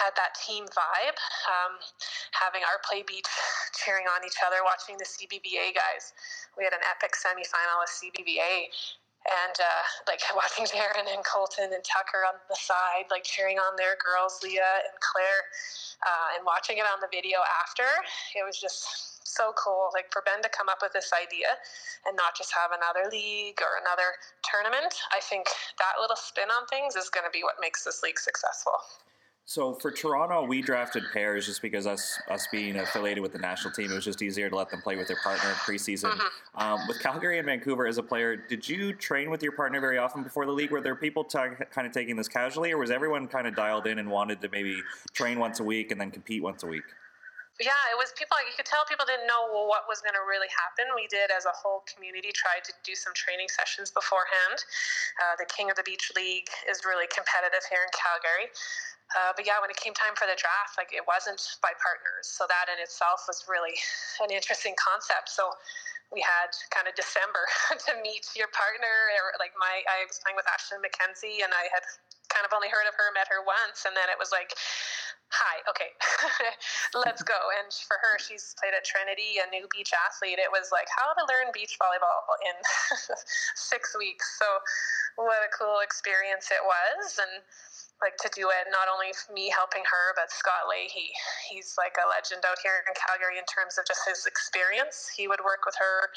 had 0.00 0.12
that 0.16 0.36
team 0.36 0.68
vibe, 0.68 1.18
um, 1.48 1.80
having 2.36 2.60
our 2.68 2.76
Play 2.84 3.00
Beach 3.00 3.28
cheering 3.80 4.04
on 4.12 4.20
each 4.24 4.36
other, 4.44 4.60
watching 4.60 5.00
the 5.00 5.08
CBVA 5.08 5.72
guys. 5.72 6.12
We 6.56 6.64
had 6.64 6.76
an 6.76 6.84
epic 6.84 7.16
semifinal 7.16 7.80
with 7.80 7.92
CBVA, 7.92 8.68
and 9.28 9.56
uh, 9.60 9.84
like 10.08 10.20
watching 10.36 10.64
Darren 10.64 11.08
and 11.08 11.24
Colton 11.24 11.72
and 11.72 11.84
Tucker 11.84 12.24
on 12.24 12.40
the 12.48 12.56
side, 12.56 13.08
like 13.10 13.24
cheering 13.24 13.58
on 13.58 13.76
their 13.76 13.96
girls, 14.00 14.40
Leah 14.42 14.86
and 14.88 14.96
Claire, 15.00 15.42
uh, 16.04 16.36
and 16.36 16.46
watching 16.46 16.78
it 16.78 16.86
on 16.88 17.00
the 17.00 17.10
video 17.12 17.40
after. 17.60 17.86
It 18.36 18.44
was 18.44 18.56
just 18.56 19.20
so 19.30 19.52
cool. 19.54 19.90
Like 19.94 20.10
for 20.10 20.22
Ben 20.26 20.42
to 20.42 20.50
come 20.50 20.68
up 20.68 20.82
with 20.82 20.92
this 20.92 21.12
idea 21.14 21.54
and 22.06 22.16
not 22.16 22.34
just 22.36 22.50
have 22.56 22.74
another 22.74 23.08
league 23.10 23.60
or 23.62 23.78
another 23.78 24.18
tournament, 24.42 24.94
I 25.14 25.20
think 25.20 25.46
that 25.78 26.00
little 26.00 26.18
spin 26.18 26.50
on 26.50 26.66
things 26.66 26.96
is 26.96 27.08
going 27.10 27.24
to 27.24 27.32
be 27.32 27.44
what 27.44 27.60
makes 27.60 27.84
this 27.84 28.02
league 28.02 28.18
successful. 28.18 28.74
So 29.44 29.74
for 29.74 29.90
Toronto, 29.90 30.44
we 30.44 30.62
drafted 30.62 31.02
pairs 31.12 31.46
just 31.46 31.60
because 31.60 31.86
us 31.86 32.20
us 32.30 32.46
being 32.52 32.76
affiliated 32.76 33.20
with 33.20 33.32
the 33.32 33.38
national 33.38 33.72
team, 33.72 33.90
it 33.90 33.94
was 33.94 34.04
just 34.04 34.22
easier 34.22 34.48
to 34.48 34.54
let 34.56 34.70
them 34.70 34.80
play 34.80 34.94
with 34.94 35.08
their 35.08 35.18
partner 35.24 35.48
in 35.48 35.56
preseason. 35.56 36.10
Mm-hmm. 36.10 36.60
Um, 36.60 36.80
with 36.86 37.00
Calgary 37.00 37.38
and 37.38 37.46
Vancouver 37.46 37.86
as 37.86 37.98
a 37.98 38.02
player, 38.02 38.36
did 38.36 38.68
you 38.68 38.92
train 38.92 39.28
with 39.28 39.42
your 39.42 39.52
partner 39.52 39.80
very 39.80 39.98
often 39.98 40.22
before 40.22 40.46
the 40.46 40.52
league? 40.52 40.70
Were 40.70 40.80
there 40.80 40.94
people 40.94 41.24
t- 41.24 41.38
kind 41.72 41.86
of 41.86 41.92
taking 41.92 42.14
this 42.14 42.28
casually, 42.28 42.70
or 42.70 42.78
was 42.78 42.92
everyone 42.92 43.26
kind 43.26 43.46
of 43.46 43.56
dialed 43.56 43.86
in 43.86 43.98
and 43.98 44.08
wanted 44.08 44.40
to 44.42 44.48
maybe 44.50 44.80
train 45.14 45.38
once 45.40 45.58
a 45.58 45.64
week 45.64 45.90
and 45.90 46.00
then 46.00 46.12
compete 46.12 46.42
once 46.42 46.62
a 46.62 46.66
week? 46.66 46.84
yeah, 47.60 47.92
it 47.92 47.96
was 48.00 48.16
people. 48.16 48.40
You 48.40 48.56
could 48.56 48.64
tell 48.64 48.88
people 48.88 49.04
didn't 49.04 49.28
know 49.28 49.52
what 49.68 49.84
was 49.84 50.00
going 50.00 50.16
to 50.16 50.24
really 50.24 50.48
happen. 50.48 50.88
We 50.96 51.04
did, 51.12 51.28
as 51.28 51.44
a 51.44 51.52
whole 51.52 51.84
community, 51.84 52.32
tried 52.32 52.64
to 52.64 52.72
do 52.80 52.96
some 52.96 53.12
training 53.12 53.52
sessions 53.52 53.92
beforehand. 53.92 54.64
Uh, 55.20 55.36
the 55.36 55.44
King 55.44 55.68
of 55.68 55.76
the 55.76 55.84
Beach 55.84 56.08
League 56.16 56.48
is 56.64 56.88
really 56.88 57.04
competitive 57.12 57.60
here 57.68 57.84
in 57.84 57.92
Calgary. 57.92 58.48
Uh, 59.10 59.34
but 59.34 59.42
yeah, 59.42 59.58
when 59.58 59.70
it 59.70 59.78
came 59.78 59.94
time 59.94 60.14
for 60.14 60.30
the 60.30 60.38
draft, 60.38 60.78
like 60.78 60.94
it 60.94 61.02
wasn't 61.02 61.42
by 61.58 61.74
partners. 61.82 62.30
So 62.30 62.46
that 62.46 62.70
in 62.70 62.78
itself 62.78 63.26
was 63.26 63.42
really 63.50 63.74
an 64.24 64.30
interesting 64.30 64.78
concept. 64.78 65.30
So 65.30 65.50
we 66.10 66.22
had 66.22 66.50
kind 66.74 66.90
of 66.90 66.94
December 66.98 67.46
to 67.86 67.92
meet 68.02 68.26
your 68.34 68.50
partner. 68.50 69.10
Like 69.38 69.54
my, 69.58 69.82
I 69.86 70.06
was 70.06 70.18
playing 70.22 70.38
with 70.38 70.46
Ashlyn 70.46 70.82
McKenzie, 70.82 71.42
and 71.42 71.50
I 71.54 71.70
had 71.70 71.82
kind 72.30 72.46
of 72.46 72.54
only 72.54 72.70
heard 72.70 72.86
of 72.86 72.94
her, 72.94 73.10
met 73.14 73.26
her 73.26 73.42
once, 73.42 73.86
and 73.86 73.94
then 73.94 74.06
it 74.10 74.18
was 74.18 74.30
like, 74.30 74.54
hi, 75.30 75.62
okay, 75.70 75.94
let's 77.06 77.22
go. 77.22 77.38
And 77.62 77.70
for 77.86 77.98
her, 77.98 78.18
she's 78.18 78.54
played 78.58 78.74
at 78.74 78.82
Trinity, 78.82 79.38
a 79.38 79.46
new 79.50 79.66
beach 79.70 79.94
athlete. 79.94 80.42
It 80.42 80.50
was 80.50 80.74
like 80.74 80.90
how 80.90 81.14
to 81.14 81.22
learn 81.30 81.54
beach 81.54 81.78
volleyball 81.78 82.22
in 82.42 82.56
six 83.54 83.94
weeks. 83.94 84.26
So, 84.38 84.46
what 85.18 85.42
a 85.46 85.50
cool 85.54 85.82
experience 85.82 86.50
it 86.50 86.62
was, 86.62 87.18
and 87.18 87.42
like 88.00 88.16
to 88.24 88.30
do 88.32 88.48
it. 88.48 88.68
Not 88.72 88.88
only 88.88 89.12
me 89.28 89.52
helping 89.52 89.84
her, 89.84 90.16
but 90.16 90.32
Scott 90.32 90.68
Leahy. 90.68 91.12
He's 91.48 91.76
like 91.76 91.96
a 92.00 92.08
legend 92.08 92.42
out 92.48 92.56
here 92.64 92.80
in 92.88 92.92
Calgary 92.96 93.36
in 93.36 93.44
terms 93.44 93.76
of 93.76 93.84
just 93.84 94.00
his 94.08 94.24
experience. 94.24 95.12
He 95.12 95.28
would 95.28 95.40
work 95.44 95.68
with 95.68 95.76
her 95.76 96.08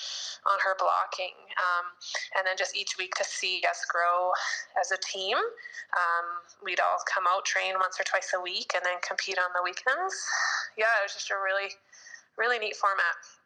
on 0.48 0.58
her 0.64 0.76
blocking, 0.80 1.36
um, 1.60 1.92
and 2.40 2.48
then 2.48 2.56
just 2.56 2.76
each 2.76 2.96
week 2.96 3.16
to 3.20 3.26
see 3.28 3.62
us 3.68 3.84
grow 3.88 4.32
as 4.80 4.96
a 4.96 5.00
team. 5.04 5.36
Um, 5.36 6.26
we'd 6.64 6.80
all 6.80 7.04
come 7.04 7.28
out, 7.28 7.44
train 7.44 7.76
once 7.76 8.00
or 8.00 8.08
twice 8.08 8.32
a 8.32 8.42
week, 8.42 8.72
and 8.76 8.84
then 8.88 8.98
compete 9.04 9.38
on 9.38 9.52
the 9.52 9.64
weekends. 9.64 10.16
Yeah, 10.80 10.92
it 11.04 11.06
was 11.06 11.14
just 11.14 11.30
a 11.32 11.38
really, 11.38 11.76
really 12.40 12.60
neat 12.60 12.80
format. 12.80 13.43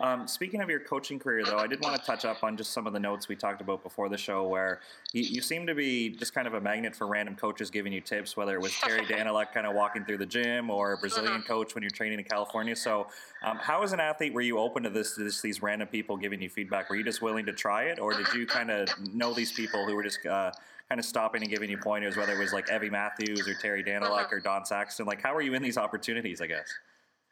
Um, 0.00 0.28
speaking 0.28 0.60
of 0.60 0.70
your 0.70 0.78
coaching 0.78 1.18
career, 1.18 1.44
though, 1.44 1.58
I 1.58 1.66
did 1.66 1.80
want 1.80 1.96
to 1.96 2.06
touch 2.06 2.24
up 2.24 2.44
on 2.44 2.56
just 2.56 2.72
some 2.72 2.86
of 2.86 2.92
the 2.92 3.00
notes 3.00 3.26
we 3.26 3.34
talked 3.34 3.60
about 3.60 3.82
before 3.82 4.08
the 4.08 4.16
show, 4.16 4.46
where 4.46 4.80
you, 5.12 5.22
you 5.22 5.40
seem 5.40 5.66
to 5.66 5.74
be 5.74 6.10
just 6.10 6.32
kind 6.32 6.46
of 6.46 6.54
a 6.54 6.60
magnet 6.60 6.94
for 6.94 7.08
random 7.08 7.34
coaches 7.34 7.68
giving 7.68 7.92
you 7.92 8.00
tips, 8.00 8.36
whether 8.36 8.54
it 8.54 8.60
was 8.60 8.72
Terry 8.80 9.00
Daniluk 9.06 9.52
kind 9.52 9.66
of 9.66 9.74
walking 9.74 10.04
through 10.04 10.18
the 10.18 10.26
gym 10.26 10.70
or 10.70 10.92
a 10.92 10.96
Brazilian 10.98 11.32
uh-huh. 11.32 11.42
coach 11.48 11.74
when 11.74 11.82
you're 11.82 11.90
training 11.90 12.20
in 12.20 12.24
California. 12.24 12.76
So, 12.76 13.08
um, 13.42 13.56
how 13.56 13.82
as 13.82 13.92
an 13.92 13.98
athlete 13.98 14.32
were 14.32 14.40
you 14.40 14.58
open 14.58 14.84
to 14.84 14.90
this, 14.90 15.14
this, 15.16 15.40
these 15.40 15.62
random 15.62 15.88
people 15.88 16.16
giving 16.16 16.40
you 16.40 16.48
feedback? 16.48 16.90
Were 16.90 16.96
you 16.96 17.04
just 17.04 17.20
willing 17.20 17.46
to 17.46 17.52
try 17.52 17.84
it, 17.84 17.98
or 17.98 18.14
did 18.14 18.32
you 18.32 18.46
kind 18.46 18.70
of 18.70 18.88
know 19.12 19.34
these 19.34 19.52
people 19.52 19.84
who 19.84 19.96
were 19.96 20.04
just 20.04 20.24
uh, 20.24 20.52
kind 20.88 21.00
of 21.00 21.04
stopping 21.04 21.42
and 21.42 21.50
giving 21.50 21.68
you 21.68 21.76
pointers, 21.76 22.16
whether 22.16 22.34
it 22.34 22.38
was 22.38 22.52
like 22.52 22.70
Evie 22.70 22.88
Matthews 22.88 23.48
or 23.48 23.54
Terry 23.54 23.82
Daniluk 23.82 24.10
uh-huh. 24.10 24.28
or 24.30 24.40
Don 24.40 24.64
Saxton? 24.64 25.06
Like, 25.06 25.20
how 25.20 25.34
were 25.34 25.42
you 25.42 25.54
in 25.54 25.62
these 25.62 25.76
opportunities? 25.76 26.40
I 26.40 26.46
guess. 26.46 26.68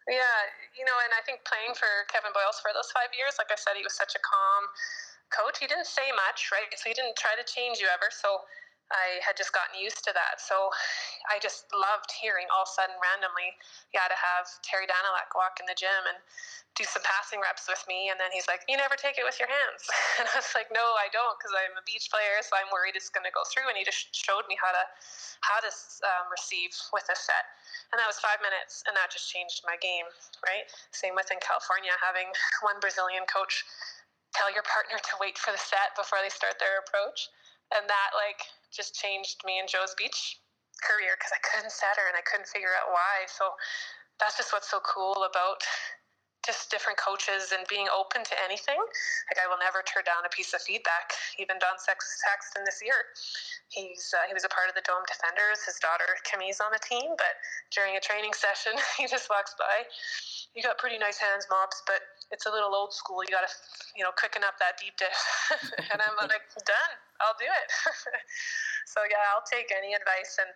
Yeah, 0.06 0.38
you 0.78 0.86
know, 0.86 0.94
and 1.02 1.10
I 1.18 1.22
think 1.26 1.42
playing 1.48 1.74
for 1.74 1.90
Kevin 2.12 2.30
Boyles 2.30 2.62
for 2.62 2.70
those 2.76 2.92
five 2.94 3.10
years, 3.16 3.42
like 3.42 3.50
I 3.50 3.58
said, 3.58 3.74
he 3.74 3.82
was 3.82 3.98
such 3.98 4.14
a 4.14 4.22
calm 4.22 4.64
coach. 5.34 5.58
He 5.58 5.66
didn't 5.66 5.90
say 5.90 6.06
much, 6.14 6.54
right? 6.54 6.70
So 6.78 6.86
he 6.86 6.94
didn't 6.94 7.18
try 7.18 7.34
to 7.34 7.42
change 7.42 7.82
you 7.82 7.90
ever. 7.90 8.12
So 8.14 8.46
I 8.94 9.18
had 9.26 9.34
just 9.34 9.50
gotten 9.50 9.74
used 9.74 10.06
to 10.06 10.14
that. 10.14 10.38
So 10.38 10.70
I 11.26 11.42
just 11.42 11.66
loved 11.74 12.14
hearing 12.14 12.46
all 12.54 12.62
of 12.62 12.70
a 12.70 12.74
sudden 12.74 12.94
randomly, 13.02 13.50
yeah, 13.90 14.06
to 14.06 14.14
have 14.14 14.46
Terry 14.62 14.86
Daniluk 14.86 15.34
walk 15.34 15.58
in 15.58 15.66
the 15.66 15.74
gym 15.74 16.06
and 16.06 16.18
do 16.78 16.86
some 16.86 17.02
passing 17.02 17.42
reps 17.42 17.66
with 17.66 17.82
me. 17.90 18.14
And 18.14 18.18
then 18.20 18.30
he's 18.30 18.46
like, 18.46 18.62
You 18.70 18.78
never 18.78 18.94
take 18.94 19.18
it 19.18 19.26
with 19.26 19.42
your 19.42 19.50
hands. 19.50 19.82
And 20.22 20.30
I 20.30 20.38
was 20.38 20.54
like, 20.54 20.70
No, 20.70 20.94
I 20.94 21.10
don't, 21.10 21.34
because 21.34 21.50
I'm 21.56 21.74
a 21.74 21.82
beach 21.82 22.06
player, 22.14 22.38
so 22.46 22.54
I'm 22.54 22.70
worried 22.70 22.94
it's 22.94 23.10
going 23.10 23.26
to 23.26 23.34
go 23.34 23.42
through. 23.50 23.66
And 23.66 23.74
he 23.74 23.82
just 23.82 24.14
showed 24.14 24.46
me 24.46 24.54
how 24.54 24.70
to 24.70 24.84
how 25.42 25.58
to 25.58 25.70
um, 26.06 26.30
receive 26.30 26.70
with 26.94 27.10
a 27.10 27.18
set. 27.18 27.46
And 27.90 27.98
that 27.98 28.06
was 28.06 28.22
five 28.22 28.38
minutes, 28.38 28.86
and 28.86 28.94
that 28.94 29.10
just 29.10 29.30
changed 29.30 29.66
my 29.66 29.78
game, 29.82 30.06
right? 30.46 30.66
Same 30.94 31.18
with 31.18 31.30
in 31.34 31.42
California, 31.42 31.94
having 31.98 32.30
one 32.62 32.78
Brazilian 32.78 33.26
coach 33.26 33.66
tell 34.34 34.50
your 34.52 34.66
partner 34.66 34.98
to 35.00 35.14
wait 35.18 35.38
for 35.38 35.50
the 35.50 35.60
set 35.60 35.94
before 35.96 36.20
they 36.20 36.28
start 36.28 36.58
their 36.60 36.82
approach 36.82 37.32
and 37.74 37.86
that 37.90 38.10
like 38.14 38.46
just 38.76 38.94
changed 38.94 39.40
me 39.48 39.58
and 39.58 39.68
Joe's 39.68 39.96
beach 39.96 40.38
career 40.84 41.16
because 41.16 41.32
I 41.32 41.40
couldn't 41.40 41.72
set 41.72 41.96
her 41.96 42.06
and 42.06 42.16
I 42.16 42.24
couldn't 42.28 42.46
figure 42.46 42.76
out 42.76 42.92
why. 42.92 43.24
So 43.26 43.56
that's 44.20 44.36
just 44.36 44.52
what's 44.52 44.68
so 44.68 44.80
cool 44.84 45.24
about 45.24 45.64
just 46.44 46.70
different 46.70 46.94
coaches 46.94 47.50
and 47.50 47.66
being 47.66 47.90
open 47.90 48.22
to 48.22 48.34
anything. 48.46 48.78
Like 49.26 49.42
I 49.42 49.50
will 49.50 49.58
never 49.58 49.82
turn 49.82 50.06
down 50.06 50.22
a 50.22 50.30
piece 50.30 50.54
of 50.54 50.62
feedback. 50.62 51.10
Even 51.42 51.58
Don 51.58 51.74
Saxton 51.74 52.62
this 52.62 52.78
year, 52.78 53.10
he's 53.74 54.14
uh, 54.14 54.30
he 54.30 54.32
was 54.32 54.46
a 54.46 54.52
part 54.54 54.70
of 54.70 54.78
the 54.78 54.86
Dome 54.86 55.02
Defenders. 55.10 55.66
His 55.66 55.82
daughter 55.82 56.06
Kimmy's 56.22 56.62
on 56.62 56.70
the 56.70 56.80
team, 56.86 57.18
but 57.18 57.34
during 57.74 57.98
a 57.98 58.02
training 58.02 58.30
session, 58.38 58.78
he 58.94 59.10
just 59.10 59.26
walks 59.26 59.58
by. 59.58 59.90
You 60.54 60.62
got 60.62 60.78
pretty 60.78 60.96
nice 61.02 61.18
hands, 61.18 61.50
mops, 61.50 61.82
but 61.84 62.00
it's 62.30 62.46
a 62.46 62.52
little 62.52 62.72
old 62.72 62.94
school. 62.94 63.20
You 63.26 63.34
got 63.34 63.44
to, 63.44 63.52
you 63.98 64.06
know, 64.06 64.14
cooking 64.16 64.46
up 64.46 64.56
that 64.62 64.78
deep 64.80 64.96
dish. 64.96 65.20
and 65.92 65.98
I'm 66.00 66.16
like, 66.16 66.46
done. 66.64 66.94
I'll 67.20 67.38
do 67.38 67.48
it. 67.48 67.68
so 68.92 69.04
yeah, 69.08 69.22
I'll 69.32 69.46
take 69.46 69.72
any 69.72 69.96
advice, 69.96 70.38
and 70.40 70.50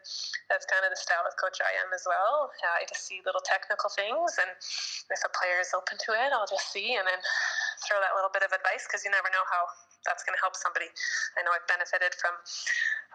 that's 0.49 0.67
kind 0.69 0.85
of 0.85 0.91
the 0.93 1.01
style 1.01 1.25
of 1.25 1.35
coach 1.41 1.59
I 1.61 1.73
am 1.81 1.91
as 1.93 2.05
well. 2.05 2.53
I 2.63 2.85
just 2.89 3.07
see 3.07 3.25
little 3.25 3.43
technical 3.45 3.89
things, 3.91 4.37
and 4.41 4.51
if 5.11 5.21
a 5.25 5.31
player 5.33 5.59
is 5.61 5.73
open 5.73 5.97
to 5.97 6.11
it, 6.17 6.31
I'll 6.33 6.49
just 6.49 6.73
see 6.73 6.97
and 6.97 7.07
then 7.07 7.21
throw 7.87 7.99
that 8.01 8.13
little 8.13 8.33
bit 8.33 8.45
of 8.45 8.53
advice 8.53 8.85
because 8.85 9.05
you 9.05 9.11
never 9.11 9.29
know 9.33 9.45
how 9.49 9.65
that's 10.07 10.25
going 10.25 10.33
to 10.37 10.41
help 10.41 10.57
somebody. 10.57 10.89
I 11.37 11.45
know 11.45 11.53
I've 11.53 11.67
benefited 11.69 12.17
from 12.17 12.33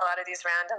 a 0.01 0.03
lot 0.05 0.19
of 0.19 0.25
these 0.25 0.45
random 0.45 0.77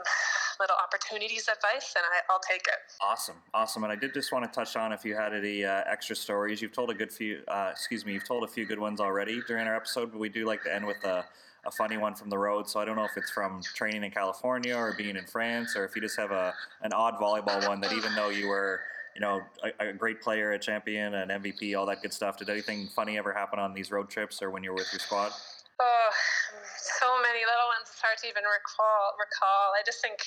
little 0.61 0.77
opportunities 0.79 1.49
advice, 1.49 1.95
and 1.97 2.05
I, 2.07 2.23
will 2.31 2.43
take 2.43 2.67
it. 2.67 2.81
Awesome, 3.03 3.37
awesome. 3.55 3.83
And 3.85 3.93
I 3.93 3.97
did 3.97 4.15
just 4.15 4.31
want 4.33 4.47
to 4.47 4.53
touch 4.53 4.77
on 4.77 4.93
if 4.93 5.05
you 5.05 5.15
had 5.15 5.35
any 5.35 5.65
uh, 5.65 5.83
extra 5.87 6.15
stories. 6.15 6.63
You've 6.63 6.77
told 6.77 6.91
a 6.91 6.95
good 6.95 7.11
few. 7.11 7.43
Uh, 7.49 7.71
excuse 7.73 8.05
me. 8.07 8.13
You've 8.13 8.29
told 8.29 8.45
a 8.45 8.51
few 8.51 8.67
good 8.67 8.79
ones 8.79 9.01
already 9.01 9.41
during 9.47 9.67
our 9.67 9.77
episode, 9.77 10.13
but 10.13 10.19
we 10.19 10.29
do 10.29 10.47
like 10.47 10.63
to 10.65 10.75
end 10.75 10.87
with 10.87 11.03
a. 11.05 11.25
A 11.67 11.71
funny 11.71 11.97
one 11.97 12.15
from 12.15 12.31
the 12.31 12.39
road, 12.39 12.69
so 12.69 12.79
I 12.79 12.85
don't 12.85 12.95
know 12.95 13.05
if 13.05 13.17
it's 13.17 13.31
from 13.31 13.61
training 13.75 14.05
in 14.05 14.11
California 14.13 14.77
or 14.77 14.95
being 14.97 15.17
in 15.17 15.27
France, 15.27 15.75
or 15.75 15.85
if 15.85 15.97
you 15.97 16.01
just 16.01 16.17
have 16.17 16.31
a 16.31 16.55
an 16.83 16.93
odd 16.93 17.15
volleyball 17.19 17.67
one 17.67 17.81
that 17.81 17.93
even 17.93 18.15
though 18.15 18.29
you 18.29 18.47
were 18.47 18.81
you 19.17 19.25
know, 19.25 19.41
a, 19.65 19.89
a, 19.89 19.93
great 19.97 20.21
player, 20.21 20.53
a 20.53 20.61
champion, 20.61 21.15
an 21.15 21.33
MVP, 21.33 21.73
all 21.73 21.89
that 21.89 22.05
good 22.05 22.13
stuff. 22.13 22.37
Did 22.37 22.53
anything 22.53 22.87
funny 22.93 23.17
ever 23.17 23.33
happen 23.33 23.59
on 23.59 23.73
these 23.73 23.91
road 23.91 24.13
trips 24.13 24.45
or 24.45 24.53
when 24.53 24.63
you 24.63 24.77
were 24.77 24.77
with 24.77 24.93
your 24.93 25.01
squad? 25.01 25.33
Oh, 25.81 26.11
so 26.77 27.09
many 27.25 27.41
little 27.41 27.69
ones. 27.73 27.89
It's 27.89 28.01
hard 28.05 28.21
to 28.21 28.29
even 28.29 28.45
recall. 28.45 29.17
Recall. 29.17 29.73
I 29.73 29.81
just 29.89 30.05
think 30.05 30.21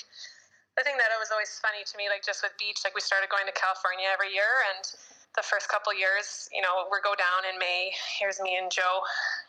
the 0.74 0.82
thing 0.82 0.98
that 0.98 1.06
was 1.22 1.30
always 1.30 1.54
funny 1.62 1.86
to 1.86 1.94
me, 1.94 2.10
like 2.10 2.26
just 2.26 2.42
with 2.42 2.50
beach, 2.58 2.82
like 2.82 2.98
we 2.98 3.00
started 3.00 3.30
going 3.30 3.46
to 3.46 3.54
California 3.54 4.10
every 4.10 4.34
year, 4.34 4.66
and 4.74 4.82
the 5.38 5.46
first 5.46 5.70
couple 5.70 5.94
years, 5.94 6.50
you 6.50 6.58
know, 6.58 6.90
we 6.90 6.98
go 7.06 7.14
down 7.14 7.46
in 7.46 7.54
May. 7.58 7.94
Here's 8.18 8.42
me 8.42 8.58
and 8.58 8.66
Joe. 8.66 9.02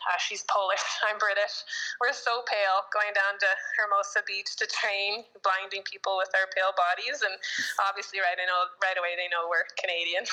Uh, 0.05 0.17
she's 0.21 0.45
Polish. 0.45 0.83
I'm 1.07 1.17
British. 1.17 1.65
We're 1.97 2.13
so 2.13 2.45
pale 2.45 2.85
going 2.93 3.13
down 3.17 3.41
to 3.41 3.49
Hermosa 3.77 4.21
Beach 4.29 4.53
to 4.61 4.69
train, 4.69 5.25
blinding 5.41 5.81
people 5.85 6.21
with 6.21 6.29
our 6.37 6.45
pale 6.53 6.73
bodies, 6.77 7.25
and 7.25 7.33
obviously, 7.81 8.21
right, 8.21 8.37
I 8.37 8.45
know 8.45 8.69
right 8.77 8.97
away 8.97 9.17
they 9.17 9.29
know 9.33 9.49
we're 9.49 9.65
Canadian. 9.77 10.25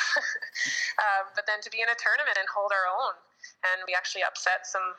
um, 1.00 1.24
but 1.36 1.48
then 1.48 1.64
to 1.64 1.72
be 1.72 1.80
in 1.80 1.88
a 1.88 1.96
tournament 1.96 2.36
and 2.36 2.48
hold 2.52 2.68
our 2.68 2.86
own 2.88 3.16
and 3.64 3.82
we 3.86 3.94
actually 3.94 4.22
upset 4.22 4.66
some 4.66 4.94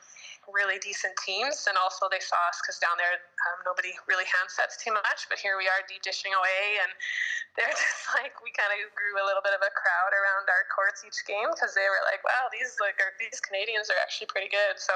really 0.50 0.82
decent 0.82 1.14
teams. 1.24 1.70
And 1.70 1.78
also, 1.78 2.10
they 2.10 2.22
saw 2.22 2.38
us 2.50 2.60
because 2.62 2.82
down 2.82 2.98
there, 2.98 3.22
um, 3.50 3.64
nobody 3.64 3.94
really 4.10 4.26
handsets 4.28 4.78
too 4.78 4.92
much. 4.92 5.30
But 5.30 5.40
here 5.40 5.56
we 5.56 5.70
are, 5.70 5.82
deep 5.86 6.02
dishing 6.02 6.34
away, 6.34 6.82
and 6.82 6.92
they're 7.56 7.74
just 7.74 8.06
like 8.18 8.38
we 8.42 8.54
kind 8.56 8.70
of 8.74 8.80
grew 8.94 9.18
a 9.20 9.26
little 9.26 9.44
bit 9.44 9.54
of 9.54 9.62
a 9.62 9.72
crowd 9.74 10.12
around 10.14 10.50
our 10.50 10.66
courts 10.72 11.06
each 11.06 11.22
game 11.26 11.50
because 11.54 11.74
they 11.74 11.88
were 11.88 12.04
like, 12.08 12.22
"Wow, 12.26 12.50
these 12.54 12.78
like 12.82 12.98
are, 13.00 13.14
these 13.18 13.40
Canadians 13.42 13.90
are 13.90 14.00
actually 14.02 14.30
pretty 14.30 14.50
good." 14.50 14.78
So, 14.78 14.94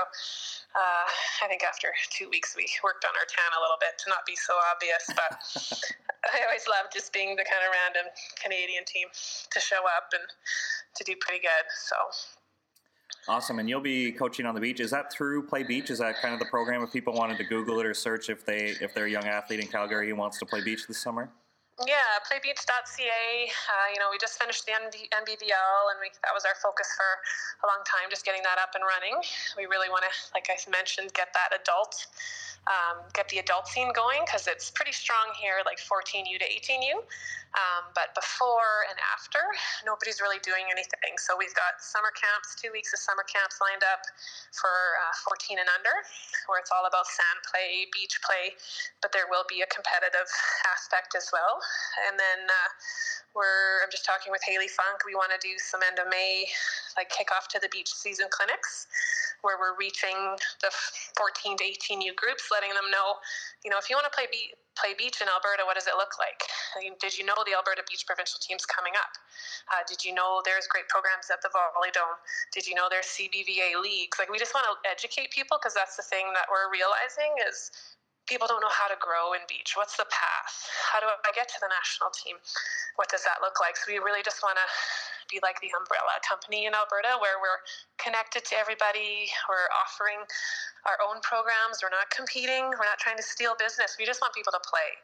uh, 0.75 1.05
I 1.43 1.49
think 1.49 1.63
after 1.63 1.91
two 2.13 2.29
weeks, 2.29 2.57
we 2.57 2.65
worked 2.81 3.05
on 3.05 3.13
our 3.17 3.27
tan 3.29 3.51
a 3.57 3.61
little 3.61 3.79
bit 3.79 3.97
to 4.03 4.07
not 4.09 4.25
be 4.27 4.37
so 4.37 4.53
obvious. 4.69 5.05
But 5.13 5.31
I 6.33 6.45
always 6.47 6.65
love 6.67 6.89
just 6.93 7.11
being 7.11 7.35
the 7.35 7.45
kind 7.45 7.63
of 7.63 7.69
random 7.71 8.05
Canadian 8.39 8.85
team 8.85 9.07
to 9.11 9.59
show 9.59 9.83
up 9.97 10.11
and 10.15 10.23
to 10.95 11.01
do 11.03 11.15
pretty 11.19 11.41
good. 11.41 11.65
So 11.73 11.95
Awesome, 13.25 13.59
and 13.59 13.69
you'll 13.69 13.79
be 13.79 14.11
coaching 14.11 14.45
on 14.45 14.53
the 14.53 14.59
beach. 14.59 14.81
Is 14.81 14.91
that 14.91 15.11
through 15.11 15.47
Play 15.47 15.63
Beach? 15.63 15.89
Is 15.89 15.99
that 15.99 16.21
kind 16.21 16.33
of 16.33 16.41
the 16.41 16.45
program 16.47 16.83
if 16.83 16.91
people 16.91 17.13
wanted 17.13 17.37
to 17.37 17.45
Google 17.45 17.79
it 17.79 17.85
or 17.85 17.93
search 17.93 18.29
if 18.29 18.45
they 18.45 18.75
if 18.81 18.93
they're 18.93 19.05
a 19.05 19.11
young 19.11 19.23
athlete 19.23 19.61
in 19.61 19.67
Calgary 19.67 20.09
who 20.09 20.15
wants 20.15 20.39
to 20.39 20.45
play 20.45 20.61
beach 20.61 20.87
this 20.87 20.97
summer? 20.97 21.31
Yeah, 21.81 22.21
playbeach.ca. 22.29 23.25
Uh, 23.49 23.87
you 23.89 23.97
know, 23.97 24.13
we 24.13 24.21
just 24.21 24.37
finished 24.37 24.65
the 24.69 24.77
NBVL, 24.77 25.81
and 25.89 25.97
we, 25.97 26.13
that 26.21 26.29
was 26.29 26.45
our 26.45 26.53
focus 26.61 26.85
for 26.93 27.65
a 27.65 27.67
long 27.67 27.81
time, 27.81 28.13
just 28.13 28.21
getting 28.21 28.45
that 28.45 28.61
up 28.61 28.77
and 28.77 28.85
running. 28.85 29.17
We 29.57 29.65
really 29.65 29.89
want 29.89 30.05
to, 30.05 30.13
like 30.37 30.53
I 30.53 30.57
mentioned, 30.69 31.17
get 31.17 31.33
that 31.33 31.49
adult 31.49 31.97
um, 32.67 33.03
get 33.11 33.27
the 33.27 33.39
adult 33.43 33.67
scene 33.67 33.91
going 33.91 34.23
because 34.23 34.47
it's 34.47 34.71
pretty 34.71 34.95
strong 34.95 35.35
here, 35.35 35.59
like 35.67 35.79
14U 35.83 36.39
to 36.39 36.47
18U. 36.47 37.03
Um, 37.53 37.93
but 37.93 38.15
before 38.17 38.87
and 38.89 38.97
after, 39.13 39.37
nobody's 39.85 40.17
really 40.23 40.41
doing 40.41 40.65
anything. 40.73 41.21
So 41.21 41.37
we've 41.37 41.53
got 41.53 41.77
summer 41.83 42.09
camps, 42.17 42.57
two 42.57 42.73
weeks 42.73 42.89
of 42.97 42.99
summer 43.03 43.21
camps 43.29 43.61
lined 43.61 43.85
up 43.85 44.01
for 44.57 44.73
uh, 44.97 45.29
14 45.29 45.61
and 45.61 45.69
under, 45.69 45.93
where 46.49 46.57
it's 46.57 46.73
all 46.73 46.89
about 46.89 47.05
sand 47.05 47.45
play, 47.45 47.85
beach 47.93 48.17
play, 48.25 48.57
but 49.05 49.13
there 49.13 49.29
will 49.29 49.45
be 49.45 49.61
a 49.61 49.69
competitive 49.69 50.25
aspect 50.65 51.13
as 51.13 51.29
well. 51.29 51.61
And 52.09 52.19
then 52.19 52.47
uh, 52.47 52.69
we're, 53.35 53.81
I'm 53.83 53.91
just 53.91 54.05
talking 54.05 54.31
with 54.31 54.41
Haley 54.45 54.69
Funk. 54.69 55.05
We 55.05 55.15
want 55.15 55.31
to 55.33 55.41
do 55.41 55.55
some 55.57 55.81
end 55.81 55.97
of 55.97 56.07
May, 56.09 56.45
like 56.97 57.09
kickoff 57.09 57.49
to 57.53 57.59
the 57.61 57.69
beach 57.69 57.89
season 57.89 58.27
clinics 58.29 58.87
where 59.43 59.59
we're 59.59 59.75
reaching 59.75 60.15
the 60.63 60.71
14 61.19 61.59
to 61.59 61.63
18 61.63 61.99
U 61.99 62.15
groups, 62.15 62.47
letting 62.47 62.71
them 62.71 62.87
know, 62.89 63.19
you 63.61 63.69
know, 63.69 63.77
if 63.77 63.91
you 63.91 63.95
want 63.99 64.07
to 64.07 64.15
play 64.15 64.25
be- 64.31 64.55
play 64.79 64.95
beach 64.97 65.21
in 65.21 65.27
Alberta, 65.29 65.67
what 65.67 65.75
does 65.75 65.85
it 65.85 65.99
look 65.99 66.17
like? 66.17 66.41
Did 66.97 67.13
you 67.13 67.27
know 67.27 67.37
the 67.45 67.53
Alberta 67.53 67.83
Beach 67.85 68.07
Provincial 68.07 68.39
team's 68.41 68.65
coming 68.65 68.95
up? 68.97 69.13
Uh, 69.69 69.83
did 69.85 70.01
you 70.01 70.15
know 70.15 70.41
there's 70.47 70.65
great 70.65 70.87
programs 70.89 71.29
at 71.29 71.43
the 71.43 71.51
Volley 71.53 71.93
Dome? 71.93 72.17
Did 72.55 72.65
you 72.65 72.73
know 72.73 72.87
there's 72.89 73.05
CBVA 73.13 73.77
leagues? 73.77 74.17
Like 74.17 74.31
we 74.31 74.39
just 74.39 74.55
want 74.55 74.65
to 74.65 74.73
educate 74.89 75.29
people 75.29 75.59
because 75.59 75.75
that's 75.75 75.99
the 75.99 76.07
thing 76.07 76.31
that 76.33 76.49
we're 76.49 76.71
realizing 76.73 77.35
is 77.45 77.69
people 78.27 78.47
don't 78.47 78.63
know 78.63 78.71
how 78.71 78.87
to 78.87 78.95
grow 78.99 79.35
in 79.35 79.43
beach. 79.51 79.75
What's 79.75 79.97
the 79.99 80.07
path? 80.07 80.55
How 80.91 81.03
do 81.03 81.07
I 81.11 81.31
get 81.35 81.49
to 81.51 81.59
the 81.59 81.67
national 81.67 82.09
team? 82.15 82.39
What 82.95 83.11
does 83.11 83.23
that 83.27 83.43
look 83.43 83.59
like? 83.59 83.75
So 83.75 83.91
we 83.91 83.99
really 83.99 84.23
just 84.23 84.39
want 84.39 84.55
to 84.55 84.67
be 85.31 85.39
like 85.43 85.59
the 85.59 85.71
umbrella 85.75 86.19
company 86.21 86.67
in 86.67 86.75
Alberta 86.75 87.19
where 87.19 87.39
we're 87.41 87.63
connected 87.97 88.45
to 88.47 88.53
everybody. 88.55 89.27
We're 89.47 89.71
offering 89.73 90.23
our 90.85 90.99
own 91.03 91.23
programs. 91.23 91.79
We're 91.81 91.93
not 91.93 92.11
competing. 92.11 92.69
We're 92.75 92.87
not 92.87 92.99
trying 92.99 93.17
to 93.17 93.25
steal 93.25 93.55
business. 93.55 93.95
We 93.99 94.05
just 94.05 94.19
want 94.19 94.35
people 94.35 94.51
to 94.51 94.63
play. 94.63 94.99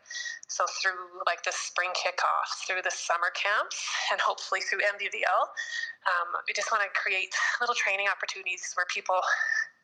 So 0.47 0.67
through 0.79 1.23
like 1.25 1.43
the 1.43 1.55
spring 1.55 1.91
kickoffs, 1.95 2.67
through 2.67 2.83
the 2.83 2.93
summer 2.93 3.31
camps, 3.35 3.79
and 4.11 4.19
hopefully 4.19 4.61
through 4.63 4.83
NBVL, 4.95 5.43
um, 6.07 6.29
we 6.47 6.53
just 6.53 6.71
want 6.71 6.83
to 6.83 6.91
create 6.95 7.31
little 7.59 7.75
training 7.75 8.07
opportunities 8.11 8.75
where 8.75 8.87
people 8.91 9.19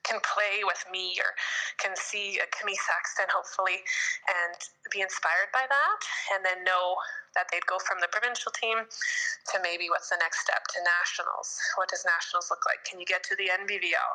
can 0.05 0.21
play 0.21 0.61
with 0.63 0.85
me 0.93 1.17
or 1.17 1.33
can 1.81 1.97
see 1.97 2.37
a 2.37 2.47
Camille 2.53 2.77
Saxton 2.85 3.25
hopefully 3.33 3.81
and 4.29 4.55
be 4.93 5.01
inspired 5.01 5.49
by 5.51 5.65
that 5.65 5.99
and 6.37 6.45
then 6.45 6.61
know 6.63 6.95
that 7.35 7.51
they'd 7.51 7.65
go 7.67 7.75
from 7.83 7.99
the 7.99 8.07
provincial 8.13 8.53
team 8.55 8.87
to 9.51 9.55
maybe 9.59 9.91
what's 9.91 10.07
the 10.07 10.17
next 10.23 10.45
step 10.45 10.63
to 10.71 10.79
nationals. 10.81 11.59
What 11.75 11.91
does 11.91 12.07
nationals 12.07 12.47
look 12.47 12.63
like? 12.63 12.81
Can 12.87 12.97
you 12.97 13.05
get 13.05 13.27
to 13.27 13.35
the 13.35 13.51
NBVL? 13.51 14.13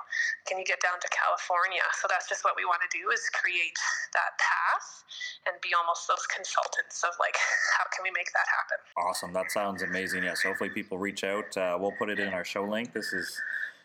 Can 0.48 0.56
you 0.56 0.64
get 0.64 0.80
down 0.80 0.96
to 1.04 1.08
California? 1.12 1.84
So 2.00 2.08
that's 2.08 2.26
just 2.26 2.42
what 2.48 2.56
we 2.56 2.64
want 2.64 2.80
to 2.80 2.90
do 2.90 3.12
is 3.12 3.20
create 3.36 3.76
that 4.16 4.40
path 4.40 5.04
and 5.44 5.54
be 5.60 5.76
almost 5.76 6.08
those 6.08 6.24
consultants 6.32 7.04
of 7.04 7.12
like, 7.20 7.36
how 7.76 7.84
can 7.92 8.02
we 8.02 8.10
make 8.16 8.32
that 8.32 8.48
happen? 8.48 8.78
Awesome. 8.96 9.36
That 9.36 9.52
sounds 9.52 9.84
amazing. 9.84 10.24
Yes. 10.24 10.40
Hopefully 10.40 10.72
people 10.72 10.96
reach 10.96 11.22
out. 11.22 11.52
Uh, 11.52 11.76
we'll 11.76 11.94
put 12.00 12.08
it 12.08 12.18
in 12.18 12.32
our 12.32 12.44
show 12.44 12.64
link. 12.64 12.96
This 12.96 13.12
is 13.12 13.28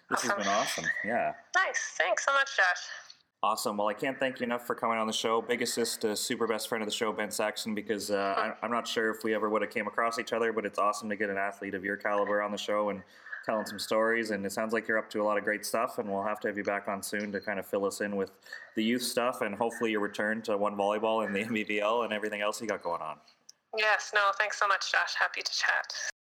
this 0.10 0.22
has 0.22 0.34
been 0.34 0.48
awesome. 0.48 0.86
Yeah. 1.04 1.34
Nice. 1.56 1.94
Thanks 1.98 2.26
so 2.26 2.34
much, 2.34 2.56
Josh. 2.56 2.84
Awesome. 3.44 3.78
Well, 3.78 3.88
I 3.88 3.94
can't 3.94 4.20
thank 4.20 4.40
you 4.40 4.44
enough 4.46 4.66
for 4.66 4.74
coming 4.74 4.98
on 4.98 5.06
the 5.06 5.14
show. 5.14 5.42
Big 5.42 5.62
assist 5.62 6.02
to 6.02 6.16
super 6.16 6.48
best 6.48 6.68
friend 6.68 6.82
of 6.82 6.88
the 6.88 6.96
show, 6.96 7.12
Ben 7.12 7.30
Saxton, 7.30 7.76
because 7.76 8.10
uh, 8.10 8.54
I, 8.62 8.66
am 8.66 8.72
not 8.72 8.88
sure 8.88 9.12
if 9.12 9.24
we 9.24 9.36
ever 9.36 9.50
would 9.50 9.62
have 9.62 9.72
came 9.72 9.86
across 9.86 10.18
each 10.18 10.34
other, 10.34 10.52
but 10.52 10.66
it's 10.66 10.80
awesome 10.80 11.10
to 11.10 11.16
get 11.16 11.30
an 11.30 11.38
athlete 11.38 11.76
of 11.76 11.84
your 11.84 11.96
caliber 11.96 12.42
on 12.42 12.52
the 12.52 12.58
show 12.58 12.90
and 12.90 13.04
telling 13.46 13.66
some 13.66 13.78
stories. 13.78 14.32
And 14.32 14.44
it 14.46 14.52
sounds 14.52 14.74
like 14.74 14.88
you're 14.88 14.98
up 14.98 15.12
to 15.12 15.22
a 15.22 15.24
lot 15.24 15.38
of 15.38 15.44
great 15.44 15.64
stuff, 15.64 16.00
and 16.00 16.10
we'll 16.10 16.24
have 16.24 16.40
to 16.40 16.48
have 16.48 16.58
you 16.58 16.64
back 16.64 16.88
on 16.88 17.04
soon 17.04 17.32
to 17.34 17.40
kind 17.40 17.60
of 17.60 17.68
fill 17.68 17.86
us 17.86 18.02
in 18.02 18.16
with 18.16 18.32
the 18.76 18.84
youth 18.84 19.04
stuff 19.04 19.42
and 19.42 19.54
hopefully 19.54 19.92
your 19.92 20.00
return 20.00 20.42
to 20.44 20.58
one 20.58 20.76
volleyball 20.76 21.24
and 21.24 21.36
the 21.36 21.44
NBVL 21.66 22.04
and 22.04 22.14
everything 22.14 22.42
else 22.42 22.60
you 22.62 22.68
got 22.68 22.82
going 22.82 23.02
on. 23.02 23.18
Yes. 23.78 24.12
No. 24.16 24.22
Thanks 24.40 24.58
so 24.60 24.68
much, 24.68 24.92
Josh. 24.92 25.14
Happy 25.20 25.42
to 25.42 25.52
chat. 25.52 25.94